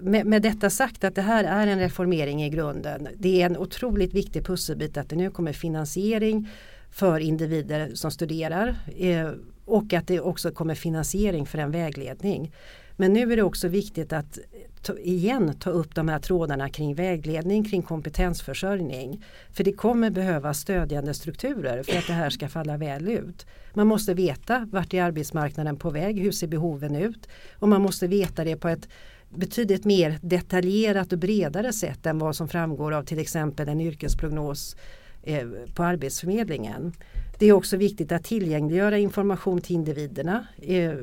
Med, 0.02 0.26
med, 0.26 0.42
detta 0.42 0.70
sagt 0.70 1.04
att 1.04 1.16
det 1.16 1.22
här 1.22 1.44
är 1.44 1.68
en 1.68 1.80
reformering 1.80 2.44
i 2.44 2.50
grunden. 2.50 3.08
Det 3.18 3.42
är 3.42 3.46
en 3.46 3.58
otroligt 3.58 4.14
viktig 4.14 4.46
pusselbit 4.46 4.98
att 4.98 5.10
det 5.10 5.16
nu 5.16 5.32
kommer 5.32 5.54
finansiering 5.54 6.50
för 6.92 7.20
individer 7.20 7.92
som 7.94 8.12
studerar. 8.12 8.76
Eh, 8.98 9.30
och 9.66 9.94
att 9.94 10.08
det 10.08 10.20
också 10.20 10.52
kommer 10.52 10.76
finansiering 10.76 11.46
för 11.46 11.58
en 11.58 11.72
vägledning. 11.72 12.52
Men 12.98 13.14
nu 13.14 13.32
är 13.32 13.36
det 13.36 13.44
också 13.44 13.68
viktigt 13.68 14.14
att 14.14 14.40
ta, 14.82 14.98
igen 14.98 15.54
ta 15.60 15.70
upp 15.70 15.96
de 15.96 16.10
här 16.10 16.20
trådarna 16.20 16.70
kring 16.70 16.96
vägledning, 16.96 17.64
kring 17.64 17.82
kompetensförsörjning. 17.82 19.24
För 19.52 19.64
det 19.64 19.74
kommer 19.74 20.10
behöva 20.10 20.54
stödjande 20.54 21.14
strukturer 21.14 21.84
för 21.84 21.98
att 21.98 22.08
det 22.08 22.14
här 22.14 22.30
ska 22.30 22.48
falla 22.48 22.78
väl 22.78 23.08
ut. 23.08 23.46
Man 23.74 23.88
måste 23.88 24.14
veta 24.14 24.70
vart 24.72 24.94
är 24.94 25.04
arbetsmarknaden 25.04 25.78
på 25.78 25.90
väg, 25.90 26.20
hur 26.20 26.32
ser 26.32 26.48
behoven 26.48 26.96
ut? 26.96 27.28
Och 27.60 27.70
man 27.70 27.82
måste 27.82 28.08
veta 28.08 28.44
det 28.44 28.56
på 28.56 28.70
ett 28.70 28.88
betydligt 29.30 29.86
mer 29.86 30.20
detaljerat 30.22 31.14
och 31.14 31.20
bredare 31.20 31.74
sätt 31.74 32.06
än 32.06 32.20
vad 32.20 32.36
som 32.36 32.48
framgår 32.48 32.92
av 32.92 33.04
till 33.04 33.20
exempel 33.20 33.70
en 33.70 33.82
yrkesprognos 33.82 34.76
eh, 35.24 35.48
på 35.76 35.84
Arbetsförmedlingen. 35.84 36.94
Det 37.38 37.46
är 37.46 37.54
också 37.54 37.78
viktigt 37.78 38.12
att 38.12 38.24
tillgängliggöra 38.24 38.98
information 38.98 39.62
till 39.62 39.76
individerna. 39.76 40.48
Eh, 40.62 40.94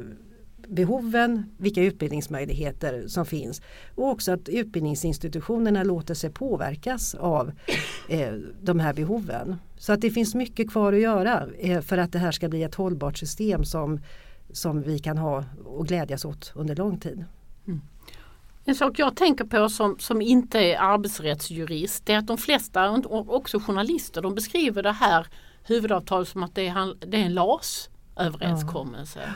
behoven, 0.69 1.45
vilka 1.59 1.83
utbildningsmöjligheter 1.83 3.05
som 3.09 3.27
finns 3.27 3.63
och 3.95 4.09
också 4.09 4.33
att 4.33 4.49
utbildningsinstitutionerna 4.49 5.83
låter 5.83 6.15
sig 6.15 6.31
påverkas 6.31 7.15
av 7.15 7.53
eh, 8.09 8.33
de 8.61 8.81
här 8.81 8.93
behoven. 8.93 9.57
Så 9.79 9.93
att 9.93 10.01
det 10.01 10.11
finns 10.11 10.35
mycket 10.35 10.71
kvar 10.71 10.93
att 10.93 11.01
göra 11.01 11.47
eh, 11.59 11.81
för 11.81 11.99
att 11.99 12.13
det 12.13 12.19
här 12.19 12.33
ska 12.33 12.49
bli 12.49 12.63
ett 12.63 12.75
hållbart 12.75 13.19
system 13.19 13.65
som, 13.65 14.01
som 14.53 14.83
vi 14.83 14.99
kan 14.99 15.19
ha 15.19 15.45
och 15.65 15.87
glädjas 15.87 16.25
åt 16.25 16.53
under 16.55 16.77
lång 16.77 17.01
tid. 17.01 17.25
Mm. 17.67 17.81
En 18.65 18.75
sak 18.75 18.99
jag 18.99 19.17
tänker 19.17 19.45
på 19.45 19.69
som, 19.69 19.97
som 19.99 20.23
inte 20.23 20.59
är 20.59 20.79
arbetsrättsjurist 20.79 22.09
är 22.09 22.19
att 22.19 22.27
de 22.27 22.39
flesta, 22.39 22.91
och 22.91 23.35
också 23.35 23.59
journalister, 23.59 24.23
de 24.23 24.35
beskriver 24.35 24.83
det 24.83 24.93
här 24.93 25.27
huvudavtalet 25.65 26.29
som 26.29 26.43
att 26.43 26.55
det 26.55 26.69
är, 26.69 27.07
det 27.07 27.17
är 27.17 27.25
en 27.25 27.35
LAS-överenskommelse. 27.35 29.21
Ja. 29.27 29.33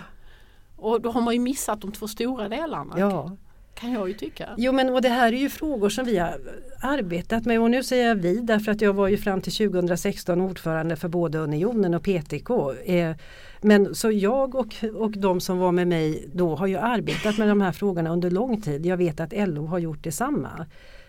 Och 0.76 1.00
då 1.00 1.10
har 1.10 1.20
man 1.20 1.34
ju 1.34 1.40
missat 1.40 1.80
de 1.80 1.92
två 1.92 2.08
stora 2.08 2.48
delarna. 2.48 2.94
Ja. 2.98 3.36
Kan 3.74 3.92
jag 3.92 4.08
ju 4.08 4.14
tycka. 4.14 4.48
Jo 4.56 4.72
men 4.72 4.88
och 4.94 5.02
det 5.02 5.08
här 5.08 5.32
är 5.32 5.36
ju 5.36 5.50
frågor 5.50 5.88
som 5.88 6.04
vi 6.04 6.18
har 6.18 6.40
arbetat 6.82 7.44
med 7.44 7.60
och 7.60 7.70
nu 7.70 7.82
säger 7.82 8.08
jag 8.08 8.14
vi 8.14 8.40
därför 8.40 8.72
att 8.72 8.80
jag 8.80 8.92
var 8.92 9.08
ju 9.08 9.16
fram 9.16 9.40
till 9.40 9.52
2016 9.52 10.40
ordförande 10.40 10.96
för 10.96 11.08
både 11.08 11.38
Unionen 11.38 11.94
och 11.94 12.02
PTK. 12.02 12.50
Eh, 12.84 13.16
men 13.60 13.94
så 13.94 14.10
jag 14.10 14.54
och, 14.54 14.74
och 14.94 15.10
de 15.10 15.40
som 15.40 15.58
var 15.58 15.72
med 15.72 15.88
mig 15.88 16.28
då 16.34 16.56
har 16.56 16.66
ju 16.66 16.76
arbetat 16.76 17.38
med 17.38 17.48
de 17.48 17.60
här 17.60 17.72
frågorna 17.72 18.10
under 18.10 18.30
lång 18.30 18.60
tid. 18.60 18.86
Jag 18.86 18.96
vet 18.96 19.20
att 19.20 19.32
LO 19.32 19.66
har 19.66 19.78
gjort 19.78 20.04
detsamma. 20.04 20.66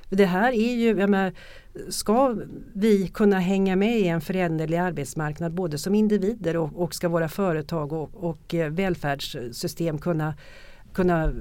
Det 0.09 0.25
här 0.25 0.51
är 0.51 0.75
ju, 0.75 0.95
menar, 0.95 1.33
ska 1.89 2.37
vi 2.73 3.07
kunna 3.07 3.39
hänga 3.39 3.75
med 3.75 3.99
i 3.99 4.07
en 4.07 4.21
föränderlig 4.21 4.77
arbetsmarknad 4.77 5.53
både 5.53 5.77
som 5.77 5.95
individer 5.95 6.57
och, 6.57 6.75
och 6.75 6.95
ska 6.95 7.09
våra 7.09 7.29
företag 7.29 7.93
och, 7.93 8.09
och 8.13 8.53
eh, 8.53 8.71
välfärdssystem 8.71 9.97
kunna, 9.97 10.33
kunna 10.93 11.31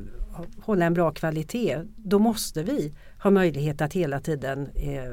hålla 0.59 0.87
en 0.87 0.95
bra 0.95 1.11
kvalitet, 1.11 1.79
då 1.97 2.19
måste 2.19 2.63
vi 2.63 2.93
ha 3.23 3.31
möjlighet 3.31 3.81
att 3.81 3.93
hela 3.93 4.21
tiden 4.21 4.69
eh, 4.75 5.13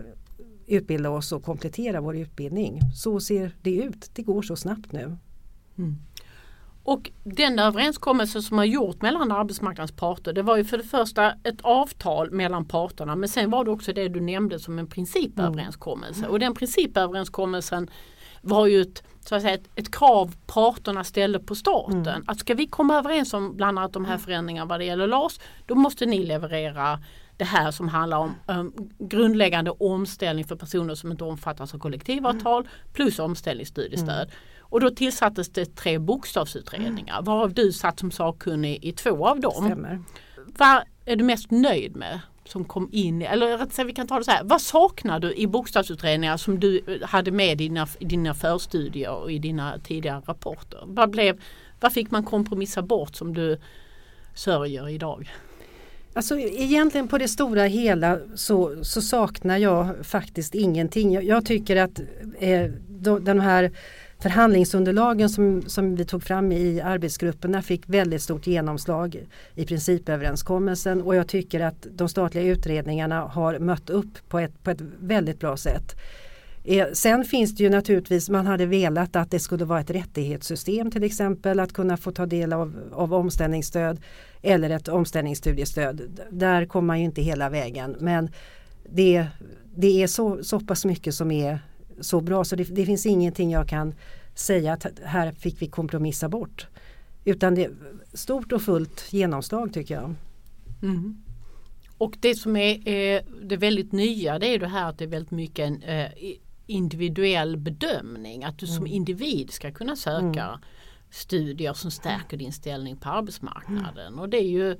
utbilda 0.67 1.09
oss 1.09 1.31
och 1.31 1.43
komplettera 1.43 2.01
vår 2.01 2.17
utbildning. 2.17 2.79
Så 2.95 3.19
ser 3.19 3.51
det 3.61 3.75
ut. 3.75 4.11
Det 4.13 4.21
går 4.21 4.41
så 4.41 4.55
snabbt 4.55 4.91
nu. 4.91 5.17
Mm. 5.77 5.95
Och 6.83 7.11
den 7.23 7.59
överenskommelse 7.59 8.41
som 8.41 8.57
har 8.57 8.65
gjort 8.65 9.01
mellan 9.01 9.31
arbetsmarknadens 9.31 9.91
parter 9.91 10.33
det 10.33 10.41
var 10.41 10.57
ju 10.57 10.63
för 10.63 10.77
det 10.77 10.83
första 10.83 11.31
ett 11.43 11.61
avtal 11.61 12.31
mellan 12.31 12.65
parterna 12.65 13.15
men 13.15 13.29
sen 13.29 13.49
var 13.49 13.65
det 13.65 13.71
också 13.71 13.93
det 13.93 14.07
du 14.07 14.21
nämnde 14.21 14.59
som 14.59 14.79
en 14.79 14.87
principöverenskommelse. 14.87 16.19
Mm. 16.19 16.31
Och 16.31 16.39
den 16.39 16.53
principöverenskommelsen 16.53 17.89
var 18.41 18.67
ju 18.67 18.81
ett, 18.81 19.03
så 19.19 19.35
att 19.35 19.41
säga, 19.41 19.53
ett, 19.53 19.69
ett 19.75 19.95
krav 19.95 20.35
parterna 20.47 21.03
ställde 21.03 21.39
på 21.39 21.55
staten. 21.55 22.07
Mm. 22.07 22.23
Att 22.27 22.39
ska 22.39 22.53
vi 22.53 22.67
komma 22.67 22.97
överens 22.97 23.33
om 23.33 23.55
bland 23.57 23.79
annat 23.79 23.93
de 23.93 24.05
här 24.05 24.17
förändringarna 24.17 24.65
vad 24.65 24.79
det 24.79 24.85
gäller 24.85 25.07
LAS 25.07 25.39
då 25.65 25.75
måste 25.75 26.05
ni 26.05 26.25
leverera 26.25 26.99
det 27.37 27.45
här 27.45 27.71
som 27.71 27.87
handlar 27.87 28.17
om 28.17 28.35
um, 28.47 28.73
grundläggande 28.99 29.71
omställning 29.71 30.45
för 30.45 30.55
personer 30.55 30.95
som 30.95 31.11
inte 31.11 31.23
omfattas 31.23 31.73
av 31.73 31.79
kollektivavtal 31.79 32.61
mm. 32.61 32.71
plus 32.93 33.19
omställningsstudiestöd. 33.19 34.23
Mm. 34.23 34.35
Och 34.73 34.79
då 34.79 34.89
tillsattes 34.89 35.49
det 35.49 35.75
tre 35.75 35.99
bokstavsutredningar 35.99 37.13
mm. 37.13 37.25
varav 37.25 37.53
du 37.53 37.71
satt 37.71 37.99
som 37.99 38.11
sakkunnig 38.11 38.79
i 38.85 38.91
två 38.91 39.27
av 39.27 39.39
dem. 39.39 39.65
Stämmer. 39.65 39.99
Vad 40.57 40.83
är 41.05 41.15
du 41.15 41.23
mest 41.23 41.51
nöjd 41.51 41.95
med? 41.95 42.19
som 42.45 42.65
kom 42.65 42.89
in, 42.91 43.21
eller 43.21 43.57
rätt 43.57 43.73
sagt 43.73 43.89
vi 43.89 43.93
kan 43.93 44.07
ta 44.07 44.17
det 44.17 44.25
så 44.25 44.31
här, 44.31 44.43
vad 44.43 44.61
saknar 44.61 45.19
du 45.19 45.33
i 45.33 45.47
bokstavsutredningar 45.47 46.37
som 46.37 46.59
du 46.59 46.99
hade 47.03 47.31
med 47.31 47.51
i 47.51 47.55
dina, 47.55 47.87
dina 47.99 48.33
förstudier 48.33 49.09
och 49.09 49.31
i 49.31 49.39
dina 49.39 49.79
tidigare 49.79 50.21
rapporter? 50.25 50.83
Vad, 50.85 51.09
blev, 51.09 51.41
vad 51.79 51.93
fick 51.93 52.11
man 52.11 52.23
kompromissa 52.23 52.81
bort 52.81 53.15
som 53.15 53.33
du 53.33 53.57
sörjer 54.33 54.89
idag? 54.89 55.31
Alltså 56.13 56.39
egentligen 56.39 57.07
på 57.07 57.17
det 57.17 57.27
stora 57.27 57.63
hela 57.63 58.19
så, 58.35 58.83
så 58.83 59.01
saknar 59.01 59.57
jag 59.57 60.05
faktiskt 60.05 60.55
ingenting. 60.55 61.13
Jag, 61.13 61.23
jag 61.23 61.45
tycker 61.45 61.75
att 61.75 61.99
eh, 62.39 62.71
då, 62.87 63.19
den 63.19 63.39
här 63.39 63.71
förhandlingsunderlagen 64.23 65.29
som, 65.29 65.61
som 65.61 65.95
vi 65.95 66.05
tog 66.05 66.23
fram 66.23 66.51
i 66.51 66.81
arbetsgrupperna 66.81 67.61
fick 67.61 67.81
väldigt 67.85 68.21
stort 68.21 68.47
genomslag 68.47 69.25
i 69.55 69.65
principöverenskommelsen 69.65 71.01
och 71.01 71.15
jag 71.15 71.27
tycker 71.27 71.59
att 71.59 71.87
de 71.91 72.09
statliga 72.09 72.43
utredningarna 72.43 73.21
har 73.21 73.59
mött 73.59 73.89
upp 73.89 74.29
på 74.29 74.39
ett, 74.39 74.63
på 74.63 74.71
ett 74.71 74.81
väldigt 74.99 75.39
bra 75.39 75.57
sätt. 75.57 75.95
Eh, 76.63 76.87
sen 76.93 77.25
finns 77.25 77.55
det 77.55 77.63
ju 77.63 77.69
naturligtvis, 77.69 78.29
man 78.29 78.47
hade 78.47 78.65
velat 78.65 79.15
att 79.15 79.31
det 79.31 79.39
skulle 79.39 79.65
vara 79.65 79.79
ett 79.79 79.89
rättighetssystem 79.89 80.91
till 80.91 81.03
exempel 81.03 81.59
att 81.59 81.73
kunna 81.73 81.97
få 81.97 82.11
ta 82.11 82.25
del 82.25 82.53
av, 82.53 82.75
av 82.91 83.13
omställningsstöd 83.13 84.01
eller 84.41 84.69
ett 84.69 84.87
omställningsstudiestöd. 84.87 86.01
Där 86.29 86.65
kommer 86.65 86.87
man 86.87 86.99
ju 86.99 87.05
inte 87.05 87.21
hela 87.21 87.49
vägen 87.49 87.95
men 87.99 88.29
det, 88.89 89.27
det 89.75 90.03
är 90.03 90.07
så, 90.07 90.43
så 90.43 90.59
pass 90.59 90.85
mycket 90.85 91.15
som 91.15 91.31
är 91.31 91.59
så 92.01 92.21
bra 92.21 92.43
så 92.43 92.55
det, 92.55 92.63
det, 92.63 92.85
finns 92.85 93.05
ingenting 93.05 93.51
jag 93.51 93.69
kan 93.69 93.93
säga 94.35 94.73
att 94.73 94.85
här 95.03 95.31
fick 95.31 95.61
vi 95.61 95.67
kompromissa 95.67 96.29
bort. 96.29 96.67
Utan 97.25 97.55
det 97.55 97.63
är 97.63 97.71
stort 98.13 98.51
och 98.51 98.61
fullt 98.61 99.13
genomslag 99.13 99.73
tycker 99.73 99.95
jag. 99.95 100.15
Mm. 100.81 101.23
Och 101.97 102.17
det 102.19 102.35
som 102.35 102.55
är 102.55 102.87
eh, 102.87 103.21
det 103.41 103.57
väldigt 103.57 103.91
nya 103.91 104.39
det 104.39 104.47
är 104.47 104.59
det 104.59 104.67
här 104.67 104.89
att 104.89 104.97
det 104.97 105.03
är 105.03 105.09
väldigt 105.09 105.31
mycket 105.31 105.67
en 105.67 105.81
eh, 105.81 106.11
individuell 106.67 107.57
bedömning. 107.57 108.43
Att 108.43 108.57
du 108.57 108.67
som 108.67 108.77
mm. 108.77 108.93
individ 108.93 109.51
ska 109.51 109.71
kunna 109.71 109.95
söka 109.95 110.43
mm. 110.43 110.59
studier 111.09 111.73
som 111.73 111.91
stärker 111.91 112.37
din 112.37 112.53
ställning 112.53 112.97
på 112.97 113.09
arbetsmarknaden. 113.09 114.07
Mm. 114.07 114.19
Och 114.19 114.29
det 114.29 114.37
är 114.37 114.49
ju 114.49 114.77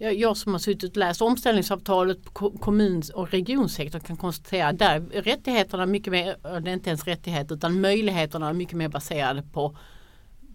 jag 0.00 0.36
som 0.36 0.52
har 0.52 0.58
suttit 0.58 0.90
och 0.90 0.96
läst 0.96 1.22
omställningsavtalet 1.22 2.34
på 2.34 2.50
kommun 2.50 3.02
och 3.14 3.30
regionsektorn 3.30 4.00
kan 4.00 4.16
konstatera 4.16 4.68
att 4.68 4.78
där 4.78 5.02
är 5.12 5.22
rättigheterna 5.22 5.86
mycket 5.86 6.10
mer, 6.10 6.36
det 6.60 6.70
är 6.70 6.74
inte 6.74 6.90
ens 6.90 7.04
rättigheter 7.04 7.54
utan 7.54 7.80
möjligheterna 7.80 8.48
är 8.48 8.52
mycket 8.52 8.76
mer 8.76 8.88
baserade 8.88 9.42
på, 9.42 9.76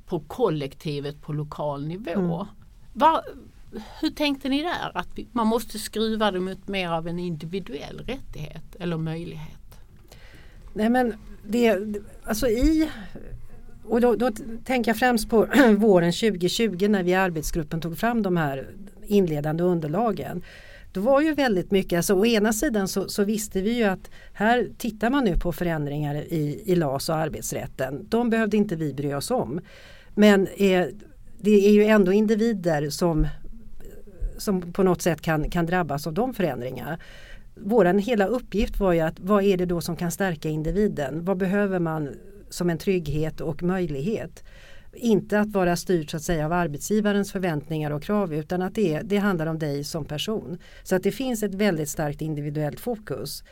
på 0.06 0.20
kollektivet 0.20 1.22
på 1.22 1.34
lokal 1.34 1.88
nivå. 1.88 2.12
Mm. 2.12 2.46
Var, 2.94 3.22
hur 4.02 4.10
tänkte 4.10 4.50
ni 4.50 4.62
där? 4.62 4.92
Att 4.94 5.10
man 5.32 5.48
måste 5.48 5.80
skruva 5.80 6.32
det 6.32 6.40
mot 6.40 6.68
mer 6.68 6.90
av 6.90 7.08
en 7.08 7.20
individuell 7.20 8.00
rättighet 8.08 8.76
eller 8.80 8.98
möjlighet? 8.98 9.80
Nej 10.74 10.90
men 10.90 11.14
det, 11.44 11.80
alltså 12.24 12.48
i 12.48 12.90
och 13.88 14.02
då, 14.02 14.16
då 14.16 14.32
tänker 14.66 14.90
jag 14.90 14.98
främst 14.98 15.30
på 15.30 15.48
våren 15.78 16.12
2020 16.12 16.88
när 16.90 17.04
vi 17.04 17.12
i 17.12 17.14
arbetsgruppen 17.14 17.82
tog 17.82 17.98
fram 17.98 18.24
de 18.24 18.38
här 18.38 18.70
inledande 19.08 19.64
underlagen. 19.64 20.44
Det 20.96 21.00
var 21.00 21.22
ju 21.22 21.34
väldigt 21.34 21.72
mycket, 21.72 21.98
alltså 21.98 22.14
å 22.14 22.26
ena 22.26 22.54
sidan 22.54 22.88
så, 22.88 23.10
så, 23.10 23.24
visste 23.24 23.62
vi 23.62 23.72
ju 23.72 23.84
att 23.84 24.12
här 24.34 24.70
tittar 24.78 25.10
man 25.10 25.24
nu 25.24 25.38
på 25.38 25.52
förändringar 25.52 26.16
i, 26.16 26.64
i 26.66 26.76
LAS 26.76 27.10
och 27.10 27.16
arbetsrätten. 27.16 28.06
De 28.10 28.30
behövde 28.30 28.58
inte 28.58 28.76
vi 28.76 28.94
bry 28.94 29.14
oss 29.14 29.32
om. 29.32 29.62
Men 30.16 30.48
eh, 30.48 30.86
det 31.40 31.68
är 31.68 31.72
ju 31.72 31.86
ändå 31.86 32.14
individer 32.14 32.90
som, 32.90 33.28
som 34.38 34.74
på 34.74 34.84
något 34.84 35.02
sätt 35.02 35.22
kan, 35.22 35.50
kan 35.50 35.66
drabbas 35.66 36.08
av 36.08 36.14
de 36.14 36.34
förändringarna. 36.34 36.98
Vår 37.56 37.86
hela 37.86 38.26
uppgift 38.26 38.80
var 38.80 38.94
ju 38.94 39.00
att 39.00 39.20
vad 39.20 39.44
är 39.44 39.58
det 39.58 39.66
då 39.66 39.82
som 39.82 39.96
kan 39.96 40.12
stärka 40.12 40.50
individen? 40.50 41.26
Vad 41.26 41.38
behöver 41.38 41.80
man 41.80 42.16
som 42.50 42.70
en 42.70 42.78
trygghet 42.78 43.42
och 43.42 43.64
möjlighet? 43.64 44.44
Inte 44.96 45.40
att 45.40 45.52
vara 45.52 45.76
styrd 45.76 46.12
så 46.12 46.18
att 46.18 46.24
säga 46.24 46.46
av 46.46 46.54
arbetsgivarens 46.54 47.32
förväntningar 47.32 47.92
och 47.92 48.04
krav 48.04 48.34
utan 48.34 48.62
att 48.62 48.76
det, 48.76 49.02
det 49.04 49.18
handlar 49.18 49.46
om 49.46 49.60
dig 49.60 49.84
som 49.84 50.06
person. 50.06 50.58
Så 50.84 50.96
att 50.96 51.04
det 51.04 51.12
finns 51.12 51.44
ett 51.44 51.54
väldigt 51.54 51.90
starkt 51.90 52.22
individuellt 52.22 52.80
fokus. 52.80 53.44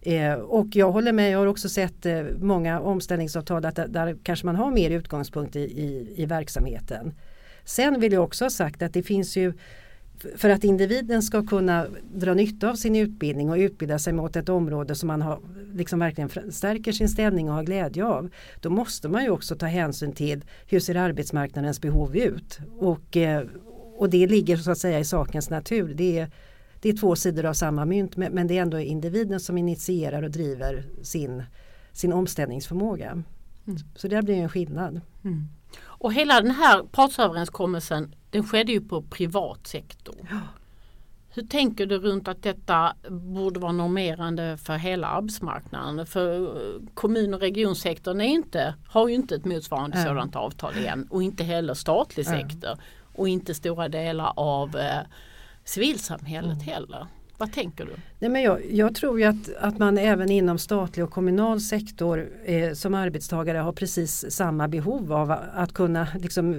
Eh, 0.00 0.34
och 0.34 0.66
jag 0.72 0.92
håller 0.92 1.12
med, 1.12 1.30
jag 1.30 1.38
har 1.38 1.46
också 1.46 1.68
sett 1.68 2.06
eh, 2.06 2.22
många 2.40 2.80
omställningsavtal 2.80 3.62
där, 3.62 3.88
där 3.88 4.16
kanske 4.22 4.46
man 4.46 4.56
har 4.56 4.70
mer 4.70 4.90
utgångspunkt 4.90 5.56
i, 5.56 5.60
i, 5.60 6.14
i 6.16 6.26
verksamheten. 6.26 7.14
Sen 7.64 8.00
vill 8.00 8.12
jag 8.12 8.24
också 8.24 8.44
ha 8.44 8.50
sagt 8.50 8.82
att 8.82 8.92
det 8.92 9.02
finns 9.02 9.36
ju 9.36 9.52
för 10.36 10.50
att 10.50 10.64
individen 10.64 11.22
ska 11.22 11.46
kunna 11.46 11.86
dra 12.14 12.34
nytta 12.34 12.70
av 12.70 12.74
sin 12.74 12.96
utbildning 12.96 13.50
och 13.50 13.56
utbilda 13.56 13.98
sig 13.98 14.12
mot 14.12 14.36
ett 14.36 14.48
område 14.48 14.94
som 14.94 15.06
man 15.06 15.22
har, 15.22 15.40
liksom 15.74 15.98
verkligen 15.98 16.52
stärker 16.52 16.92
sin 16.92 17.08
ställning 17.08 17.48
och 17.48 17.54
har 17.54 17.62
glädje 17.62 18.04
av. 18.04 18.30
Då 18.60 18.70
måste 18.70 19.08
man 19.08 19.24
ju 19.24 19.30
också 19.30 19.56
ta 19.56 19.66
hänsyn 19.66 20.12
till 20.12 20.44
hur 20.66 20.80
ser 20.80 20.94
arbetsmarknadens 20.94 21.80
behov 21.80 22.16
ut. 22.16 22.58
Och, 22.78 23.16
eh, 23.16 23.46
och 23.96 24.10
det 24.10 24.26
ligger 24.26 24.56
så 24.56 24.70
att 24.70 24.78
säga 24.78 24.98
i 24.98 25.04
sakens 25.04 25.50
natur. 25.50 25.94
Det 25.94 26.18
är, 26.18 26.30
det 26.80 26.88
är 26.88 26.96
två 26.96 27.16
sidor 27.16 27.44
av 27.44 27.54
samma 27.54 27.84
mynt 27.84 28.16
men, 28.16 28.46
det 28.46 28.58
är 28.58 28.62
ändå 28.62 28.78
individen 28.78 29.40
som 29.40 29.58
initierar 29.58 30.22
och 30.22 30.30
driver 30.30 30.84
sin, 31.02 31.42
sin 31.92 32.12
omställningsförmåga. 32.12 33.10
Mm. 33.66 33.78
Så 33.94 34.08
det 34.08 34.22
blir 34.22 34.34
en 34.34 34.48
skillnad. 34.48 35.00
Mm. 35.24 35.48
Och 35.82 36.12
hela 36.12 36.40
den 36.40 36.50
här 36.50 36.82
partsöverenskommelsen 36.82 38.14
den 38.32 38.44
skedde 38.44 38.72
ju 38.72 38.80
på 38.80 39.02
privat 39.02 39.66
sektor. 39.66 40.14
Ja. 40.30 40.38
Hur 41.34 41.42
tänker 41.42 41.86
du 41.86 41.98
runt 41.98 42.28
att 42.28 42.42
detta 42.42 42.94
borde 43.08 43.60
vara 43.60 43.72
normerande 43.72 44.56
för 44.56 44.76
hela 44.76 45.06
arbetsmarknaden? 45.06 46.06
För 46.06 46.56
eh, 46.56 46.82
kommun 46.94 47.34
och 47.34 47.40
regionsektorn 47.40 48.20
är 48.20 48.24
inte, 48.24 48.74
har 48.88 49.08
ju 49.08 49.14
inte 49.14 49.34
ett 49.34 49.44
motsvarande 49.44 49.96
mm. 49.96 50.08
sådant 50.08 50.36
avtal 50.36 50.76
igen 50.76 51.06
och 51.10 51.22
inte 51.22 51.44
heller 51.44 51.74
statlig 51.74 52.26
sektor 52.26 52.78
och 53.14 53.28
inte 53.28 53.54
stora 53.54 53.88
delar 53.88 54.32
av 54.36 54.76
eh, 54.76 55.00
civilsamhället 55.64 56.62
mm. 56.62 56.64
heller. 56.64 57.06
Vad 57.42 57.52
tänker 57.52 57.84
du? 57.84 57.92
Nej, 58.18 58.30
men 58.30 58.42
jag, 58.42 58.60
jag 58.70 58.94
tror 58.94 59.20
ju 59.20 59.24
att, 59.24 59.54
att 59.60 59.78
man 59.78 59.98
även 59.98 60.30
inom 60.30 60.58
statlig 60.58 61.04
och 61.04 61.10
kommunal 61.10 61.60
sektor 61.60 62.28
eh, 62.44 62.72
som 62.72 62.94
arbetstagare 62.94 63.58
har 63.58 63.72
precis 63.72 64.24
samma 64.30 64.68
behov 64.68 65.12
av 65.12 65.34
att 65.54 65.72
kunna 65.72 66.08
liksom, 66.20 66.56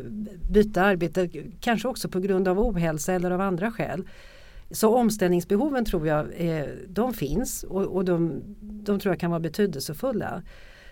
byta 0.49 0.81
arbete, 0.81 1.29
kanske 1.59 1.87
också 1.87 2.09
på 2.09 2.19
grund 2.19 2.47
av 2.47 2.59
ohälsa 2.59 3.13
eller 3.13 3.31
av 3.31 3.41
andra 3.41 3.71
skäl. 3.71 4.07
Så 4.71 4.95
omställningsbehoven 4.95 5.85
tror 5.85 6.07
jag 6.07 6.27
eh, 6.37 6.65
de 6.87 7.13
finns 7.13 7.63
och, 7.63 7.81
och 7.81 8.05
de, 8.05 8.41
de, 8.61 8.99
tror 8.99 9.11
jag 9.11 9.19
kan 9.19 9.31
vara 9.31 9.39
betydelsefulla. 9.39 10.41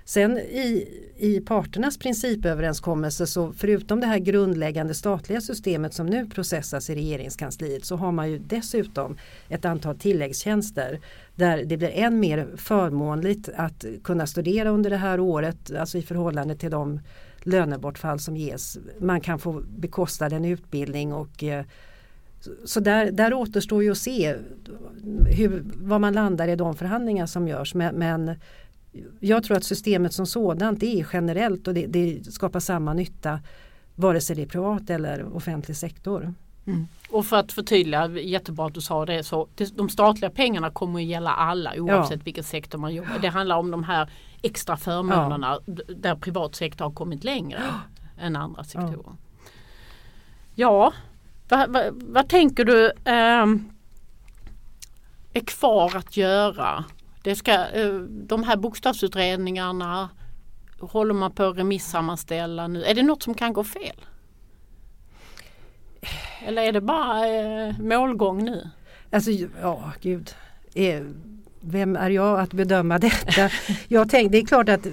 Sen 0.06 0.38
i, 0.38 0.88
i 1.18 1.42
parternas 1.42 1.98
principöverenskommelse 1.98 3.28
så 3.28 3.54
förutom 3.54 4.00
det 4.00 4.08
här 4.08 4.20
grundläggande 4.20 4.94
statliga 4.94 5.42
systemet 5.42 5.94
som 5.94 6.06
nu 6.06 6.26
processas 6.26 6.90
i 6.90 6.96
regeringskansliet 6.96 7.86
så 7.86 7.96
har 7.96 8.12
man 8.12 8.32
ju 8.32 8.38
dessutom 8.38 9.18
ett 9.50 9.66
antal 9.66 10.00
tilläggstjänster 10.00 11.00
där 11.36 11.64
det 11.66 11.78
blir 11.78 11.92
än 11.92 12.20
mer 12.20 12.48
förmånligt 12.58 13.50
att 13.56 13.86
kunna 14.04 14.28
studera 14.28 14.70
under 14.70 14.90
det 14.90 14.98
här 14.98 15.20
året, 15.20 15.72
alltså 15.76 15.98
i 15.98 16.02
förhållande 16.02 16.56
till 16.56 16.72
de 16.72 17.00
lönebortfall 17.44 18.20
som 18.20 18.38
ges. 18.38 18.78
Man 19.00 19.22
kan 19.22 19.40
få 19.40 19.64
bekosta 19.78 20.26
en 20.26 20.46
utbildning 20.46 21.14
och 21.14 21.44
eh, 21.44 21.66
så 22.66 22.80
där, 22.80 23.12
där 23.12 23.34
återstår 23.34 23.84
ju 23.84 23.92
att 23.92 23.98
se 23.98 24.36
hur, 25.26 25.64
vad 25.76 26.02
man 26.02 26.14
landar 26.14 26.48
i 26.48 26.56
de 26.56 26.76
förhandlingar 26.76 27.26
som 27.26 27.48
görs. 27.48 27.74
Men, 27.74 27.96
men 27.96 28.36
jag 29.20 29.44
tror 29.44 29.58
att 29.58 29.64
systemet 29.64 30.14
som 30.14 30.26
sådant 30.26 30.84
är 30.84 31.08
generellt 31.14 31.68
och 31.68 31.74
det, 31.74 31.86
det, 31.88 32.34
skapar 32.34 32.60
samma 32.60 32.94
nytta 32.94 33.40
vare 33.96 34.22
sig 34.22 34.36
det 34.36 34.42
är 34.42 34.46
privat 34.46 34.90
eller 34.90 35.36
offentlig 35.36 35.78
sektor. 35.78 36.34
Mm. 36.66 36.88
Och 37.10 37.26
för 37.26 37.36
att 37.36 37.52
förtydliga, 37.52 38.08
jättebra 38.08 38.66
att 38.66 38.74
du 38.74 38.82
sa 38.82 39.06
det, 39.06 39.24
så 39.24 39.48
de 39.76 39.90
statliga 39.90 40.30
pengarna 40.30 40.70
kommer 40.70 41.00
att 41.00 41.06
gälla 41.06 41.32
alla 41.32 41.74
oavsett 41.78 42.20
ja. 42.20 42.24
vilken 42.24 42.44
sektor 42.44 42.78
man 42.78 42.94
jobbar 42.94 43.20
Det 43.22 43.28
handlar 43.28 43.58
om 43.58 43.72
de 43.72 43.84
här 43.84 44.10
extra 44.42 44.78
förmånerna 44.78 45.60
ja. 45.66 45.74
där 45.96 46.16
privat 46.16 46.56
sektor 46.56 46.86
har 46.86 46.92
kommit 46.92 47.24
längre 47.24 47.62
ja. 47.68 48.24
än 48.24 48.36
andra 48.36 48.64
sektorer. 48.64 49.16
Ja, 50.56 50.94
vad, 51.50 51.74
vad, 51.74 51.84
vad 51.94 52.30
tänker 52.30 52.66
du 52.66 52.86
eh, 52.86 53.46
är 55.34 55.46
kvar 55.46 55.96
att 55.96 56.18
göra? 56.18 56.86
Det 57.22 57.36
ska, 57.36 57.52
eh, 57.52 57.94
de 58.04 58.44
här 58.44 58.58
bokstavsutredningarna 58.58 60.10
håller 60.80 61.14
man 61.14 61.32
på 61.32 61.44
att 61.44 61.58
remissammanställa 61.58 62.68
nu. 62.68 62.84
Är 62.84 62.96
det 62.96 63.04
något 63.04 63.24
som 63.24 63.34
kan 63.34 63.54
gå 63.54 63.64
fel? 63.64 63.96
Eller 66.46 66.62
är 66.62 66.72
det 66.72 66.82
bara 66.82 67.28
eh, 67.28 67.80
målgång 67.80 68.44
nu? 68.44 68.70
Alltså 69.12 69.32
ja, 69.62 69.92
gud. 70.02 70.36
Eh, 70.74 71.02
vem 71.62 71.96
är 71.96 72.10
jag 72.10 72.40
att 72.40 72.54
bedöma 72.54 73.00
detta? 73.00 73.50
jag 73.88 74.10
tänkte, 74.10 74.38
det 74.38 74.42
är 74.44 74.46
klart 74.46 74.70
att 74.70 74.88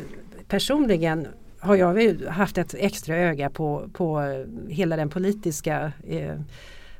personligen 0.48 1.28
har 1.60 1.76
jag 1.76 2.22
haft 2.28 2.58
ett 2.58 2.74
extra 2.78 3.16
öga 3.16 3.50
på, 3.50 3.88
på 3.92 4.20
eh, 4.20 4.72
hela 4.72 4.96
den 4.96 5.08
politiska 5.08 5.92
eh, 6.08 6.40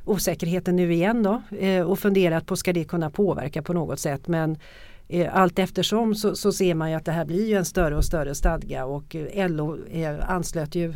osäkerheten 0.05 0.76
nu 0.76 0.93
igen 0.93 1.22
då 1.22 1.43
eh, 1.59 1.83
och 1.83 1.99
funderat 1.99 2.47
på 2.47 2.57
ska 2.57 2.72
det 2.72 2.85
kunna 2.85 3.11
påverka 3.11 3.62
på 3.62 3.72
något 3.72 4.01
sätt 4.01 4.29
men 4.29 4.59
eh, 5.09 5.37
allt 5.37 5.59
eftersom 5.59 6.15
så, 6.15 6.35
så 6.37 6.53
ser 6.53 6.75
man 6.75 6.91
ju 6.91 6.97
att 6.97 7.05
det 7.05 7.13
här 7.13 7.25
blir 7.25 7.49
ju 7.49 7.55
en 7.55 7.65
större 7.65 7.97
och 7.97 8.05
större 8.05 8.35
stadga 8.35 8.85
och 8.85 9.17
eh, 9.17 9.51
LO 9.51 9.87
eh, 9.87 10.31
anslöt 10.31 10.75
ju 10.75 10.91
eh, 10.91 10.95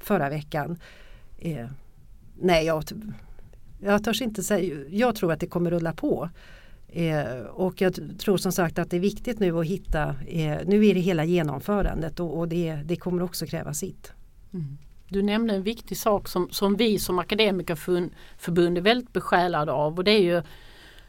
förra 0.00 0.28
veckan. 0.28 0.78
Eh, 1.38 1.66
nej, 2.40 2.66
jag, 2.66 2.84
jag 3.80 4.04
törs 4.04 4.22
inte 4.22 4.42
säga, 4.42 4.84
jag 4.88 5.16
tror 5.16 5.32
att 5.32 5.40
det 5.40 5.46
kommer 5.46 5.70
rulla 5.70 5.92
på. 5.92 6.28
Eh, 6.88 7.40
och 7.40 7.80
jag 7.80 8.18
tror 8.18 8.36
som 8.36 8.52
sagt 8.52 8.78
att 8.78 8.90
det 8.90 8.96
är 8.96 9.00
viktigt 9.00 9.40
nu 9.40 9.58
att 9.58 9.66
hitta, 9.66 10.14
nu 10.64 10.86
är 10.86 10.94
det 10.94 11.00
hela 11.00 11.24
genomförandet 11.24 12.20
och, 12.20 12.38
och 12.38 12.48
det, 12.48 12.74
det, 12.84 12.96
kommer 12.96 13.22
också 13.22 13.46
kräva 13.46 13.74
sitt. 13.74 14.12
Mm. 14.52 14.78
Du 15.08 15.22
nämnde 15.22 15.54
en 15.54 15.62
viktig 15.62 15.96
sak 15.96 16.28
som, 16.28 16.48
som 16.50 16.76
vi 16.76 16.98
som 16.98 17.18
akademikerförbund 17.18 18.78
är 18.78 18.82
väldigt 18.82 19.12
besjälade 19.12 19.72
av 19.72 19.98
och 19.98 20.04
det 20.04 20.10
är 20.10 20.22
ju 20.22 20.42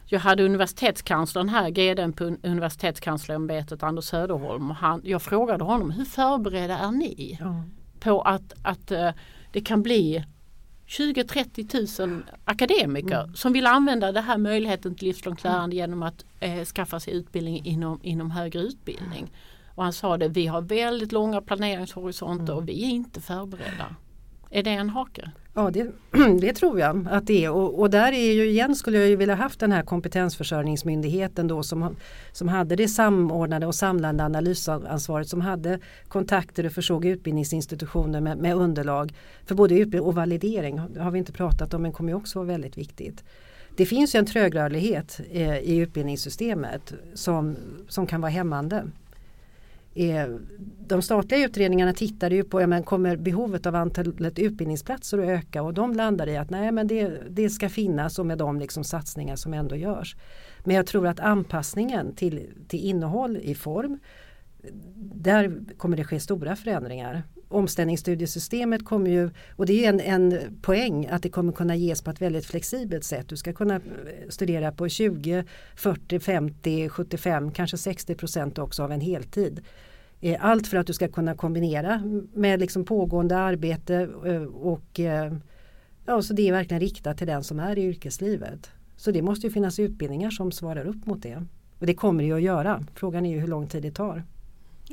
jag 0.08 0.20
hade 0.20 0.44
universitetskanslern 0.44 1.48
här, 1.48 1.70
GDn 1.70 2.12
på 2.12 2.24
universitetskanslerämbetet 2.42 3.82
Anders 3.82 4.04
Söderholm. 4.04 4.70
Han, 4.70 5.00
jag 5.04 5.22
frågade 5.22 5.64
honom 5.64 5.90
hur 5.90 6.04
förberedda 6.04 6.78
är 6.78 6.90
ni 6.90 7.38
ja. 7.40 7.64
på 8.00 8.22
att, 8.22 8.54
att 8.62 8.92
uh, 8.92 9.10
det 9.52 9.60
kan 9.60 9.82
bli 9.82 10.24
20-30 10.86 12.06
000 12.06 12.22
akademiker 12.44 13.22
mm. 13.22 13.34
som 13.34 13.52
vill 13.52 13.66
använda 13.66 14.12
det 14.12 14.20
här 14.20 14.38
möjligheten 14.38 14.94
till 14.94 15.08
livslångt 15.08 15.44
mm. 15.44 15.54
lärande 15.54 15.76
genom 15.76 16.02
att 16.02 16.24
eh, 16.40 16.64
skaffa 16.64 17.00
sig 17.00 17.14
utbildning 17.14 17.64
inom, 17.64 18.00
inom 18.02 18.30
högre 18.30 18.60
utbildning. 18.60 19.32
Och 19.74 19.84
han 19.84 19.92
sa 19.92 20.16
det, 20.16 20.28
vi 20.28 20.46
har 20.46 20.60
väldigt 20.60 21.12
långa 21.12 21.40
planeringshorisonter 21.40 22.52
mm. 22.52 22.56
och 22.56 22.68
vi 22.68 22.84
är 22.84 22.88
inte 22.88 23.20
förberedda. 23.20 23.94
Är 24.50 24.62
det 24.62 24.70
en 24.70 24.90
hake? 24.90 25.30
Ja 25.58 25.70
det, 25.70 25.86
det 26.40 26.52
tror 26.52 26.80
jag 26.80 27.06
att 27.10 27.26
det 27.26 27.44
är 27.44 27.50
och, 27.50 27.80
och, 27.80 27.90
där 27.90 28.12
är 28.12 28.32
ju 28.32 28.48
igen 28.48 28.74
skulle 28.74 28.98
jag 28.98 29.08
ju 29.08 29.16
vilja 29.16 29.34
haft 29.34 29.60
den 29.60 29.72
här 29.72 29.82
kompetensförsörjningsmyndigheten 29.82 31.48
då 31.48 31.62
som, 31.62 31.96
som 32.32 32.48
hade 32.48 32.76
det 32.76 32.88
samordnade 32.88 33.66
och 33.66 33.74
samlande 33.74 34.24
analysansvaret 34.24 35.28
som 35.28 35.40
hade 35.40 35.78
kontakter 36.08 36.66
och 36.66 36.72
försåg 36.72 37.04
utbildningsinstitutioner 37.04 38.20
med, 38.20 38.38
med 38.38 38.56
underlag 38.56 39.14
för 39.46 39.54
både 39.54 39.74
utbildning 39.74 40.08
och 40.08 40.14
validering 40.14 40.80
det 40.94 41.00
har 41.00 41.10
vi 41.10 41.18
inte 41.18 41.32
pratat 41.32 41.74
om 41.74 41.82
men 41.82 41.92
kommer 41.92 42.10
ju 42.10 42.16
också 42.16 42.38
vara 42.38 42.48
väldigt 42.48 42.78
viktigt. 42.78 43.24
Det 43.76 43.86
finns 43.86 44.14
ju 44.14 44.18
en 44.18 44.26
trögrörlighet 44.26 45.20
eh, 45.30 45.58
i 45.58 45.76
utbildningssystemet 45.76 46.94
som, 47.14 47.56
som 47.88 48.06
kan 48.06 48.20
vara 48.20 48.30
hämmande. 48.30 48.84
Eh, 49.96 50.28
de 50.86 51.02
statliga 51.02 51.44
utredningarna 51.44 51.92
tittade 51.92 52.34
ju 52.34 52.44
på, 52.44 52.60
ja, 52.60 52.66
men 52.66 52.82
kommer 52.82 53.16
behovet 53.16 53.66
av 53.66 53.74
antalet 53.74 54.38
utbildningsplatser 54.38 55.18
att 55.18 55.28
öka 55.28 55.62
och 55.62 55.74
de 55.74 55.92
landade 55.92 56.32
i 56.32 56.36
att 56.36 56.50
nej 56.50 56.72
men 56.72 56.86
det, 56.86 57.22
det 57.30 57.50
ska 57.50 57.68
finnas 57.68 58.18
och 58.18 58.26
med 58.26 58.38
de 58.38 58.58
liksom 58.58 58.84
satsningar 58.84 59.36
som 59.36 59.54
ändå 59.54 59.76
görs. 59.76 60.16
Men 60.64 60.76
jag 60.76 60.86
tror 60.86 61.06
att 61.06 61.20
anpassningen 61.20 62.14
till, 62.14 62.50
till 62.68 62.80
innehåll 62.80 63.36
i 63.36 63.54
form 63.54 63.98
där 65.14 65.60
kommer 65.76 65.96
det 65.96 66.04
ske 66.04 66.20
stora 66.20 66.56
förändringar. 66.56 67.22
Omställningsstudiesystemet 67.48 68.84
kommer 68.84 69.10
ju, 69.10 69.30
och 69.56 69.66
det 69.66 69.84
är 69.84 69.88
en, 69.88 70.00
en 70.00 70.58
poäng 70.62 71.06
att 71.06 71.22
det 71.22 71.28
kommer 71.28 71.52
kunna 71.52 71.76
ges 71.76 72.02
på 72.02 72.10
ett 72.10 72.22
väldigt 72.22 72.46
flexibelt 72.46 73.04
sätt. 73.04 73.28
Du 73.28 73.36
ska 73.36 73.52
kunna 73.52 73.74
eh, 73.74 73.80
studera 74.28 74.72
på 74.72 74.88
20, 74.88 75.44
40, 75.76 76.20
50, 76.20 76.88
75, 76.88 77.52
kanske 77.52 77.76
60 77.76 78.14
procent 78.14 78.58
också 78.58 78.82
av 78.82 78.92
en 78.92 79.00
heltid. 79.00 79.64
Eh, 80.20 80.36
allt 80.40 80.66
för 80.66 80.76
att 80.76 80.86
du 80.86 80.92
ska 80.92 81.08
kunna 81.08 81.34
kombinera 81.34 82.02
med 82.34 82.60
liksom 82.60 82.84
pågående 82.84 83.36
arbete 83.36 84.08
eh, 84.26 84.42
och 84.42 85.00
ja, 86.06 86.22
så 86.22 86.34
det 86.34 86.48
är 86.48 86.52
verkligen 86.52 86.80
riktat 86.80 87.18
till 87.18 87.26
den 87.26 87.44
som 87.44 87.60
är 87.60 87.78
i 87.78 87.82
yrkeslivet. 87.82 88.70
Så 88.96 89.10
det 89.10 89.22
måste 89.22 89.46
ju 89.46 89.52
finnas 89.52 89.78
utbildningar 89.78 90.30
som 90.30 90.52
svarar 90.52 90.86
upp 90.86 91.06
mot 91.06 91.22
det. 91.22 91.46
Och 91.78 91.86
det 91.86 91.94
kommer 91.94 92.22
det 92.22 92.26
ju 92.26 92.36
att 92.36 92.42
göra. 92.42 92.84
Frågan 92.94 93.26
är 93.26 93.30
ju 93.30 93.40
hur 93.40 93.48
lång 93.48 93.66
tid 93.66 93.82
det 93.82 93.90
tar. 93.90 94.24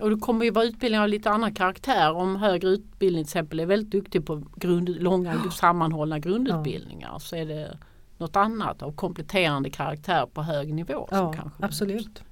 Och 0.01 0.09
det 0.09 0.15
kommer 0.15 0.45
ju 0.45 0.51
vara 0.51 0.65
utbildningar 0.65 1.03
av 1.03 1.09
lite 1.09 1.29
annan 1.29 1.53
karaktär. 1.53 2.13
Om 2.13 2.35
högre 2.35 2.69
utbildning 2.69 3.23
till 3.23 3.29
exempel 3.29 3.59
är 3.59 3.65
väldigt 3.65 3.91
duktig 3.91 4.25
på 4.25 4.43
grund, 4.55 4.89
långa 4.89 5.41
ja. 5.45 5.51
sammanhållna 5.51 6.19
grundutbildningar 6.19 7.09
ja. 7.13 7.19
så 7.19 7.35
är 7.35 7.45
det 7.45 7.77
något 8.17 8.35
annat 8.35 8.81
av 8.81 8.91
kompletterande 8.91 9.69
karaktär 9.69 10.25
på 10.25 10.41
hög 10.41 10.73
nivå. 10.73 11.07
Ja, 11.11 11.35
absolut. 11.59 12.23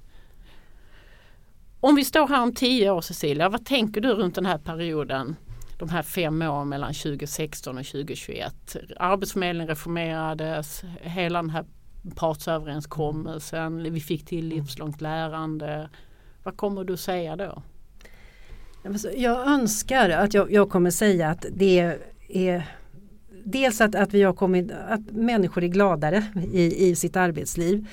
Om 1.80 1.94
vi 1.94 2.04
står 2.04 2.28
här 2.28 2.42
om 2.42 2.54
tio 2.54 2.90
år 2.90 3.00
Cecilia, 3.00 3.48
vad 3.48 3.64
tänker 3.64 4.00
du 4.00 4.08
runt 4.14 4.34
den 4.34 4.46
här 4.46 4.58
perioden? 4.58 5.36
De 5.78 5.88
här 5.88 6.02
fem 6.02 6.42
åren 6.42 6.68
mellan 6.68 6.94
2016 6.94 7.78
och 7.78 7.84
2021. 7.84 8.76
Arbetsförmedlingen 8.96 9.68
reformerades, 9.68 10.82
hela 11.00 11.42
den 11.42 11.50
här 11.50 11.64
partsöverenskommelsen, 12.14 13.92
vi 13.92 14.00
fick 14.00 14.26
till 14.26 14.48
livslångt 14.48 15.00
lärande. 15.00 15.90
Vad 16.42 16.56
kommer 16.56 16.84
du 16.84 16.96
säga 16.96 17.36
då? 17.36 17.62
Alltså, 18.84 19.10
jag 19.10 19.48
önskar 19.48 20.10
att 20.10 20.34
jag, 20.34 20.52
jag 20.52 20.70
kommer 20.70 20.90
säga 20.90 21.28
att 21.28 21.46
det 21.50 21.98
är 22.28 22.66
dels 23.44 23.80
att, 23.80 23.94
att 23.94 24.14
vi 24.14 24.22
har 24.22 24.32
kommit, 24.32 24.70
att 24.88 25.10
människor 25.10 25.64
är 25.64 25.68
gladare 25.68 26.24
i, 26.52 26.88
i 26.88 26.96
sitt 26.96 27.16
arbetsliv. 27.16 27.86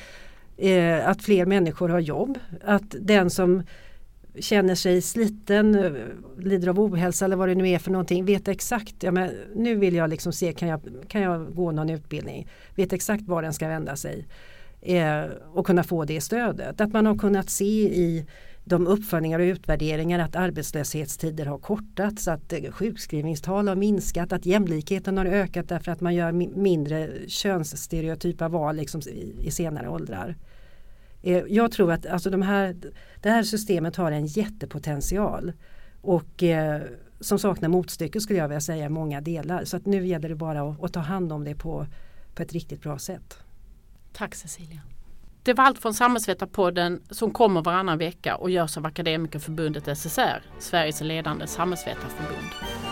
Eh, 0.57 1.09
att 1.09 1.23
fler 1.23 1.45
människor 1.45 1.89
har 1.89 1.99
jobb. 1.99 2.39
Att 2.63 2.95
den 2.99 3.29
som 3.29 3.63
känner 4.39 4.75
sig 4.75 5.01
sliten, 5.01 5.95
lider 6.37 6.67
av 6.67 6.79
ohälsa 6.79 7.25
eller 7.25 7.35
vad 7.35 7.49
det 7.49 7.55
nu 7.55 7.69
är 7.69 7.79
för 7.79 7.91
någonting, 7.91 8.25
vet 8.25 8.47
exakt, 8.47 8.95
ja, 9.03 9.11
men 9.11 9.31
nu 9.55 9.75
vill 9.75 9.95
jag 9.95 10.09
liksom 10.09 10.33
se, 10.33 10.53
kan 10.53 10.67
jag, 10.67 10.81
kan 11.07 11.21
jag 11.21 11.55
gå 11.55 11.71
någon 11.71 11.89
utbildning? 11.89 12.47
Vet 12.75 12.93
exakt 12.93 13.27
var 13.27 13.41
den 13.41 13.53
ska 13.53 13.67
vända 13.67 13.95
sig. 13.95 14.27
Eh, 14.81 15.23
och 15.53 15.65
kunna 15.65 15.83
få 15.83 16.05
det 16.05 16.21
stödet. 16.21 16.81
Att 16.81 16.93
man 16.93 17.05
har 17.05 17.17
kunnat 17.17 17.49
se 17.49 17.95
i 17.95 18.25
de 18.63 18.87
uppföljningar 18.87 19.39
och 19.39 19.43
utvärderingar 19.43 20.19
att 20.19 20.35
arbetslöshetstider 20.35 21.45
har 21.45 21.57
kortats, 21.57 22.27
att 22.27 22.53
eh, 22.53 22.71
sjukskrivningstal 22.71 23.67
har 23.67 23.75
minskat, 23.75 24.31
att 24.31 24.45
jämlikheten 24.45 25.17
har 25.17 25.25
ökat 25.25 25.69
därför 25.69 25.91
att 25.91 26.01
man 26.01 26.15
gör 26.15 26.31
mindre 26.31 27.09
könsstereotypa 27.27 28.47
val 28.47 28.75
liksom 28.75 29.01
i 29.41 29.51
senare 29.51 29.89
åldrar. 29.89 30.35
Eh, 31.21 31.43
jag 31.47 31.71
tror 31.71 31.91
att 31.91 32.05
alltså 32.05 32.29
de 32.29 32.41
här, 32.41 32.75
det 33.21 33.29
här 33.29 33.43
systemet 33.43 33.95
har 33.95 34.11
en 34.11 34.25
jättepotential 34.25 35.53
och 36.01 36.43
eh, 36.43 36.81
som 37.19 37.39
saknar 37.39 37.69
motstycke 37.69 38.21
skulle 38.21 38.39
jag 38.39 38.47
vilja 38.47 38.61
säga 38.61 38.85
i 38.85 38.89
många 38.89 39.21
delar. 39.21 39.65
Så 39.65 39.77
att 39.77 39.85
nu 39.85 40.07
gäller 40.07 40.29
det 40.29 40.35
bara 40.35 40.61
att, 40.61 40.83
att 40.83 40.93
ta 40.93 40.99
hand 40.99 41.33
om 41.33 41.43
det 41.43 41.55
på, 41.55 41.87
på 42.35 42.43
ett 42.43 42.53
riktigt 42.53 42.81
bra 42.81 42.99
sätt. 42.99 43.37
Tack 44.13 44.35
Cecilia. 44.35 44.81
Det 45.43 45.53
var 45.53 45.63
allt 45.63 45.79
från 45.79 45.93
Samhällsvetarpodden 45.93 47.01
som 47.09 47.31
kommer 47.31 47.61
varannan 47.61 47.97
vecka 47.97 48.35
och 48.35 48.49
görs 48.49 48.77
av 48.77 48.85
Akademikerförbundet 48.85 49.97
SSR, 49.97 50.43
Sveriges 50.59 51.01
ledande 51.01 51.47
samhällsvetarförbund. 51.47 52.88